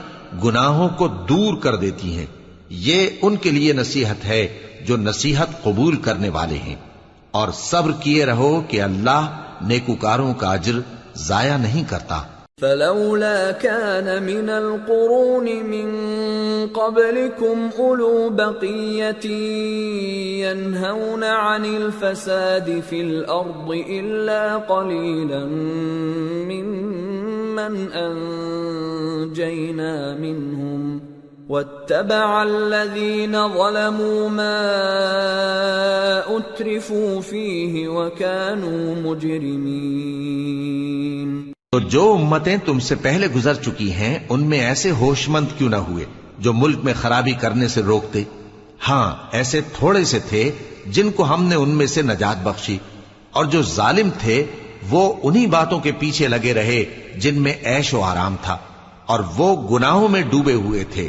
گناہوں 0.44 0.88
کو 0.88 1.08
دور 1.08 1.56
کر 1.56 1.76
دیتی 1.76 2.16
ہیں۔ 2.16 2.26
یہ 2.68 3.08
ان 3.22 3.36
کے 3.36 3.50
لیے 3.50 3.72
نصیحت 3.72 4.24
ہے 4.24 4.58
جو 4.86 4.96
نصیحت 4.96 5.64
قبول 5.64 5.96
کرنے 5.96 6.28
والے 6.28 6.54
ہیں۔ 6.54 6.76
اور 7.30 7.48
صبر 7.54 7.90
کیے 8.02 8.26
رہو 8.26 8.62
کہ 8.68 8.82
اللہ 8.82 9.40
نیکوکاروں 9.60 10.34
کا 10.34 10.52
اجر 10.52 10.80
ضائع 11.16 11.56
نہیں 11.56 11.90
کرتا۔ 11.90 12.22
فلولا 12.60 13.50
كان 13.60 14.22
من 14.22 14.50
القرون 14.50 15.66
من 15.66 15.86
قبلكم 16.66 17.70
أولو 17.78 18.30
بقية 18.30 19.26
ينهون 20.46 21.24
عن 21.24 21.64
الفساد 21.64 22.82
في 22.88 23.00
الأرض 23.00 23.70
إلا 23.70 24.56
قليلا 24.56 25.44
ممن 26.50 27.92
أنجينا 27.92 30.14
منهم 30.14 31.09
واتبع 31.50 32.42
الذين 32.42 33.32
ظلموا 33.48 34.28
ما 34.28 34.58
أترفوا 36.34 37.20
فيه 37.20 37.72
وكانوا 37.94 38.82
مجرمين. 39.00 40.52
تو 41.72 41.78
جو 41.94 42.04
امتیں 42.12 42.56
تم 42.64 42.78
سے 42.80 42.94
پہلے 42.94 43.26
گزر 43.36 43.54
چکی 43.54 43.90
ہیں، 43.92 44.18
ان 44.28 44.40
میں 44.50 44.60
ایسے 44.60 44.90
ہوش 45.00 45.28
مند 45.28 45.48
کیوں 45.58 45.70
نہ 45.70 45.80
ہوئے، 45.88 46.04
جو 46.38 46.52
ملک 46.52 46.78
میں 46.84 46.94
خرابی 47.00 47.34
کرنے 47.40 47.68
سے 47.68 47.80
روکتے؟ 47.82 48.22
ہاں 48.88 49.08
ایسے 49.32 49.58
تھوڑے 49.76 50.04
سے 50.04 50.18
تھے 50.28 50.42
جن 50.86 51.06
کو 51.10 51.22
ہم 51.24 51.40
نے 51.44 51.54
ان 51.54 51.70
میں 51.70 51.86
سے 51.86 52.00
نجات 52.02 52.38
بخشی، 52.42 52.78
اور 53.30 53.44
جو 53.44 53.60
ظالم 53.62 54.08
تھے، 54.18 54.38
وہ 54.90 55.02
انہی 55.22 55.46
باتوں 55.46 55.78
کے 55.80 55.92
پیچھے 55.98 56.26
لگے 56.28 56.52
رہے 56.54 56.82
جن 57.16 57.34
میں 57.42 57.54
ایش 57.72 57.88
و 57.94 58.00
آرام 58.02 58.34
تھا، 58.42 58.56
اور 59.06 59.20
وہ 59.36 59.48
گناہوں 59.70 60.08
میں 60.08 60.22
ڈوبے 60.30 60.54
ہوئے 60.54 60.84
تھے۔ 60.90 61.08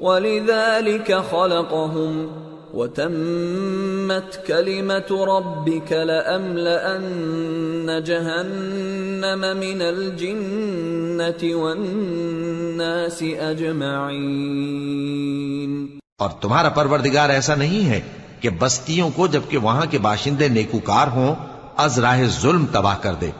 ولذلك 0.00 1.12
خلقهم 1.30 2.26
وتمت 2.74 4.46
كلمة 4.46 5.24
ربك 5.24 5.92
لأملأن 5.92 8.04
جهنم 8.04 9.40
من 9.40 9.82
الجنة 9.82 11.58
والناس 11.58 13.22
أجمعين. 13.40 15.86
اور 16.18 16.30
تمہارا 16.40 16.68
پروردگار 16.68 17.28
ایسا 17.28 17.54
نہیں 17.54 17.88
ہے 17.88 18.00
کہ 18.40 18.50
بستیوں 18.50 19.10
کو 19.16 19.26
جبکہ 19.26 19.58
وہاں 19.58 19.86
کے 19.90 19.98
باشندے 19.98 20.48
نیکوکار 20.48 21.06
ہوں، 21.06 21.34
از 21.76 21.98
راہ 21.98 22.20
ظلم 22.40 22.64
تباہ 22.72 22.96
کر 23.00 23.14
دے۔ 23.14 23.30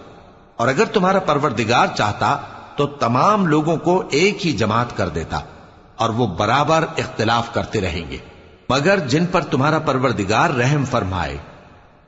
اور 0.56 0.68
اگر 0.68 0.84
تمہارا 0.84 1.18
پروردگار 1.18 1.86
چاہتا 1.96 2.38
تو 2.76 2.86
تمام 2.86 3.46
لوگوں 3.46 3.76
کو 3.76 4.02
ایک 4.10 4.46
ہی 4.46 4.52
جماعت 4.52 4.96
کر 4.96 5.08
دیتا۔ 5.08 5.40
اور 6.00 6.10
وہ 6.10 6.26
برابر 6.26 6.84
اختلاف 6.98 7.52
کرتے 7.54 7.80
رہیں 7.80 8.10
گے۔ 8.10 8.18
مگر 8.68 8.98
جن 8.98 9.24
پر 9.26 9.42
تمہارا 9.50 9.78
پروردگار 9.78 10.50
رحم 10.50 10.84
فرمائے، 10.84 11.36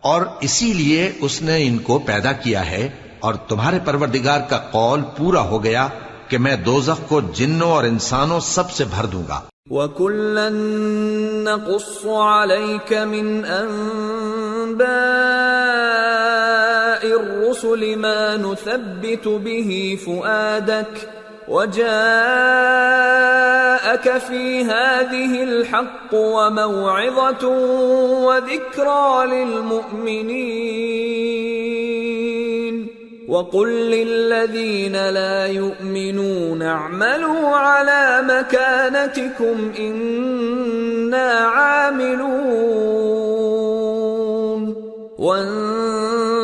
اور 0.01 0.22
اسی 0.40 0.72
لیے 0.72 1.12
اس 1.20 1.43
نے 1.43 1.57
ان 1.66 1.78
کو 1.78 1.99
پیدا 1.99 2.32
کیا 2.32 2.62
ہے، 2.70 2.88
اور 3.20 3.34
تمہارے 3.49 3.78
پروردگار 3.84 4.40
کا 4.49 4.59
قول 4.70 5.01
پورا 5.16 5.40
ہو 5.40 5.64
گیا 5.64 5.88
کہ 6.28 6.38
میں 6.38 6.57
دوزخ 6.57 7.09
کو 7.09 7.20
جنوں 7.34 7.70
اور 7.70 7.84
انسانوں 7.84 8.40
سب 8.40 8.70
سے 8.70 8.84
بھر 8.84 9.07
دوں 9.07 9.24
گا۔ 9.28 9.40
وَكُلًّا 9.70 10.49
نَقُصُّ 11.45 12.03
عَلَيْكَ 12.09 13.05
مِنْ 13.05 13.26
أَنبَاءِ 13.61 14.93
الرُّسُلِ 17.12 17.95
مَا 17.97 18.36
نُثَبِّتُ 18.36 19.24
بِهِ 19.38 19.68
فُؤَادَكَ 20.05 21.22
وجاءك 21.53 21.86
في 24.18 24.64
هذه 24.64 25.42
الحق 25.42 26.14
وموعظة 26.14 27.48
وذكرى 28.26 29.26
للمؤمنين. 29.26 30.72
وقل 33.28 33.68
للذين 33.68 35.09
لا 35.09 35.46
يؤمنون 35.46 36.62
اعملوا 36.62 37.48
على 37.48 38.24
مكانتكم 38.28 39.72
إنا 39.78 41.30
عاملون. 41.32 42.72
وانتظروا 45.18 46.42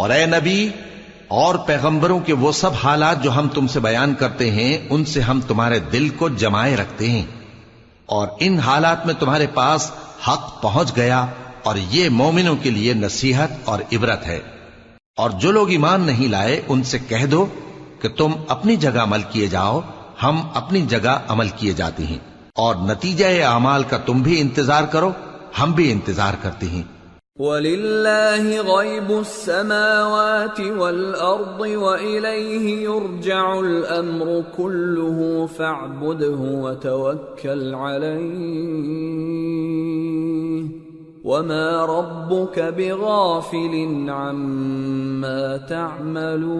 اور 0.00 0.10
اے 0.10 0.26
نبی، 0.26 0.68
اور 1.28 1.54
پیغمبروں 1.54 2.20
کے 2.20 2.32
وہ 2.32 2.52
سب 2.52 2.70
حالات 2.84 3.22
جو 3.22 3.32
ہم 3.32 3.48
تم 3.48 3.66
سے 3.66 3.80
بیان 3.80 4.14
کرتے 4.14 4.50
ہیں، 4.50 4.78
ان 4.90 5.04
سے 5.04 5.20
ہم 5.20 5.40
تمہارے 5.40 5.78
دل 5.78 6.08
کو 6.08 6.28
جمائے 6.28 6.76
رکھتے 6.76 7.10
ہیں۔ 7.10 7.26
اور 8.06 8.28
ان 8.40 8.58
حالات 8.58 9.06
میں 9.06 9.14
تمہارے 9.14 9.46
پاس 9.54 9.90
حق 10.28 10.62
پہنچ 10.62 10.96
گیا، 10.96 11.26
اور 11.62 11.76
یہ 11.90 12.08
مومنوں 12.08 12.56
کے 12.56 12.70
لیے 12.70 12.94
نصیحت 12.94 13.48
اور 13.64 13.78
عبرت 13.92 14.26
ہے۔ 14.26 14.40
اور 15.16 15.30
جو 15.30 15.50
لوگ 15.50 15.70
ایمان 15.70 16.00
نہیں 16.00 16.28
لائے، 16.28 16.62
ان 16.68 16.82
سے 16.82 16.98
کہہ 16.98 17.26
دو 17.26 17.46
کہ 18.00 18.08
تم 18.08 18.32
اپنی 18.48 18.76
جگہ 18.76 19.00
عمل 19.02 19.22
کیے 19.30 19.46
جاؤ، 19.46 19.80
ہم 20.22 20.48
اپنی 20.54 20.80
جگہ 20.80 21.18
عمل 21.28 21.48
کیے 21.48 21.72
جاتے 21.72 22.06
ہیں۔ 22.06 22.18
اور 22.54 22.74
نتیجہ 22.74 23.44
اعمال 23.44 23.82
کا 23.82 23.98
تم 23.98 24.22
بھی 24.22 24.40
انتظار 24.40 24.84
کرو، 24.84 25.12
ہم 25.60 25.72
بھی 25.72 25.92
انتظار 25.92 26.34
کرتے 26.42 26.66
ہیں۔ 26.66 26.99
وَلِلَّهِ 27.38 28.60
غَيْبُ 28.60 29.10
السَّمَاوَاتِ 29.10 30.60
وَالْأَرْضِ 30.60 31.60
وَإِلَيْهِ 31.60 32.82
يُرْجَعُ 32.82 33.60
الْأَمْرُ 33.60 34.44
كُلُّهُ 34.56 35.46
فَاعْبُدْهُ 35.46 36.40
وَتَوَكَّلْ 36.64 37.74
عَلَيْهِ 37.74 38.80
وَمَا 41.24 41.86
رَبُّكَ 41.86 42.60
بِغَافِلٍ 42.60 44.10
عَمَّا 44.10 45.56
تَعْمَلُونَ 45.56 46.50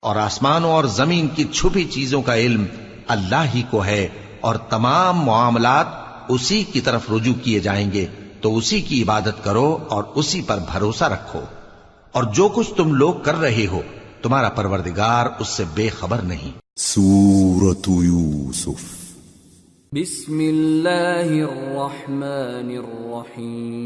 اور 0.00 0.16
آسمانوں 0.16 0.70
اور 0.70 0.84
زمین 0.84 1.28
کی 1.28 1.44
چھپی 1.44 1.84
چیزوں 1.84 2.22
کا 2.22 2.36
علم 2.36 2.64
اللہ 3.08 3.50
ہی 3.54 3.62
کو 3.70 3.84
ہے 3.84 4.08
اور 4.40 4.54
تمام 4.68 5.24
معاملات 5.24 6.09
اسی 6.30 6.64
کی 6.64 6.80
طرف 6.80 7.10
رجوع 7.10 7.34
کیے 7.42 7.60
جائیں 7.60 7.92
گے 7.92 8.06
تو 8.40 8.56
اسی 8.56 8.80
کی 8.80 9.02
عبادت 9.02 9.44
کرو 9.44 9.78
اور 9.88 10.04
اسی 10.14 10.42
پر 10.42 10.58
بھروسہ 10.72 11.04
رکھو۔ 11.04 11.40
اور 12.12 12.24
جو 12.24 12.48
کچھ 12.48 12.74
تم 12.74 12.94
لوگ 12.94 13.14
کر 13.22 13.34
رہے 13.34 13.66
ہو 13.70 13.80
تمہارا 14.22 14.48
پروردگار 14.48 15.26
اس 15.38 15.48
سے 15.48 15.64
بے 15.74 15.88
خبر 15.88 16.18
نہیں۔ 16.18 16.50
سورة 16.76 18.04
یوسف۔ 18.04 19.00
بسم 19.92 20.38
اللہ 20.38 21.48
الرحمن 21.48 22.78
الرحیم۔ 22.78 23.80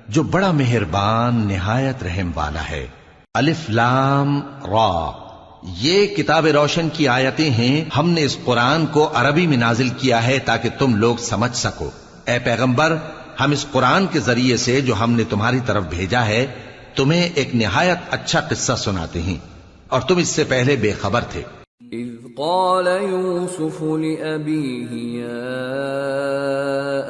جو 0.08 0.22
بڑا 0.22 0.50
مہربان 0.50 1.34
نہایت 1.34 2.02
رحم 2.02 2.30
والا 2.34 2.70
ہے. 2.70 2.86
الف 3.34 3.70
لام 3.70 4.40
را. 4.72 5.31
یہ 5.62 6.06
کتاب 6.06 6.46
روشن 6.46 6.88
کی 6.92 7.08
آیتیں 7.08 7.50
ہیں، 7.50 7.84
ہم 7.96 8.10
نے 8.10 8.24
اس 8.24 8.38
قرآن 8.44 8.86
کو 8.86 9.10
عربی 9.14 9.46
میں 9.46 9.56
نازل 9.56 9.88
کیا 9.88 10.26
ہے 10.26 10.38
تاکہ 10.38 10.68
تم 10.78 10.94
لوگ 10.94 11.16
سمجھ 11.16 11.56
سکو۔ 11.56 11.90
اے 12.26 12.38
پیغمبر، 12.38 12.96
ہم 13.40 13.50
اس 13.50 13.66
قرآن 13.72 14.06
کے 14.06 14.20
ذریعے 14.20 14.56
سے 14.56 14.80
جو 14.80 14.94
ہم 15.00 15.12
نے 15.12 15.24
تمہاری 15.24 15.58
طرف 15.66 15.84
بھیجا 15.84 16.26
ہے، 16.26 16.46
تمہیں 16.96 17.30
ایک 17.34 17.54
نہایت 17.54 17.98
اچھا 18.10 18.40
قصہ 18.40 18.72
سناتے 18.76 19.22
ہیں۔ 19.22 19.36
اور 19.88 20.00
تم 20.00 20.16
اس 20.16 20.28
سے 20.28 20.44
پہلے 20.44 20.76
بے 20.76 20.92
خبر 21.00 21.24
تھے۔ 21.24 21.42
إذ 21.92 22.08
قال 22.36 22.86
يوسف 22.86 23.82
لأبيه 23.82 25.22
يا 25.22 25.42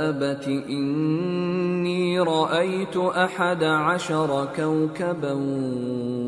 أبت 0.08 0.48
إني 0.48 2.20
رأيت 2.20 2.96
أحد 2.96 3.64
عشر 3.64 4.48
كوكبا 4.56 5.32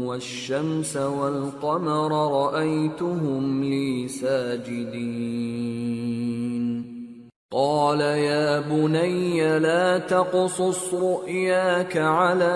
والشمس 0.07 0.97
والقمر 0.97 2.33
رأيتهم 2.33 3.65
لي 3.65 4.09
ساجدين. 4.09 5.55
قال 7.53 8.01
يا 8.01 8.61
بني 8.61 9.59
لا 9.59 9.99
تقصص 9.99 10.95
رؤياك 10.95 11.97
على 11.97 12.55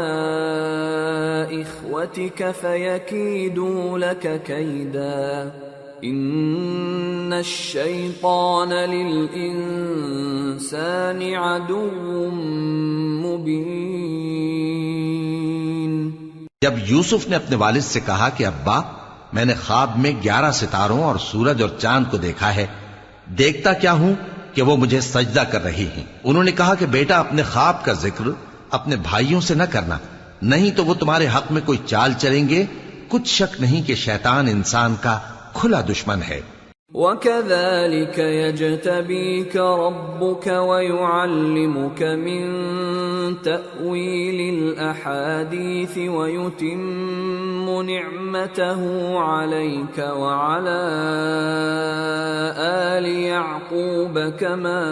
إخوتك 1.62 2.50
فيكيدوا 2.50 3.98
لك 3.98 4.42
كيداً. 4.42 5.68
ان 6.02 7.32
الشیطان 7.32 8.68
للانسان 8.68 11.34
عدو 11.34 11.90
مبین 13.22 16.10
جب 16.62 16.72
یوسف 16.86 17.28
نے 17.28 17.36
اپنے 17.36 17.56
والد 17.56 17.80
سے 17.80 18.00
کہا 18.00 18.28
کہ 18.28 18.46
ابا، 18.46 18.80
میں 19.32 19.44
نے 19.44 19.54
خواب 19.66 19.98
میں 19.98 20.12
گیارہ 20.24 20.50
ستاروں 20.50 21.04
اور 21.04 21.16
سورج 21.16 21.62
اور 21.62 21.70
چاند 21.78 22.04
کو 22.10 22.16
دیکھا 22.16 22.54
ہے، 22.54 22.66
دیکھتا 23.38 23.72
کیا 23.72 23.92
ہوں 23.92 24.14
کہ 24.54 24.62
وہ 24.62 24.76
مجھے 24.76 25.00
سجدہ 25.00 25.40
کر 25.40 25.62
رہی 25.62 25.88
ہیں؟ 25.96 26.04
انہوں 26.24 26.44
نے 26.44 26.52
کہا 26.52 26.74
کہ 26.74 26.86
بیٹا، 26.86 27.18
اپنے 27.18 27.42
خواب 27.42 27.84
کا 27.84 27.92
ذکر 27.92 28.24
اپنے 28.70 28.96
بھائیوں 28.96 29.40
سے 29.40 29.54
نہ 29.54 29.62
کرنا، 29.70 29.98
نہیں 30.42 30.70
تو 30.70 30.84
وہ 30.84 30.94
تمہارے 30.94 31.26
حق 31.26 31.52
میں 31.52 31.62
کوئی 31.64 31.78
چال 31.86 32.12
چلیں 32.18 32.48
گے؟ 32.48 32.64
کچھ 33.08 33.28
شک 33.28 33.60
نہیں 33.60 33.86
کہ 33.86 33.94
شیطان 33.94 34.48
انسان 34.48 34.94
کا 35.00 35.18
کھلا 35.54 35.80
دشمن 35.80 36.20
ہے۔ 36.28 36.40
وكذلك 36.94 38.18
يجتبيك 38.18 39.56
ربك 39.56 40.46
ويعلمك 40.46 42.02
من 42.02 42.44
تأويل 43.42 44.54
الأحاديث 44.54 45.98
ويتم 45.98 47.82
نعمته 47.82 49.18
عليك 49.18 49.98
وعلى 49.98 50.82
آل 52.58 53.06
يعقوب 53.06 54.18
كما 54.18 54.84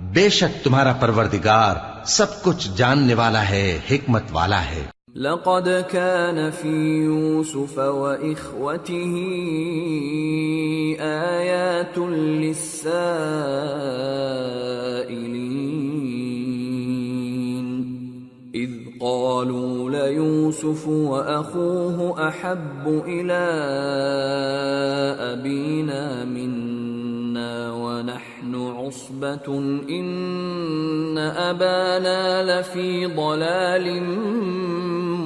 بے 0.00 0.28
شک 0.28 0.64
تمہارا 0.64 0.92
پروردگار 0.92 1.74
سب 2.04 2.42
کچھ 2.42 2.68
جاننے 2.76 3.14
والا 3.14 3.48
ہے، 3.48 3.80
حکمت 3.90 4.22
والا 4.32 4.64
ہے۔ 4.64 4.82
لقد 5.14 5.68
كان 5.90 6.38
في 6.60 7.02
يوسف 7.04 7.78
واخوته 7.78 9.16
ايات 10.98 11.98
للسائلين. 11.98 12.94
اذ 18.54 18.70
قالوا 19.00 19.90
ليوسف 19.90 20.88
واخوه 20.88 22.20
احب 22.26 22.88
الى 22.88 23.48
ابينا 25.32 26.24
منا. 26.24 26.79
ونحن 27.74 28.54
عصبه 28.54 29.58
ان 29.90 31.18
ابانا 31.18 32.60
لفي 32.60 33.06
ضلال 33.06 34.02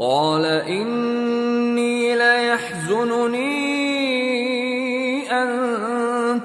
قال 0.00 0.62
إني 0.68 2.14
ليحزنني 2.14 3.70
أن 5.30 5.48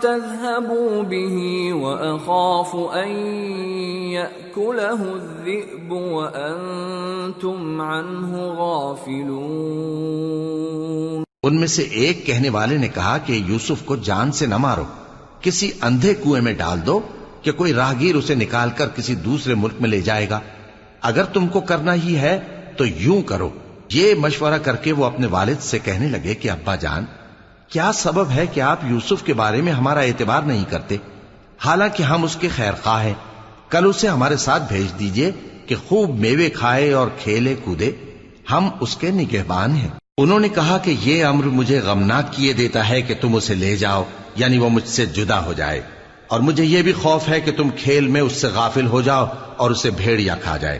تذهبوا 0.01 1.03
به 1.03 1.73
وأخاف 1.73 2.95
أن 2.95 3.07
يأكله 4.11 5.13
الذئب 5.13 5.91
وأنتم 5.91 7.81
عنه 7.81 8.57
غافلون. 8.57 11.23
ان 11.43 11.59
میں 11.59 11.67
سے 11.67 11.81
ایک 11.81 12.25
کہنے 12.25 12.49
والے 12.49 12.77
نے 12.77 12.87
کہا 12.87 13.17
کہ 13.17 13.33
یوسف 13.33 13.85
کو 13.85 13.95
جان 13.95 14.31
سے 14.31 14.45
نہ 14.45 14.57
مارو، 14.57 14.83
کسی 15.41 15.71
اندھے 15.81 16.13
کنویں 16.13 16.41
میں 16.41 16.53
ڈال 16.53 16.79
دو 16.85 16.99
کہ 17.41 17.51
کوئی 17.51 17.73
راہگیر 17.73 18.15
اسے 18.15 18.35
نکال 18.35 18.69
کر 18.77 18.85
کسی 18.95 19.15
دوسرے 19.15 19.55
ملک 19.55 19.73
میں 19.79 19.89
لے 19.89 20.01
جائے 20.01 20.29
گا۔ 20.29 20.39
اگر 21.01 21.23
تم 21.23 21.47
کو 21.47 21.61
کرنا 21.61 21.93
ہی 21.93 22.17
ہے 22.17 22.62
تو 22.77 22.85
یوں 22.85 23.21
کرو۔ 23.21 23.49
یہ 23.89 24.15
مشورہ 24.15 24.57
کر 24.57 24.75
کے 24.75 24.91
وہ 24.91 25.05
اپنے 25.05 25.27
والد 25.27 25.61
سے 25.61 25.79
کہنے 25.79 26.07
لگے 26.07 26.33
کہ، 26.33 26.51
ابا 26.51 26.75
جان، 26.75 27.05
کیا 27.69 27.91
سبب 27.93 28.31
ہے 28.31 28.45
کہ 28.47 28.61
آپ 28.61 28.79
یوسف 28.83 29.23
کے 29.23 29.33
بارے 29.33 29.61
میں 29.61 29.73
ہمارا 29.73 29.99
اعتبار 29.99 30.41
نہیں 30.41 30.63
کرتے؟ 30.69 30.97
حالانکہ 31.65 32.03
ہم 32.03 32.23
اس 32.23 32.35
کے 32.35 32.47
خیر 32.55 32.71
خواہ 32.83 33.03
ہیں۔ 33.03 33.13
کل 33.69 33.85
اسے 33.89 34.07
ہمارے 34.07 34.37
ساتھ 34.37 34.73
بھیج 34.73 34.99
دیجیے 34.99 35.31
کہ 35.67 35.75
خوب 35.87 36.19
میوے 36.19 36.49
کھائے 36.49 36.93
اور 36.93 37.07
کھیلے 37.19 37.55
کودے۔ 37.63 37.91
ہم 38.51 38.69
اس 38.79 38.97
کے 38.97 39.11
نگہبان 39.11 39.75
ہیں۔ 39.75 39.87
انہوں 40.17 40.39
نے 40.39 40.49
کہا 40.49 40.77
کہ 40.77 40.95
یہ 40.99 41.25
امر 41.25 41.43
مجھے 41.43 41.79
غمناک 41.79 42.33
کیے 42.33 42.53
دیتا 42.53 42.89
ہے 42.89 43.01
کہ 43.01 43.13
تم 43.21 43.35
اسے 43.35 43.55
لے 43.55 43.75
جاؤ 43.75 44.03
یعنی 44.35 44.57
وہ 44.57 44.69
مجھ 44.69 44.87
سے 44.87 45.05
جدا 45.05 45.45
ہو 45.45 45.53
جائے۔ 45.53 45.81
اور 46.27 46.39
مجھے 46.39 46.63
یہ 46.63 46.81
بھی 46.81 46.93
خوف 46.93 47.29
ہے 47.29 47.41
کہ 47.41 47.51
تم 47.51 47.69
کھیل 47.77 48.07
میں 48.07 48.21
اس 48.21 48.33
سے 48.33 48.47
غافل 48.47 48.87
ہو 48.87 49.01
جاؤ 49.01 49.25
اور 49.57 49.71
اسے 49.71 49.89
بھیڑیا 49.89 50.35
کھا 50.35 50.57
جائے۔ 50.57 50.79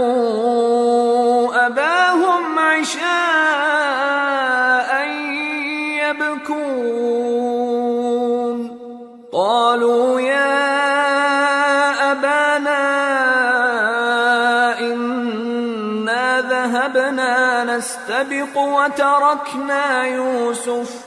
وتركنا 18.77 20.05
يوسف 20.07 21.07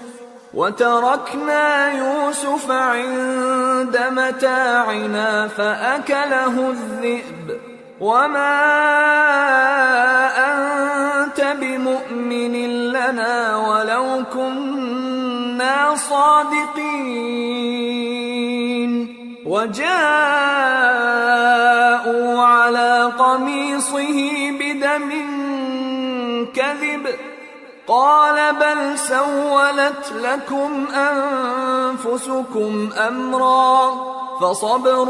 وتركنا 0.53 1.91
يوسف 1.91 2.71
عند 2.71 3.99
متاعنا 4.11 5.47
فأكله 5.47 6.69
الذئب 6.69 7.59
وما 7.99 8.59
أنت 10.37 11.41
بمؤمن 11.61 12.53
لنا 12.91 13.57
ولو 13.57 14.23
كنا 14.33 15.95
صادقين 15.95 17.29
وجاءوا 19.45 19.89
على 22.41 23.11
قميصه 23.19 24.51
بدم 24.59 25.28
قال 27.89 28.39
بل 28.59 28.97
سولت 28.97 30.11
لكم 30.11 30.85
أنفسكم 30.95 32.87
أمرا 33.07 33.89
فصبر 34.39 35.05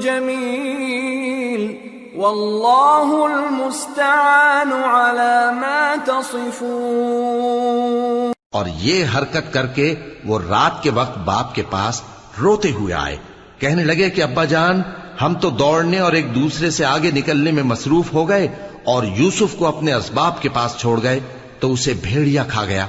جميل 0.00 1.76
والله 2.16 3.24
المستعان 3.24 4.72
على 4.72 5.60
ما 5.60 5.94
تصفون 6.04 8.32
اور 8.52 8.66
یہ 8.66 9.04
حرکت 9.14 9.52
کر 9.52 9.66
کے 9.66 9.94
وہ 10.24 10.38
رات 10.38 10.82
کے 10.82 10.90
وقت 10.90 11.18
باپ 11.18 11.54
کے 11.54 11.62
پاس 11.70 12.02
روتے 12.40 12.72
ہوئے 12.72 12.94
آئے۔ 12.94 13.16
کہنے 13.58 13.84
لگے 13.84 14.10
کہ 14.10 14.22
ابا 14.22 14.44
جان، 14.44 14.82
ہم 15.22 15.34
تو 15.34 15.50
دوڑنے 15.50 15.98
اور 15.98 16.12
ایک 16.12 16.34
دوسرے 16.34 16.70
سے 16.70 16.84
آگے 16.84 17.10
نکلنے 17.10 17.50
میں 17.50 17.62
مصروف 17.62 18.14
ہو 18.14 18.28
گئے 18.28 18.48
اور 18.84 19.04
یوسف 19.04 19.58
کو 19.58 19.66
اپنے 19.66 19.92
اسباب 19.92 20.42
کے 20.42 20.48
پاس 20.48 20.76
چھوڑ 20.76 21.02
گئے۔ 21.02 21.20
تو 21.62 21.72
اسے 21.72 21.94
بھیڑیا 22.02 22.44
کھا 22.44 22.64
گیا 22.64 22.86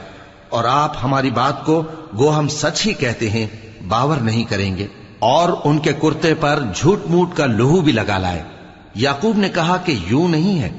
اور 0.50 0.64
آپ 0.64 0.98
ہماری 1.04 1.32
بات 1.32 1.66
کو 1.66 1.84
گو 2.18 2.40
ہم 2.40 2.48
سچ 2.48 2.88
ہی 2.88 2.94
کہتے 2.94 3.30
ہیں، 3.30 3.48
باور 3.88 4.18
نہیں 4.18 4.44
کریں 4.44 4.78
گے۔ 4.78 4.88
اور 5.20 5.50
ان 5.64 5.80
کے 5.80 5.94
کرتے 5.94 6.36
پر 6.36 6.64
جھوٹ 6.76 7.06
موٹ 7.06 7.36
کا 7.36 7.46
لہو 7.46 7.82
بھی 7.82 7.92
لگا 7.92 8.18
لائے۔ 8.18 8.44
یعقوب 8.96 9.38
نے 9.38 9.50
کہا 9.50 9.78
کہ 9.78 9.96
یوں 10.08 10.28
نہیں 10.28 10.62
ہے، 10.62 10.70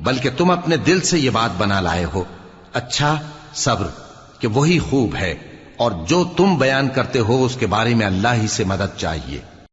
بلکہ 0.00 0.30
تم 0.36 0.50
اپنے 0.50 0.76
دل 0.76 1.00
سے 1.00 1.18
یہ 1.18 1.30
بات 1.30 1.50
بنا 1.58 1.80
لائے 1.80 2.06
ہو۔ 2.14 2.24
اچھا 2.72 3.16
صبر 3.54 3.86
کہ 4.38 4.48
وہی 4.48 4.78
خوب 4.78 5.16
ہے 5.16 5.34
اور 5.76 5.92
جو 6.08 6.24
تم 6.36 6.58
بیان 6.58 6.88
کرتے 6.88 7.18
ہو 7.18 7.44
اس 7.44 7.56
کے 7.56 7.66
بارے 7.66 7.94
میں 7.94 8.06
اللہ 8.06 8.34
ہی 8.42 8.46
سے 8.46 8.64
مدد 8.64 8.98
چاہیے۔ 8.98 9.40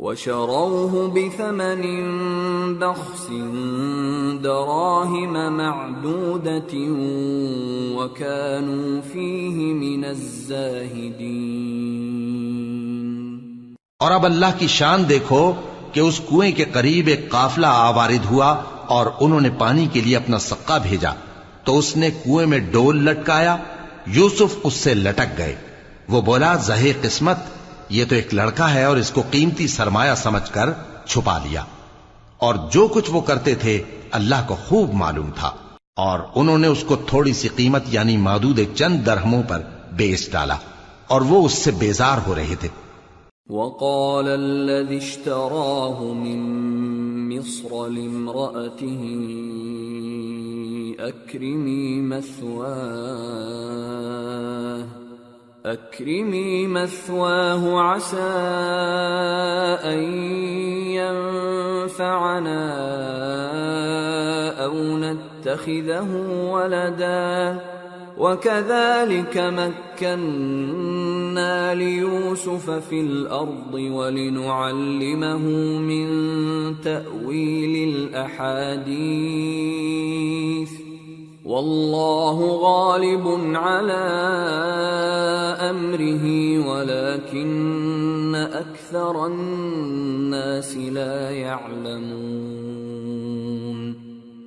وشروه 0.00 1.10
بثمن 1.14 1.82
بخس 2.74 3.28
دراهم 4.44 5.56
معدودة 5.56 6.76
وكانوا 7.98 9.00
فيه 9.12 9.74
من 9.74 10.04
الزاهدين. 10.04 11.34
اور 13.98 14.10
اب 14.12 14.24
اللہ 14.24 14.46
کی 14.58 14.66
شان 14.66 15.08
دیکھو 15.08 15.52
کہ 15.92 16.00
اس 16.00 16.20
کنویں 16.28 16.52
کے 16.52 16.64
قریب 16.72 17.06
ایک 17.06 17.30
قافلہ 17.30 17.66
آوارد 17.66 18.30
ہوا 18.30 18.56
اور 18.86 19.06
انہوں 19.20 19.40
نے 19.40 19.50
پانی 19.58 19.86
کے 19.92 20.00
لیے 20.00 20.16
اپنا 20.16 20.38
سکا 20.38 20.78
بھیجا۔ 20.78 21.10
تو 21.64 21.78
اس 21.78 21.96
نے 21.96 22.10
کنویں 22.10 22.46
میں 22.46 22.58
ڈول 22.58 23.04
لٹکایا، 23.04 23.56
یوسف 24.06 24.56
اس 24.64 24.74
سے 24.74 24.94
لٹک 24.94 25.38
گئے۔ 25.38 25.56
وہ 26.08 26.20
بولا، 26.20 26.54
زہے 26.54 26.92
قسمت 27.02 27.36
یہ 27.88 28.04
تو 28.08 28.14
ایک 28.14 28.34
لڑکا 28.34 28.74
ہے 28.74 28.84
اور 28.84 28.96
اس 28.96 29.10
کو 29.10 29.22
قیمتی 29.30 29.66
سرمایہ 29.66 30.14
سمجھ 30.14 30.52
کر 30.52 30.70
چھپا 31.06 31.38
لیا۔ 31.38 31.64
اور 32.38 32.54
جو 32.70 32.88
کچھ 32.88 33.10
وہ 33.10 33.20
کرتے 33.20 33.54
تھے، 33.54 33.82
اللہ 34.10 34.34
کو 34.48 34.56
خوب 34.68 34.92
معلوم 34.92 35.30
تھا۔ 35.34 35.52
اور 35.96 36.18
انہوں 36.34 36.58
نے 36.58 36.66
اس 36.66 36.84
کو 36.86 36.96
تھوڑی 36.96 37.32
سی 37.32 37.48
قیمت 37.48 37.82
یعنی 37.86 38.16
مادود 38.16 38.60
چند 38.74 39.06
درہموں 39.06 39.42
پر 39.42 39.62
بیچ 39.92 40.30
ڈالا۔ 40.30 40.56
اور 41.06 41.20
وہ 41.20 41.44
اس 41.44 41.52
سے 41.52 41.70
بیزار 41.70 42.18
ہو 42.26 42.34
رہے 42.34 42.54
تھے۔ 42.60 42.68
وقال 43.48 44.28
الذي 44.28 44.96
اشتراه 44.96 46.14
من 46.14 46.38
مصر 47.28 47.90
لامرأته، 47.90 49.04
أكرمي 51.08 52.00
مثواه. 52.00 52.98
أكرمي 55.66 56.66
مثواه 56.66 57.80
عسى 57.80 58.16
أن 59.84 60.02
ينفعنا 61.88 62.64
أو 64.64 64.74
نتخذه 64.98 66.10
ولداً 66.52 67.78
وكذلك 68.18 69.36
مكنا 70.00 70.24
ليوسف 71.74 72.70
في 72.70 73.00
الارض 73.00 73.74
ولنعلمه 73.74 75.38
من 75.78 76.08
تاويل 76.80 77.88
الاحاديث 77.94 78.88
والله 81.48 82.38
غالب 82.60 83.24
على 83.54 84.04
امره 85.72 86.26
ولكن 86.68 88.34
اكثر 88.34 89.26
الناس 89.26 90.76
لا 90.76 91.30
يعلمون. 91.30 92.48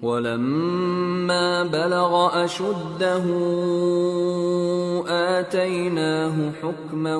ولما 0.02 1.64
بلغ 1.64 2.44
اشده 2.46 3.24
اتيناه 5.40 6.52
حكما 6.62 7.16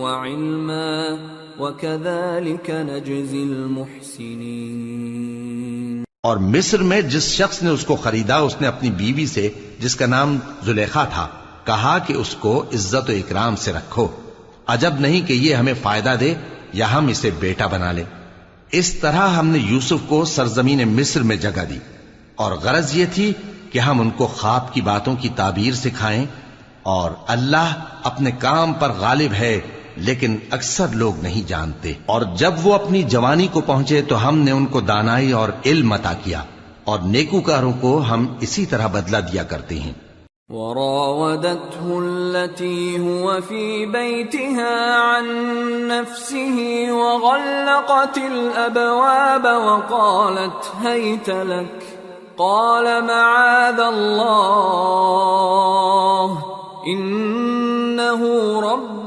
وعلما، 0.00 1.18
وكذلك 1.60 2.70
نجزي 2.70 3.42
المحسنين. 3.42 5.14
اور 6.24 6.36
مصر 6.36 6.82
میں 6.82 7.00
جس 7.00 7.22
شخص 7.22 7.62
نے 7.62 7.70
اس 7.70 7.84
کو 7.84 7.96
خریدا، 7.96 8.36
اس 8.36 8.56
نے 8.60 8.66
اپنی 8.66 8.90
بیوی 8.90 9.26
سے، 9.26 9.50
جس 9.78 9.96
کا 9.96 10.06
نام 10.06 10.38
زلیخا 10.64 11.04
تھا، 11.04 11.28
کہا 11.64 11.98
کہ 12.06 12.12
اس 12.12 12.34
کو 12.34 12.64
عزت 12.74 13.10
و 13.10 13.12
اکرام 13.12 13.56
سے 13.56 13.72
رکھو۔ 13.72 14.08
عجب 14.66 14.94
نہیں 15.00 15.20
کہ 15.20 15.32
یہ 15.32 15.54
ہمیں 15.54 15.74
فائدہ 15.82 16.14
دے 16.20 16.34
یا 16.72 16.92
ہم 16.92 17.06
اسے 17.06 17.30
بیٹا 17.40 17.66
بنا 17.66 17.92
لیں 17.92 18.04
اس 18.72 18.90
طرح 18.90 19.28
ہم 19.28 19.46
نے 19.46 19.58
یوسف 19.58 20.08
کو 20.08 20.24
سرزمین 20.24 20.88
مصر 20.88 21.22
میں 21.22 21.36
جگہ 21.36 21.64
دی۔ 21.70 21.78
اور 22.34 22.52
غرض 22.52 22.96
یہ 22.96 23.04
تھی 23.14 23.32
کہ 23.72 23.78
ہم 23.78 24.00
ان 24.00 24.10
کو 24.10 24.26
خواب 24.26 24.74
کی 24.74 24.80
باتوں 24.80 25.16
کی 25.16 25.28
تعبیر 25.36 25.74
سکھائیں 25.74 26.26
اور 26.82 27.10
اللہ 27.26 27.84
اپنے 28.02 28.30
کام 28.30 28.72
پر 28.72 28.92
غالب 28.92 29.32
ہے۔ 29.32 29.60
لیکن 29.96 30.36
اکثر 30.50 30.86
لوگ 30.92 31.12
نہیں 31.22 31.48
جانتے۔ 31.48 31.92
اور 32.06 32.22
جب 32.22 32.52
وہ 32.62 32.74
اپنی 32.74 33.02
جوانی 33.02 33.46
کو 33.46 33.60
پہنچے 33.60 34.02
تو 34.02 34.28
ہم 34.28 34.38
نے 34.38 34.50
ان 34.50 34.66
کو 34.66 34.80
دانائی 34.80 35.32
اور 35.32 35.48
علم 35.66 35.92
عطا 35.92 36.12
کیا 36.24 36.42
اور 36.84 36.98
نیکوکاروں 36.98 37.72
کو 37.80 38.02
ہم 38.10 38.26
اسی 38.40 38.66
طرح 38.66 38.86
بدلہ 38.86 39.16
دیا 39.16 39.42
کرتے 39.42 39.80
ہیں۔ 39.80 39.92
وراودته 40.48 41.92
التي 41.96 42.96
هو 42.98 43.32
في 43.48 43.86
بيتها 43.86 44.84
عن 44.96 45.24
نفسه 45.88 46.56
وغلقت 46.92 48.18
الابواب 48.18 49.46
وقالت 49.64 50.86
هيت 50.86 51.28
لك، 51.28 51.84
قال 52.36 52.84
معاذ 52.84 53.80
الله 53.80 54.34
انه 56.86 58.24
ربي 58.60 59.03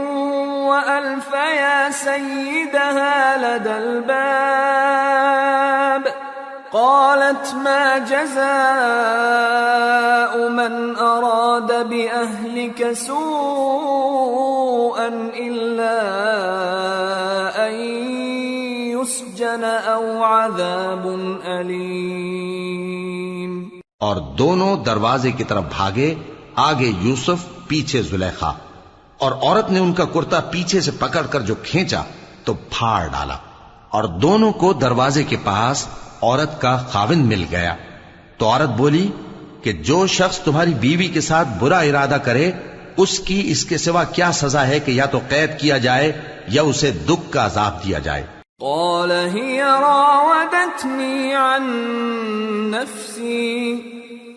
وألف 0.70 1.34
يا 1.34 1.90
سيدها 1.90 3.38
لدى 3.58 3.78
الباب. 3.78 5.22
قالت 6.72 7.56
ما 7.64 7.98
جزاء 7.98 8.42
من 10.50 10.96
أراد 10.98 11.90
بأهلك 11.90 12.92
سوءا 12.92 13.48
إلا 15.34 16.02
أن 17.68 17.74
يسجن 18.94 19.64
أو 19.64 20.24
عذاب 20.24 21.06
أليم. 21.46 22.51
اور 24.02 24.16
دونوں 24.16 24.78
دروازے 24.78 25.32
کی 25.32 25.44
طرف 25.44 25.64
بھاگے، 25.78 26.16
آگے 26.56 26.92
یوسف، 27.02 27.68
پیچھے 27.68 28.02
زلیخا۔ 28.02 28.52
اور 29.18 29.32
عورت 29.32 29.72
نے 29.72 29.80
ان 29.80 29.94
کا 29.94 30.06
کرتا 30.06 30.40
پیچھے 30.40 30.82
سے 30.82 30.92
پکڑ 31.00 31.22
کر 31.22 31.40
جو 31.40 31.56
کھینچا، 31.56 32.04
تو 32.44 32.54
پھاڑ 32.54 33.08
ڈالا۔ 33.08 33.38
اور 33.90 34.04
دونوں 34.04 34.52
کو 34.52 34.74
دروازے 34.74 35.24
کے 35.24 35.36
پاس 35.44 35.88
عورت 36.22 36.62
کا 36.62 36.78
خاوند 36.78 37.26
مل 37.26 37.46
گیا۔ 37.52 37.76
تو 38.38 38.46
عورت 38.46 38.70
بولی 38.70 39.12
کہ 39.64 39.72
جو 39.72 40.08
شخص 40.08 40.40
تمہاری 40.40 40.74
بیوی 40.74 41.08
کے 41.08 41.22
ساتھ 41.22 41.48
برا 41.60 41.80
ارادہ 41.80 42.18
کرے، 42.24 42.52
اس 42.98 43.20
کی 43.20 43.52
اس 43.52 43.66
کے 43.66 43.78
سوا 43.78 44.04
کیا 44.04 44.32
سزا 44.32 44.68
ہے 44.68 44.80
کہ 44.80 44.92
یا 44.92 45.06
تو 45.06 45.20
قید 45.30 45.60
کیا 45.60 45.78
جائے 45.78 46.22
یا 46.48 46.62
اسے 46.62 46.92
دکھ 46.92 47.32
کا 47.32 47.46
عذاب 47.46 47.84
دیا 47.84 48.00
جائے۔ 48.00 48.24
قال 48.60 49.12
هي 49.12 49.58
راودتني 49.58 51.32
عن 51.32 51.66
نفسي. 52.72 53.91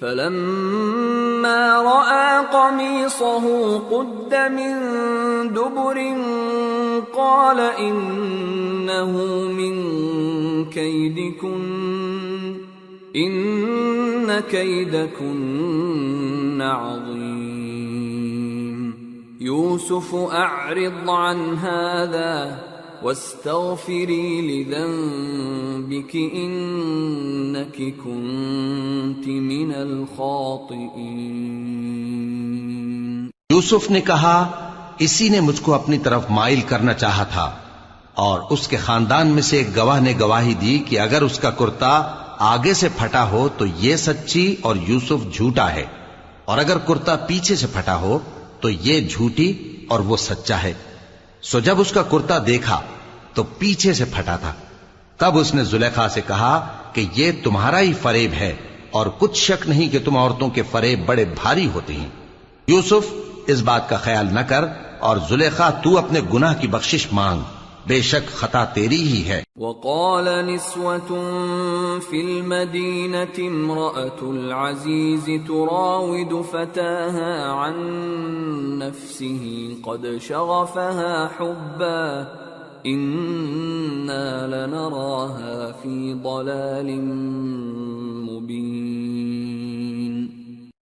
فلما 0.00 1.82
رأى 1.82 2.46
قميصه 2.46 3.78
قد 3.78 4.34
من 4.34 4.72
دبر 5.52 6.16
قال 7.14 7.60
إنه 7.60 9.12
من 9.52 9.74
كيدكن، 10.64 12.56
إن 13.16 14.40
كيدكن 14.40 15.42
عظيم. 16.62 17.46
يوسف 19.40 20.14
أعرض 20.14 21.10
عن 21.10 21.54
هذا 21.54 22.58
واستغفري 23.02 24.40
لذنبك 24.42 26.12
إنك 26.34 27.76
كنت 28.04 29.26
من 29.26 29.70
الخاطئين. 29.76 30.96
یوسف 33.50 33.90
نے 33.90 34.00
کہا، 34.00 34.36
اسی 34.98 35.28
نے 35.28 35.40
مجھ 35.40 35.60
کو 35.62 35.74
اپنی 35.74 35.98
طرف 35.98 36.22
مائل 36.30 36.60
کرنا 36.68 36.94
چاہا 36.94 37.24
تھا، 37.32 37.48
اور 38.14 38.36
اس 38.50 38.62
کے 38.68 38.76
خاندان 38.76 39.26
میں 39.28 39.42
سے 39.42 39.54
ایک 39.56 39.68
گواہ 39.76 40.00
نے 40.00 40.12
گواہی 40.20 40.54
دی 40.60 40.74
کہ 40.88 40.94
اگر 41.00 41.20
اس 41.22 41.36
کا 41.38 41.50
کرتا 41.60 41.90
آگے 42.46 42.74
سے 42.74 42.88
پھٹا 42.96 43.24
ہو 43.30 43.42
تو 43.58 43.64
یہ 43.78 43.94
سچی 43.96 44.46
اور 44.60 44.76
یوسف 44.88 45.20
جھوٹا 45.32 45.68
ہے، 45.74 45.86
اور 46.44 46.56
اگر 46.58 46.76
کرتا 46.88 47.12
پیچھے 47.28 47.54
سے 47.56 47.66
پھٹا 47.72 47.96
ہو 48.00 48.14
تو 48.60 48.66
یہ 48.70 48.96
جھوٹی 49.08 49.50
اور 49.88 50.00
وہ 50.00 50.16
سچا 50.16 50.58
ہے۔ 50.62 50.74
سو 51.52 51.60
جب 51.60 51.80
اس 51.80 51.92
کا 51.92 52.02
کرتا 52.02 52.38
دیکھا 52.46 52.80
تو 53.34 53.42
پیچھے 53.42 53.92
سے 53.92 54.04
پھٹا 54.04 54.36
تھا۔ 54.36 54.52
تب 55.16 55.38
اس 55.38 55.54
نے 55.54 55.64
زلیخا 55.64 56.08
سے 56.08 56.20
کہا 56.26 56.78
کہ 56.92 57.06
یہ 57.14 57.32
تمہارا 57.44 57.80
ہی 57.80 57.92
فریب 58.02 58.32
ہے 58.32 58.56
اور 58.90 59.06
کچھ 59.18 59.38
شک 59.38 59.68
نہیں 59.68 59.88
کہ 59.88 59.98
تم 60.04 60.16
عورتوں 60.16 60.50
کے 60.50 60.62
فریب 60.70 61.06
بڑے 61.06 61.24
بھاری 61.24 61.68
ہوتے 61.74 61.92
ہیں۔ 61.92 62.08
یوسف 62.66 63.14
اس 63.46 63.60
بات 63.60 63.88
کا 63.88 63.96
خیال 63.96 64.28
نہ 64.32 64.40
کر 64.40 64.64
اور 64.98 65.16
زلیخا 65.28 65.70
تو 65.70 65.98
اپنے 65.98 66.20
گناہ 66.34 66.54
کی 66.54 66.66
بخشش 66.66 67.06
مانگ۔ 67.12 67.40
بے 67.86 68.02
شک 68.02 68.30
خطا 68.30 68.64
تیری 68.64 69.02
ہی 69.02 69.24
ہے۔ 69.28 69.42
وقال 69.56 70.24
نسوة 70.24 71.14
في 72.10 72.20
المدينة 72.20 73.38
امرأة 73.38 74.34
العزيز 74.34 75.30
تراود 75.46 76.32
فتاها 76.50 77.52
عن 77.52 77.74
نفسه 78.78 79.68
قد 79.82 80.06
شغفها 80.22 81.28
حبا، 81.36 82.24
إنا 82.88 84.46
لنراها 84.46 85.70
في 85.82 86.14
ضلال 86.22 87.00
مبين۔ 88.32 89.16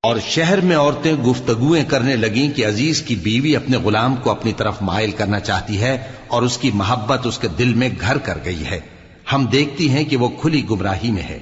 اور 0.05 0.17
شہر 0.19 0.61
میں 0.61 0.77
عورتیں 0.77 1.13
گفتگویں 1.13 1.85
کرنے 1.85 2.17
لگیں 2.17 2.57
کہ 2.57 2.67
عزیز 2.67 3.03
کی 3.03 3.15
بیوی 3.15 3.57
اپنے 3.57 3.77
غلام 3.77 4.17
کو 4.17 4.31
اپنی 4.31 4.53
طرف 4.53 4.83
مائل 4.83 5.11
کرنا 5.11 5.41
چاہتی 5.41 5.81
ہے 5.81 5.99
اور 6.29 6.43
اس 6.43 6.59
کی 6.59 6.71
محبت 6.75 7.27
اس 7.27 7.39
کے 7.39 7.49
دل 7.49 7.75
میں 7.75 7.89
گھر 8.01 8.19
کر 8.19 8.39
گئی 8.45 8.67
ہے۔ 8.67 8.81
ہم 9.33 9.45
دیکھتی 9.45 9.89
ہیں 9.89 10.05
کہ 10.05 10.17
وہ 10.17 10.29
کھلی 10.29 10.63
گمراہی 10.71 11.11
میں 11.11 11.23
ہے۔ 11.23 11.39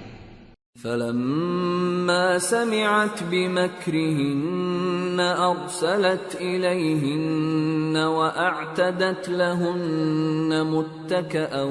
فلما 0.82 2.38
سمعت 2.38 3.22
بمكرهن 3.30 5.20
أرسلت 5.20 6.36
إليهن 6.36 7.96
وأعتدت 7.96 9.28
لهن 9.28 10.62
متكأا 10.66 11.66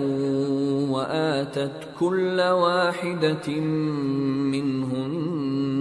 وآتت 0.89 1.99
كل 1.99 2.39
واحدة 2.39 3.53
منهن 4.53 5.80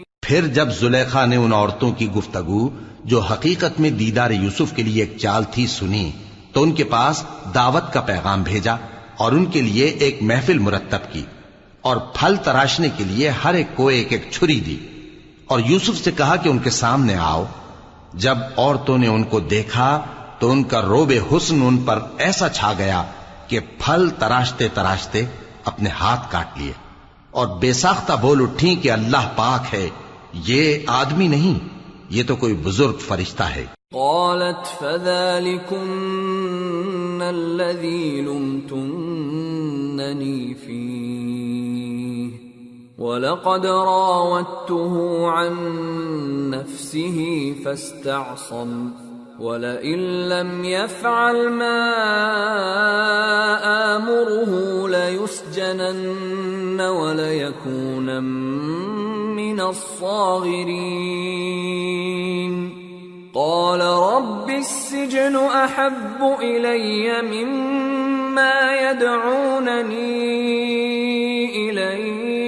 پھر 0.31 0.47
جب 0.47 0.69
زلیخا 0.69 1.25
نے 1.25 1.35
ان 1.35 1.53
عورتوں 1.53 1.91
کی 1.91 2.11
گفتگو، 2.11 2.69
جو 3.03 3.19
حقیقت 3.19 3.79
میں 3.79 3.89
دیدار 3.89 4.31
یوسف 4.31 4.75
کے 4.75 4.83
لیے 4.83 5.03
ایک 5.03 5.17
چال 5.17 5.43
تھی، 5.51 5.67
سنی، 5.67 6.11
تو 6.53 6.63
ان 6.63 6.71
کے 6.71 6.83
پاس 6.83 7.23
دعوت 7.55 7.93
کا 7.93 8.01
پیغام 8.01 8.43
بھیجا 8.43 8.75
اور 9.17 9.31
ان 9.31 9.45
کے 9.45 9.61
لیے 9.61 9.85
ایک 9.85 10.17
محفل 10.21 10.59
مرتب 10.59 11.13
کی 11.13 11.23
اور 11.81 11.97
پھل 11.97 12.35
تراشنے 12.43 12.89
کے 12.97 13.03
لیے 13.03 13.29
ہر 13.29 13.53
ایک 13.53 13.67
کو 13.75 13.87
ایک 13.87 14.11
ایک 14.11 14.27
چھری 14.31 14.59
دی۔ 14.59 14.77
اور 15.45 15.59
یوسف 15.59 16.03
سے 16.03 16.11
کہا 16.11 16.35
کہ 16.35 16.49
ان 16.49 16.59
کے 16.59 16.69
سامنے 16.69 17.15
آؤ۔ 17.15 17.43
جب 18.13 18.37
عورتوں 18.57 18.97
نے 18.97 19.07
ان 19.07 19.23
کو 19.23 19.39
دیکھا، 19.39 20.01
تو 20.39 20.51
ان 20.51 20.63
کا 20.63 20.81
روب 20.81 21.13
حسن 21.31 21.61
ان 21.61 21.77
پر 21.77 21.99
ایسا 22.17 22.49
چھا 22.49 22.73
گیا 22.77 23.03
کہ 23.47 23.59
پھل 23.59 24.09
تراشتے 24.09 24.67
تراشتے 24.67 25.25
اپنے 25.65 25.89
ہاتھ 25.89 26.31
کاٹ 26.31 26.57
لیے 26.57 26.71
اور 27.31 27.47
بے 27.47 27.73
ساختہ 27.73 28.13
بول 28.13 28.41
اٹھی 28.41 28.75
کہ 28.75 28.91
اللہ 28.91 29.31
پاک 29.35 29.75
ہے۔ 29.75 29.89
یہ 30.33 30.77
آدمی 30.87 31.27
نہیں، 31.27 31.67
یہ 32.09 32.23
تو 32.27 32.35
کوئی 32.35 32.53
بزرگ 32.53 32.97
فرشتہ 32.97 33.43
ہے۔ 33.43 33.65
قالت 33.93 34.79
فذلكن 34.79 37.21
الذي 37.21 38.21
لمتنني 38.21 40.53
فيه، 40.53 42.27
ولقد 42.97 43.65
راودته 43.65 45.27
عن 45.27 46.51
نفسه 46.51 47.23
فاستعصم۔ 47.63 48.89
ولئن 49.41 50.29
لم 50.29 50.65
يفعل 50.65 51.49
ما 51.49 51.81
آمره 53.95 54.51
ليسجنن 54.87 56.81
وليكون 56.81 58.23
من 59.33 59.61
الصاغرين 59.61 61.21
قال 63.33 63.81
رب 63.81 64.49
السجن 64.49 65.35
احب 65.35 66.37
الي 66.41 67.21
مما 67.21 68.91
يدعونني 68.91 70.11
اليه 71.69 72.40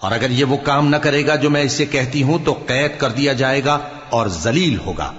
اور 0.00 0.12
اگر 0.12 0.30
یہ 0.30 0.44
وہ 0.44 0.56
کام 0.56 0.88
نہ 0.88 0.96
کرے 0.96 1.26
گا 1.26 1.36
جو 1.36 1.50
میں 1.50 1.62
اسے 1.62 1.86
کہتی 1.86 2.22
ہوں، 2.22 2.38
تو 2.44 2.54
قید 2.66 2.90
کر 2.98 3.10
دیا 3.10 3.32
جائے 3.32 3.64
گا 3.64 3.78
اور 4.10 4.26
ذلیل 4.26 4.78
ہوگا۔ 4.78 5.12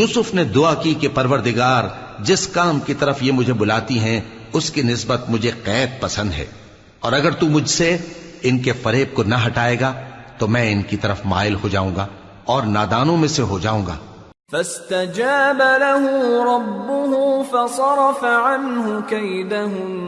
یوسف 0.00 0.34
نے 0.34 0.44
دعا 0.44 0.74
کی 0.74 0.94
کہ 0.94 1.08
پروردگار 1.14 1.84
جس 2.20 2.48
کام 2.48 2.80
کی 2.80 2.94
طرف 2.94 3.22
یہ 3.22 3.32
مجھے 3.32 3.52
بلاتی 3.52 3.98
ہیں، 3.98 4.20
اس 4.52 4.70
کی 4.70 4.82
نسبت 4.82 5.30
مجھے 5.30 5.50
قید 5.64 6.00
پسند 6.00 6.32
ہے۔ 6.32 6.46
اور 7.00 7.12
اگر 7.12 7.30
تو 7.30 7.46
مجھ 7.46 7.70
سے 7.70 7.96
ان 8.42 8.58
کے 8.58 8.72
فریب 8.72 9.14
کو 9.14 9.22
نہ 9.22 9.34
ہٹائے 9.46 9.80
گا، 9.80 9.92
تو 10.38 10.46
میں 10.46 10.72
ان 10.72 10.82
کی 10.82 10.96
طرف 10.96 11.20
مائل 11.24 11.54
ہو 11.54 11.68
جاؤں 11.68 11.96
گا 11.96 12.06
اور 12.44 12.62
نادانوں 12.62 13.16
میں 13.16 13.28
سے 13.28 13.42
ہو 13.42 13.58
جاؤں 13.58 13.86
گا۔ 13.86 13.96
فاستجاب 14.52 15.62
له 15.78 16.06
ربه 16.44 17.30
فصرف 17.50 18.24
عنه 18.24 18.98
كيدهن 19.08 20.00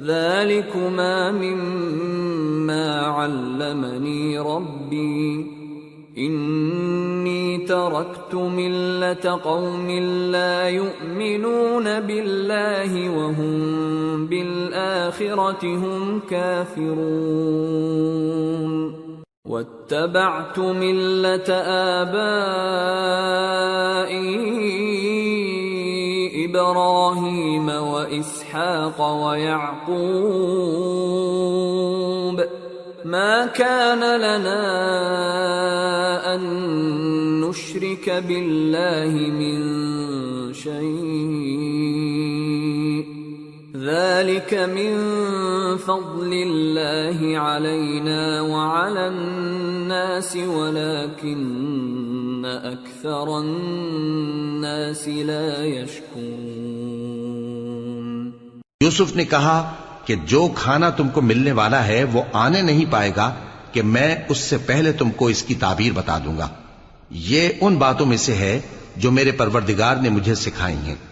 ذلكما 0.07 1.31
مما 1.33 3.01
علمني 3.01 4.39
ربي 4.39 5.47
إني 6.19 7.59
تركت 7.59 8.35
ملة 8.35 9.41
قوم 9.45 9.91
لا 10.31 10.69
يؤمنون 10.69 12.01
بالله 12.01 13.11
وهم 13.11 14.27
بالآخرة 14.27 15.65
هم 15.65 16.21
كافرون 16.31 17.83
واتبعت 19.47 20.59
ملة 20.59 21.55
آبائي 22.01 22.63
إبراهيم 26.45 27.69
وإسحاق 27.69 29.27
ويعقوب. 29.27 30.03
ما 33.05 33.47
كان 33.47 34.21
لنا 34.21 34.65
أن 36.35 36.41
نشرك 37.41 38.11
بالله 38.29 39.31
من 39.31 39.63
شيء. 40.53 42.62
ذلك 43.83 44.55
من 44.55 44.97
فضل 45.77 46.33
الله 46.33 47.39
علينا 47.39 48.41
وعلى 48.41 49.07
الناس 49.07 50.37
ولكن 50.37 52.47
أكثر 52.63 53.29
الناس 53.29 55.09
لا 55.09 55.65
يشكرون۔ 55.65 58.31
یوسف 58.81 59.17
نے 59.17 59.25
کہا 59.25 59.75
کہ 60.05 60.15
جو 60.27 60.49
کھانا 60.55 60.91
تم 60.91 61.09
کو 61.09 61.21
ملنے 61.21 61.53
والا 61.53 61.87
ہے 61.87 62.05
وہ 62.13 62.23
آنے 62.33 62.63
نہیں 62.63 62.85
پائے 62.91 63.13
گا 63.17 63.35
کہ 63.73 63.83
میں 63.83 64.17
اس 64.29 64.39
سے 64.39 64.59
پہلے 64.59 64.93
تم 64.93 65.11
کو 65.11 65.27
اس 65.27 65.43
کی 65.43 65.55
تعبیر 65.55 65.93
بتا 65.93 66.19
دوں 66.25 66.39
گا۔ 66.39 66.49
یہ 67.11 67.49
ان 67.61 67.77
باتوں 67.77 68.07
میں 68.07 68.17
سے 68.17 68.35
ہے 68.35 68.61
جو 68.97 69.11
میرے 69.11 69.33
پروردگار 69.33 69.97
نے 69.97 70.09
مجھے 70.09 70.35
سکھائی 70.35 70.77
ہیں۔ 70.77 71.12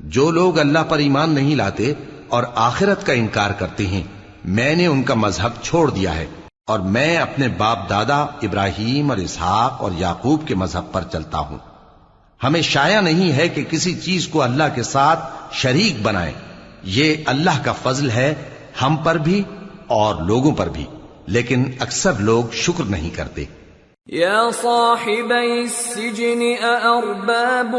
جو 0.00 0.30
لوگ 0.30 0.58
اللہ 0.58 0.78
پر 0.88 0.98
ایمان 0.98 1.30
نہیں 1.30 1.56
لاتے 1.56 1.92
اور 2.28 2.42
آخرت 2.54 3.06
کا 3.06 3.12
انکار 3.12 3.50
کرتے 3.50 3.86
ہیں، 3.86 4.02
میں 4.44 4.74
نے 4.74 4.86
ان 4.86 5.02
کا 5.02 5.14
مذہب 5.14 5.50
چھوڑ 5.62 5.90
دیا 5.90 6.14
ہے 6.14 6.26
اور 6.66 6.78
میں 6.78 7.16
اپنے 7.16 7.48
باپ 7.48 7.90
دادا 7.90 8.16
ابراہیم 8.16 9.10
اور 9.10 9.18
اسحاق 9.18 9.82
اور 9.82 9.90
یعقوب 9.98 10.48
کے 10.48 10.54
مذہب 10.54 10.92
پر 10.92 11.02
چلتا 11.12 11.38
ہوں۔ 11.38 11.58
ہمیں 12.42 12.62
شایا 12.62 13.00
نہیں 13.00 13.32
ہے 13.32 13.48
کہ 13.48 13.64
کسی 13.70 13.94
چیز 13.94 14.28
کو 14.28 14.42
اللہ 14.42 14.64
کے 14.74 14.82
ساتھ 14.82 15.32
شریک 15.52 16.02
بنائیں۔ 16.02 16.34
یہ 16.82 17.14
اللہ 17.26 17.64
کا 17.64 17.72
فضل 17.72 18.10
ہے 18.10 18.34
ہم 18.82 18.96
پر 18.96 19.14
بھی 19.14 19.42
اور 19.86 20.22
لوگوں 20.22 20.52
پر 20.52 20.68
بھی، 20.68 20.84
لیکن 21.26 21.64
اکثر 21.80 22.12
لوگ 22.18 22.44
شکر 22.52 22.84
نہیں 22.84 23.10
کرتے۔ 23.10 23.44
يا 24.12 24.50
صاحبي 24.62 25.60
السجن 25.60 26.40
أأرباب 26.60 27.76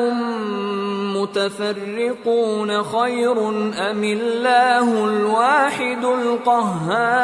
متفرقون 1.21 2.83
خير 2.83 3.49
أم 3.89 4.03
الله 4.03 5.05
الواحد 5.05 6.05
القهار 6.05 7.19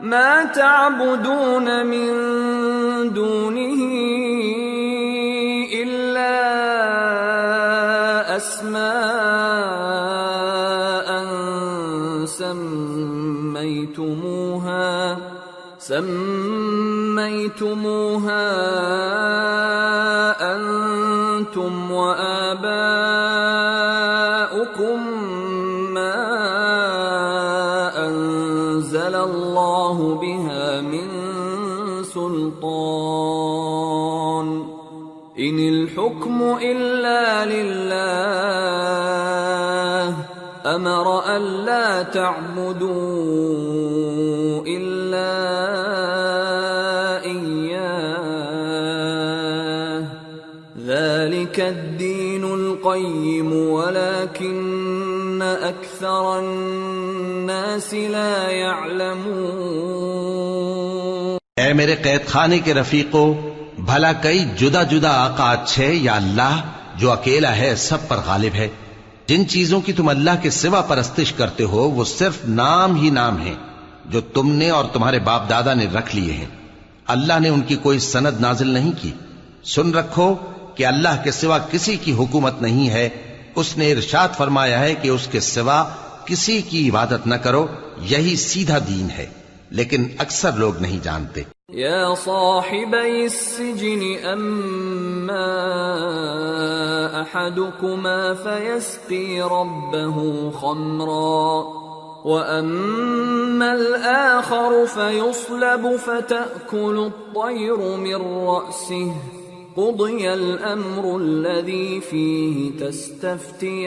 ما 0.00 0.44
تعبدون 0.44 1.86
من 1.86 2.08
دونه 3.12 3.80
إلا 5.82 6.36
أسماء 8.36 9.22
سميتموها 13.52 14.42
سميتموها 15.78 17.32
أنتم 21.62 21.90
وآباؤكم 21.90 23.22
ما 25.94 26.16
أنزل 28.06 29.14
الله 29.14 30.14
بها 30.14 30.80
من 30.80 31.08
سلطان 32.02 33.12
إن 35.38 35.58
الحكم 35.58 36.58
إلا 36.62 37.44
لله 37.46 37.82
أمر 40.66 41.36
ألا 41.36 42.02
تعبدوا 42.02 43.71
القيم، 52.84 53.52
ولكن 53.52 55.42
أكثر 55.62 56.06
الناس 56.06 57.92
لا 57.92 58.50
يعلمون. 58.50 61.38
اے 61.56 61.72
میرے 61.72 61.96
قید 61.96 62.26
خانے 62.26 62.58
کے 62.58 62.74
رفیقوں 62.74 63.34
بھلا 63.78 64.12
کئی 64.12 64.44
جدا 64.56 64.82
جدا 64.82 65.10
آقا 65.10 65.52
اچھے 65.52 65.94
یا 65.94 66.14
اللہ، 66.14 66.60
جو 66.96 67.10
اکیلا 67.10 67.56
ہے، 67.56 67.76
سب 67.76 68.08
پر 68.08 68.16
غالب 68.26 68.54
ہے۔ 68.54 68.68
جن 69.26 69.48
چیزوں 69.48 69.80
کی 69.80 69.92
تم 69.92 70.08
اللہ 70.08 70.42
کے 70.42 70.50
سوا 70.50 70.80
پرستش 70.80 71.32
کرتے 71.32 71.64
ہو، 71.64 71.78
وہ 71.78 72.04
صرف 72.04 72.44
نام 72.44 72.96
ہی 72.96 73.10
نام 73.10 73.36
ہیں، 73.36 73.54
جو 74.06 74.20
تم 74.20 74.52
نے 74.52 74.70
اور 74.70 74.84
تمہارے 74.92 75.18
باپ 75.18 75.50
دادا 75.50 75.74
نے 75.74 75.86
رکھ 75.98 76.16
لیے 76.16 76.32
ہیں۔ 76.32 76.46
اللہ 77.06 77.40
نے 77.40 77.48
ان 77.48 77.60
کی 77.60 77.76
کوئی 77.76 77.98
سند 77.98 78.40
نازل 78.40 78.66
نہیں 78.66 78.92
کی۔ 79.02 79.10
سن 79.64 79.94
رکھو 79.94 80.34
کہ 80.74 80.86
اللہ 80.86 81.22
کے 81.24 81.30
سوا 81.30 81.58
کسی 81.58 81.96
کی 81.96 82.12
حکومت 82.12 82.62
نہیں 82.62 82.90
ہے، 82.90 83.08
اس 83.54 83.78
نے 83.78 83.92
ارشاد 83.92 84.28
فرمایا 84.36 84.80
ہے 84.80 84.94
کہ 84.94 85.08
اس 85.08 85.26
کے 85.26 85.40
سوا 85.40 85.84
کسی 86.26 86.62
کی 86.62 86.90
عبادت 86.90 87.26
نہ 87.26 87.34
کرو، 87.34 87.66
یہی 88.00 88.36
سیدھا 88.36 88.78
دین 88.78 89.10
ہے۔ 89.10 89.26
لیکن 89.70 90.08
اکثر 90.18 90.52
لوگ 90.52 90.72
نہیں 90.80 91.04
جانتے۔ 91.04 91.42
يا 91.74 92.14
صاحبي 92.14 93.22
السجن 93.22 94.00
أما 94.34 95.44
أحدكما 97.22 98.32
فيسقي 98.42 99.38
ربه 99.38 100.26
خمرا 100.60 101.62
وأما 102.24 103.70
الآخر 103.70 104.84
فيصلب 104.94 105.86
فتأكل 106.04 106.98
الطير 106.98 107.96
من 107.96 108.46
رأسه۔ 108.48 109.41
قضي 109.76 110.26
الأمر 110.28 111.04
الذي 111.14 112.00
فيه 112.10 112.64
تستفتيان 112.78 113.78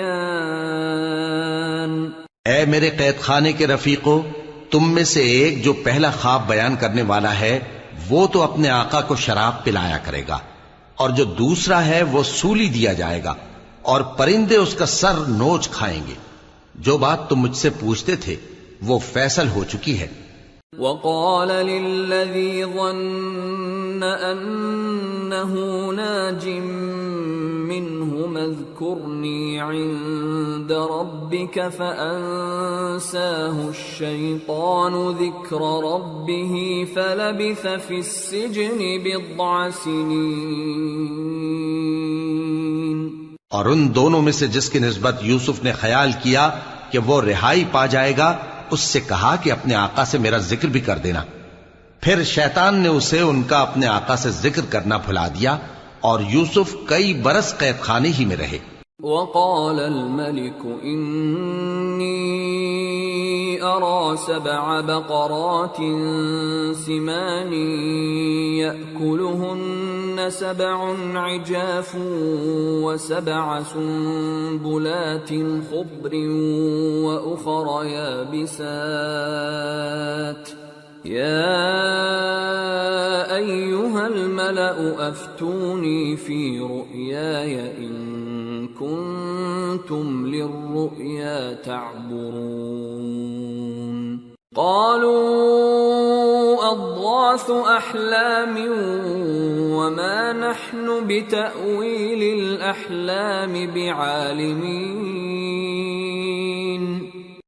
اے 2.45 2.66
میرے 2.66 2.90
قید 2.90 3.20
خانے 3.22 3.53
کے 3.53 3.68
رفیقو، 3.68 4.22
تم 4.72 4.94
میں 4.94 5.03
سے 5.03 5.22
ایک 5.22 5.64
جو 5.64 5.74
پہلا 5.74 6.12
خواب 6.12 6.48
بیان 6.48 6.76
کرنے 6.76 7.02
والا 7.02 7.40
ہے، 7.40 7.60
وہ 8.10 8.28
تو 8.28 8.41
اپنے 8.41 8.70
آقا 8.70 9.02
کو 9.02 9.16
شراب 9.16 9.64
پلایا 9.64 9.98
کرے 9.98 10.24
گا، 10.28 10.40
اور 10.95 11.10
جو 11.10 11.24
دوسرا 11.24 11.86
ہے، 11.86 12.03
وہ 12.03 12.24
سولی 12.24 12.70
دیا 12.70 12.94
جائے 12.94 13.24
گا، 13.24 13.34
اور 13.82 14.02
پرندے 14.02 14.56
اس 14.56 14.74
کا 14.74 14.86
سر 14.86 15.16
نوچ 15.28 15.70
کھائیں 15.70 16.02
گے۔ 16.07 16.14
جو 16.76 16.98
بات 16.98 17.20
تم 17.30 17.40
مجھ 17.40 17.57
سے 17.57 17.70
پوچھتے 17.70 18.16
تھے، 18.16 18.36
وہ 18.82 18.99
فیصل 19.14 19.48
ہو 19.48 19.64
چکی 19.64 19.99
ہے۔ 19.99 20.07
وقال 20.80 21.48
للذي 21.48 22.66
ظن 22.66 24.04
أنه 24.04 25.54
ناج 25.92 26.48
منه 27.70 28.06
اذكرني 28.38 29.60
عند 29.60 30.72
ربك 30.72 31.68
فأنساه 31.68 33.70
الشيطان 33.70 35.10
ذكر 35.10 35.84
ربه 35.84 36.88
فلبث 36.96 37.68
في 37.88 38.00
السجن 38.00 39.04
بضع 39.04 39.70
سنين. 39.70 41.06
اور 43.50 43.66
ان 43.66 43.96
دونوں 43.96 44.22
میں 44.22 44.32
سے 44.32 44.48
جس 44.48 44.70
کی 44.70 44.80
نسبت 44.80 45.16
یوسف 45.22 45.64
نے 45.64 45.72
خیال 45.72 46.12
کیا 46.24 46.50
کہ 46.90 47.00
وہ 47.00 47.22
رہائی 47.22 47.64
پا 47.72 47.86
جائے 47.86 48.18
گا 48.18 48.38
اس 48.72 48.80
سے 48.80 49.00
کہا 49.00 49.36
کہ 49.36 49.52
اپنے 49.52 49.76
آقا 49.76 50.06
سے 50.06 50.18
میرا 50.18 50.38
ذکر 50.38 50.68
بھی 50.68 50.80
کر 50.80 50.98
دینا۔ 50.98 51.24
پھر 52.02 52.24
شیطان 52.24 52.76
نے 52.76 52.88
اسے 52.88 53.20
ان 53.20 53.44
کا 53.44 53.62
اپنے 53.62 53.88
آقا 53.88 54.16
سے 54.16 54.30
ذکر 54.32 54.62
کرنا 54.70 54.98
بھلا 54.98 55.28
دیا 55.28 55.58
اور 56.02 56.20
یوسف 56.30 56.76
کئی 56.86 57.14
برس 57.14 57.58
قید 57.58 57.80
خانے 57.80 58.10
ہی 58.10 58.26
میں 58.26 58.36
رہے۔ 58.36 58.58
وقال 59.00 59.80
الملك، 59.80 60.66
إني 60.84 62.46
أرى 63.56 64.16
سبع 64.28 64.82
بقرات 64.82 65.76
سمان 66.86 67.54
يأكلهن 68.58 70.05
سبع 70.30 70.95
عجاف 71.15 71.95
وسبع 72.84 73.64
سنبلات 73.64 75.30
خضر 75.72 76.15
وأخر 77.06 77.84
يابسات. 77.85 78.56
يا 81.06 81.76
أيها 83.35 84.07
الملأ، 84.07 85.10
أفتوني 85.10 86.18
في 86.18 86.60
رؤياي 86.60 87.77
إن 87.77 88.68
كنتم 88.68 90.27
للرؤيا 90.27 91.53
تعبرون. 91.53 93.06
قالوا 94.56 96.52
أضغاث 96.65 97.48
أحلام 97.69 98.57
وما 99.72 100.19
نحن 100.32 100.86
بتأويل 101.07 102.22
الأحلام 102.27 103.57
بعالمين. 103.73 104.86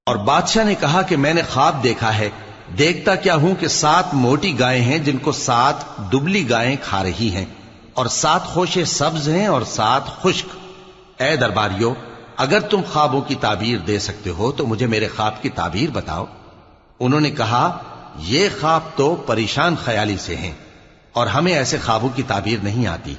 اور 0.05 0.15
بادشاہ 0.15 0.63
نے 0.63 0.75
کہا 0.75 1.01
کہ 1.01 1.17
میں 1.17 1.33
نے 1.33 1.41
خواب 1.49 1.73
دیکھا 1.83 2.11
ہے، 2.17 2.29
دیکھتا 2.77 3.15
کیا 3.15 3.35
ہوں 3.35 3.55
کہ 3.59 3.67
سات 3.67 4.07
موٹی 4.13 4.51
گائیں 4.59 4.81
ہیں 4.81 4.99
جن 4.99 5.17
کو 5.17 5.31
سات 5.31 5.77
دبلی 6.11 6.43
گائیں 6.49 6.75
کھا 6.83 6.99
رہی 7.03 7.29
ہیں، 7.29 7.45
اور 7.93 8.05
سات 8.05 8.43
خوشے 8.45 8.85
سبز 8.85 9.29
ہیں 9.29 9.47
اور 9.47 9.61
سات 9.61 10.03
خشک۔ 10.23 10.47
اے 11.21 11.31
درباریو، 11.35 11.93
اگر 12.37 12.59
تم 12.71 12.81
خوابوں 12.91 13.21
کی 13.21 13.35
تعبیر 13.35 13.77
دے 13.77 13.97
سکتے 13.99 14.29
ہو 14.29 14.51
تو 14.51 14.61
مجھے 14.65 14.87
میرے 14.87 15.07
خواب 15.15 15.41
کی 15.41 15.49
تعبیر 15.49 15.89
بتاؤ۔ 15.93 16.25
انہوں 16.99 17.19
نے 17.19 17.31
کہا 17.31 17.77
یہ 18.19 18.49
خواب 18.59 18.81
تو 18.95 19.15
پریشان 19.15 19.75
خیالی 19.83 20.17
سے 20.17 20.35
ہیں 20.35 20.51
اور 21.13 21.27
ہمیں 21.27 21.53
ایسے 21.53 21.77
خوابوں 21.85 22.09
کی 22.15 22.23
تعبیر 22.23 22.57
نہیں 22.63 22.87
آتی۔ 22.87 23.13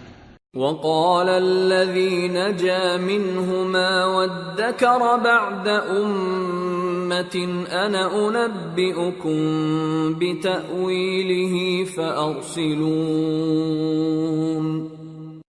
وقال 0.55 1.29
الذي 1.29 2.29
نجا 2.29 2.97
منهما 3.01 4.07
وادكر 4.07 4.99
بعد 4.99 5.91
أمة 5.91 7.71
أنا 7.71 8.09
أنبئكم 8.09 10.13
بتأويله 10.13 11.85
فأرسلون. 11.95 14.89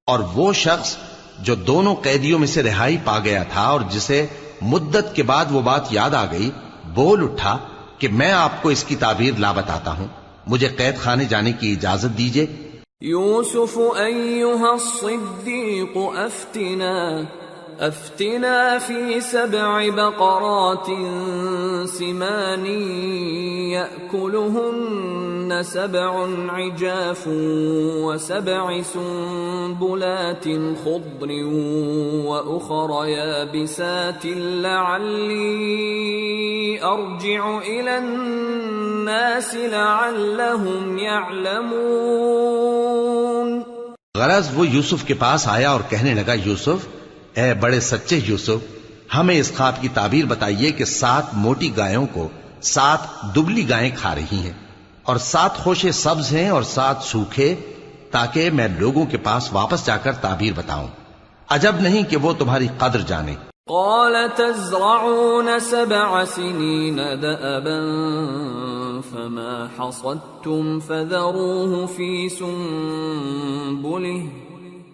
اور 0.05 0.19
وہ 0.33 0.53
شخص 0.53 0.97
جو 1.39 1.55
دونوں 1.55 1.95
قیدیوں 1.95 2.39
میں 2.39 2.47
سے 2.47 2.63
رہائی 2.63 2.97
پا 3.03 3.19
گیا 3.19 3.43
تھا 3.43 3.61
اور 3.61 3.81
جسے 3.89 4.25
مدت 4.61 5.15
کے 5.15 5.23
بعد 5.23 5.45
وہ 5.51 5.61
بات 5.61 5.87
یاد 5.89 6.13
آ 6.13 6.25
گئی 6.31 6.51
بول 6.93 7.23
اٹھا 7.23 7.57
کہ 7.99 8.07
میں 8.07 8.31
آپ 8.31 8.63
کو 8.63 8.69
اس 8.69 8.83
کی 8.83 8.95
تعبیر 8.95 9.39
لا 9.39 9.51
بتاتا 9.51 9.91
ہوں۔ 9.91 10.07
مجھے 10.47 10.67
قید 10.67 10.97
خانے 10.97 11.25
جانے 11.25 11.51
کی 11.51 11.71
اجازت 11.71 12.17
دیجیے 12.17 12.45
يوسف 13.01 13.77
الصدیق 14.01 15.97
افتنا۔ 15.97 17.21
أفتنا 17.79 17.87
أفتنا 17.87 18.79
في 18.79 19.21
سبع 19.21 19.89
بقرات 19.89 20.87
سمان 21.87 22.65
يأكلهن 23.71 25.63
سبع 25.63 26.27
عجاف 26.49 27.23
وسبع 27.27 28.81
سنبلات 28.81 30.45
خضر 30.85 31.31
وأخر 32.25 33.05
يابسات 33.05 34.25
لعلي 34.25 35.63
أرجع 36.83 37.57
إلى 37.57 37.97
الناس 37.97 39.55
لعلهم 39.55 40.97
يعلمون. 40.97 41.69
غرض 44.17 44.43
وہ 44.55 44.67
یوسف 44.67 45.03
کے 45.07 45.13
پاس 45.13 45.47
آیا 45.47 45.71
اور 45.71 45.81
کہنے 45.89 46.13
لگا، 46.13 46.33
یوسف 46.33 46.98
اے 47.33 47.53
بڑے 47.53 47.79
سچے 47.79 48.19
یوسف، 48.25 48.79
ہمیں 49.15 49.39
اس 49.39 49.51
خواب 49.57 49.81
کی 49.81 49.87
تعبیر 49.87 50.25
بتائیے 50.25 50.71
کہ 50.71 50.85
سات 50.85 51.23
موٹی 51.33 51.77
گایوں 51.77 52.07
کو 52.13 52.27
سات 52.61 52.99
دبلی 53.35 53.69
گائیں 53.69 53.91
کھا 53.97 54.15
رہی 54.15 54.31
ہیں۔ 54.31 54.53
اور 55.03 55.17
سات 55.17 55.57
خوشے 55.57 55.91
سبز 55.91 56.31
ہیں 56.31 56.49
اور 56.49 56.63
سات 56.63 56.95
سوکھے، 57.01 57.55
تاکہ 58.11 58.49
میں 58.49 58.67
لوگوں 58.79 59.05
کے 59.05 59.17
پاس 59.17 59.53
واپس 59.53 59.85
جا 59.85 59.97
کر 59.97 60.11
تعبیر 60.11 60.53
بتاؤں۔ 60.55 60.87
عجب 61.49 61.75
نہیں 61.79 62.03
کہ 62.03 62.17
وہ 62.17 62.33
تمہاری 62.33 62.67
قدر 62.77 63.01
جانے۔ 63.01 63.35
قال 63.65 64.15
تزرعون 64.35 65.47
سبع 65.61 66.25
سنين 66.25 66.97
دأبا 66.97 68.99
فما 69.09 69.65
حصدتم 69.79 70.79
فذروه 70.79 71.85
في 71.95 72.27
سنبله۔ 72.27 74.48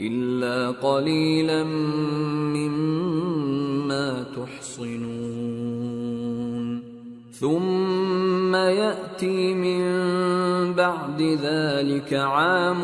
إلا 0.00 0.70
قليلا 0.72 1.64
مما 2.54 4.24
تحصنون 4.36 5.86
ثم 7.32 8.54
يأتي 8.54 9.54
من 9.54 9.82
بعد 10.74 11.22
ذلك 11.22 12.14
عام 12.14 12.82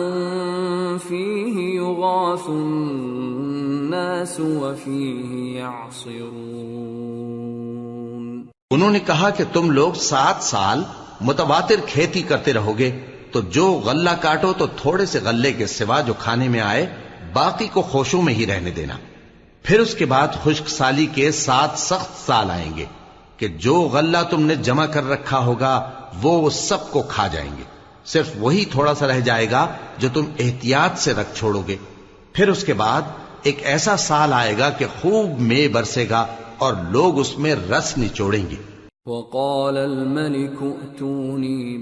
فيه 0.99 1.77
يغاث 1.77 2.49
الناس 2.49 4.41
وفيه 4.41 5.61
يعصرون 5.61 6.43
انہوں 8.71 8.91
نے 8.91 9.01
کہا 9.07 9.29
کہ 9.31 9.45
تم 9.53 9.71
لوگ 9.71 9.93
سات 10.01 10.43
سال 10.43 10.83
متواتر 11.21 11.81
کھیتی 11.87 12.23
کرتے 12.29 12.53
رہو 12.53 12.73
گے 12.79 12.91
تو 13.33 13.41
جو 13.51 13.67
غلہ 13.85 14.11
کاٹو 14.23 14.53
تو 14.59 14.67
تھوڑے 14.77 15.07
سے 15.07 15.19
غلے 15.25 15.53
کے 15.59 15.67
سوا 15.67 15.99
جو 16.07 16.15
کھانے 16.19 16.49
میں 16.49 16.61
آئے 16.61 16.87
باقی 17.33 17.69
کو 17.73 17.83
خوشوں 17.83 18.23
میں 18.23 18.35
ہی 18.35 18.47
رہنے 18.47 18.71
دینا۔ 18.71 18.95
پھر 19.63 19.81
اس 19.81 19.95
کے 19.95 20.05
بعد 20.05 20.29
خشک 20.45 20.69
سالی 20.69 21.07
کے 21.07 21.33
سات 21.33 21.71
سخت 21.77 22.27
سال 22.27 22.51
آئیں 22.51 22.77
گے 22.77 22.85
کہ 23.37 23.49
جو 23.49 23.81
غلہ 23.81 24.19
تم 24.31 24.43
نے 24.43 24.55
جمع 24.55 24.87
کر 24.87 25.09
رکھا 25.09 25.39
ہوگا، 25.39 25.91
وہ 26.23 26.51
سب 26.51 26.91
کو 26.91 27.03
کھا 27.03 27.27
جائیں 27.27 27.51
گے۔ 27.59 27.63
صرف 28.05 28.31
وہی 28.39 28.65
تھوڑا 28.65 28.95
سا 28.95 29.09
رہ 29.09 29.21
جائے 29.21 29.51
گا 29.51 29.67
جو 29.99 30.09
تم 30.15 30.25
احتیاط 30.39 30.99
سے 30.99 31.15
رکھ 31.15 31.39
چھوڑو 31.39 31.63
گے۔ 31.69 31.77
پھر 32.33 32.49
اس 32.49 32.65
کے 32.65 32.73
بعد 32.73 33.03
ایک 33.43 33.59
ایسا 33.63 33.97
سال 33.97 34.33
آئے 34.33 34.59
گا 34.59 34.71
کہ 34.71 34.87
خوب 35.01 35.41
میں 35.41 35.69
برسے 35.69 36.07
گا 36.11 36.27
اور 36.59 36.75
لوگ 36.91 37.19
اس 37.19 37.39
میں 37.39 37.55
رس 37.55 37.99
نچوڑیں 37.99 38.51
گے۔ 38.51 38.57
وقال 39.07 39.77
الملك 39.77 40.63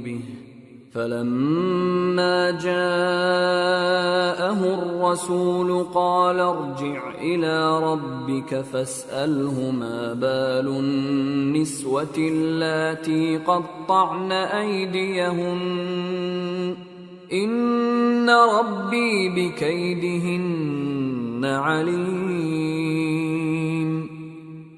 به۔ 0.05 0.50
فلما 0.95 2.51
جاءه 2.51 2.75
الرسول 4.75 5.85
قال 5.95 6.41
ارجع 6.41 7.15
إلى 7.21 7.79
ربك 7.79 8.61
فاسأله 8.61 9.71
ما 9.71 10.15
بال 10.15 10.69
النسوة 10.69 12.17
اللاتي 12.19 13.37
قطعن 13.37 14.33
أيديهن. 14.33 15.61
إن 17.33 18.31
ربي 18.31 19.29
بكيدهن 19.29 21.45
عليم. 21.45 22.91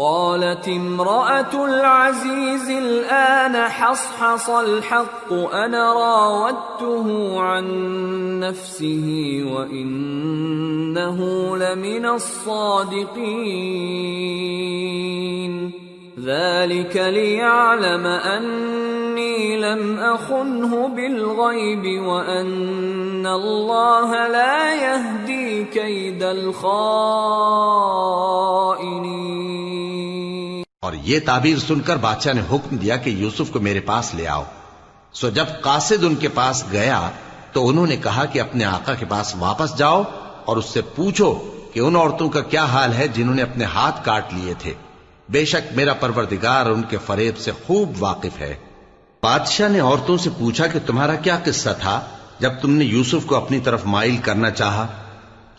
قالت 0.00 0.68
امرأة 0.68 1.64
العزيز 1.64 2.70
الآن 2.70 3.68
حصحص 3.68 4.50
الحق 4.50 5.32
أنا 5.32 5.92
راودته 5.92 7.40
عن 7.40 7.66
نفسه 8.40 9.40
وإنه 9.52 11.18
لمن 11.56 12.06
الصادقين. 12.06 13.10
ذلك 16.24 16.96
ليعلم 16.96 18.06
أني 18.06 19.56
لم 19.56 19.82
أخنه 20.14 20.88
بالغيب 20.88 21.84
وأن 22.06 23.26
الله 23.26 24.26
لا 24.26 24.58
يهدي 24.74 25.64
كيد 25.64 26.22
الخائنين 26.22 27.30
اور 30.82 30.92
یہ 31.04 31.18
تعبیر 31.24 31.58
سن 31.58 31.80
کر 31.80 31.96
بادشاہ 31.96 32.32
نے 32.32 32.40
حکم 32.50 32.76
دیا 32.76 32.96
کہ 32.96 33.10
یوسف 33.10 33.50
کو 33.52 33.60
میرے 33.60 33.80
پاس 33.80 34.14
لے 34.14 34.26
آؤ۔ 34.26 34.42
سو 35.12 35.28
جب 35.28 35.46
قاصد 35.60 36.04
ان 36.04 36.14
کے 36.14 36.28
پاس 36.28 36.64
گیا 36.72 37.10
تو 37.52 37.68
انہوں 37.68 37.86
نے 37.86 37.96
کہا 37.96 38.24
کہ 38.24 38.40
اپنے 38.40 38.64
آقا 38.64 38.94
کے 38.94 39.06
پاس 39.08 39.36
واپس 39.38 39.78
جاؤ 39.78 40.02
اور 40.44 40.56
اس 40.56 40.64
سے 40.64 40.80
پوچھو 40.80 41.34
کہ 41.72 41.80
ان 41.80 41.96
عورتوں 41.96 42.28
کا 42.28 42.40
کیا 42.40 42.64
حال 42.64 42.92
ہے 42.92 43.08
جنہوں 43.08 43.34
نے 43.34 43.42
اپنے 43.42 43.64
ہاتھ 43.64 44.04
کاٹ 44.04 44.34
لیے 44.34 44.54
تھے۔ 44.58 44.74
بے 45.30 45.44
شک 45.44 45.76
میرا 45.76 45.92
پروردگار 45.92 46.66
ان 46.66 46.82
کے 46.82 46.96
فریب 47.06 47.38
سے 47.38 47.50
خوب 47.66 48.02
واقف 48.02 48.40
ہے۔ 48.40 48.54
بادشاہ 49.22 49.68
نے 49.68 49.80
عورتوں 49.80 50.16
سے 50.16 50.30
پوچھا 50.38 50.66
کہ 50.66 50.78
تمہارا 50.86 51.14
کیا 51.14 51.38
قصہ 51.44 51.68
تھا 51.80 52.00
جب 52.38 52.52
تم 52.62 52.70
نے 52.70 52.84
یوسف 52.84 53.26
کو 53.26 53.36
اپنی 53.36 53.60
طرف 53.60 53.80
مائل 53.84 54.16
کرنا 54.16 54.50
چاہا؟ 54.50 54.86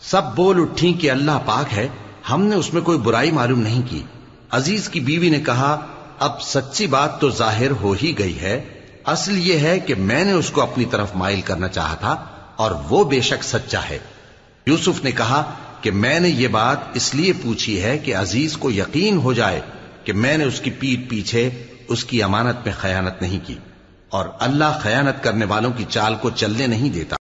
سب 0.02 0.22
بول 0.35 0.61
اٹھی 0.61 0.93
کہ 0.93 1.11
اللہ 1.11 1.39
پاک 1.45 1.73
ہے، 1.73 1.88
ہم 2.30 2.43
نے 2.43 2.56
اس 2.56 2.73
میں 2.73 2.81
کوئی 2.81 2.98
برائی 2.98 3.31
معلوم 3.31 3.60
نہیں 3.60 3.81
کی۔ 3.89 4.03
عزیز 4.52 4.89
کی 4.89 4.99
بیوی 4.99 5.30
نے 5.30 5.39
کہا، 5.39 5.85
اب 6.19 6.41
سچی 6.41 6.88
بات 6.88 7.22
تو 7.22 7.30
ظاہر 7.30 7.72
ہو 7.72 7.93
ہی 8.03 8.19
گئی 8.19 8.41
ہے۔ 8.41 8.64
اصل 9.06 9.48
یہ 9.48 9.60
ہے 9.60 9.80
کہ 9.80 9.95
میں 9.95 10.26
نے 10.26 10.31
اس 10.31 10.49
کو 10.49 10.61
اپنی 10.61 10.85
طرف 10.85 11.15
مائل 11.15 11.41
کرنا 11.41 11.68
چاہا 11.68 11.95
تھا 11.95 12.26
اور 12.56 12.72
وہ 12.89 13.03
بے 13.03 13.22
شک 13.22 13.43
سچا 13.43 13.80
ہے۔ 13.89 13.99
یوسف 14.65 15.03
نے 15.03 15.11
کہا 15.11 15.53
کہ 15.81 15.91
میں 15.91 16.19
نے 16.19 16.29
یہ 16.29 16.47
بات 16.47 16.77
اس 16.93 17.15
لیے 17.15 17.33
پوچھی 17.33 17.81
ہے 17.83 17.97
کہ 17.97 18.15
عزیز 18.15 18.57
کو 18.57 18.71
یقین 18.71 19.17
ہو 19.17 19.33
جائے 19.33 19.61
کہ 20.03 20.13
میں 20.13 20.37
نے 20.37 20.43
اس 20.43 20.61
کی 20.61 20.71
پیٹ 20.71 21.09
پیچھے 21.09 21.49
اس 21.87 22.03
کی 22.03 22.23
امانت 22.23 22.65
میں 22.65 22.73
خیانت 22.77 23.21
نہیں 23.21 23.39
کی 23.47 23.55
اور 24.09 24.25
اللہ 24.39 24.79
خیانت 24.81 25.23
کرنے 25.23 25.45
والوں 25.45 25.71
کی 25.77 25.83
چال 25.89 26.15
کو 26.21 26.29
چلنے 26.29 26.67
نہیں 26.67 26.89
دیتا۔ 26.89 27.09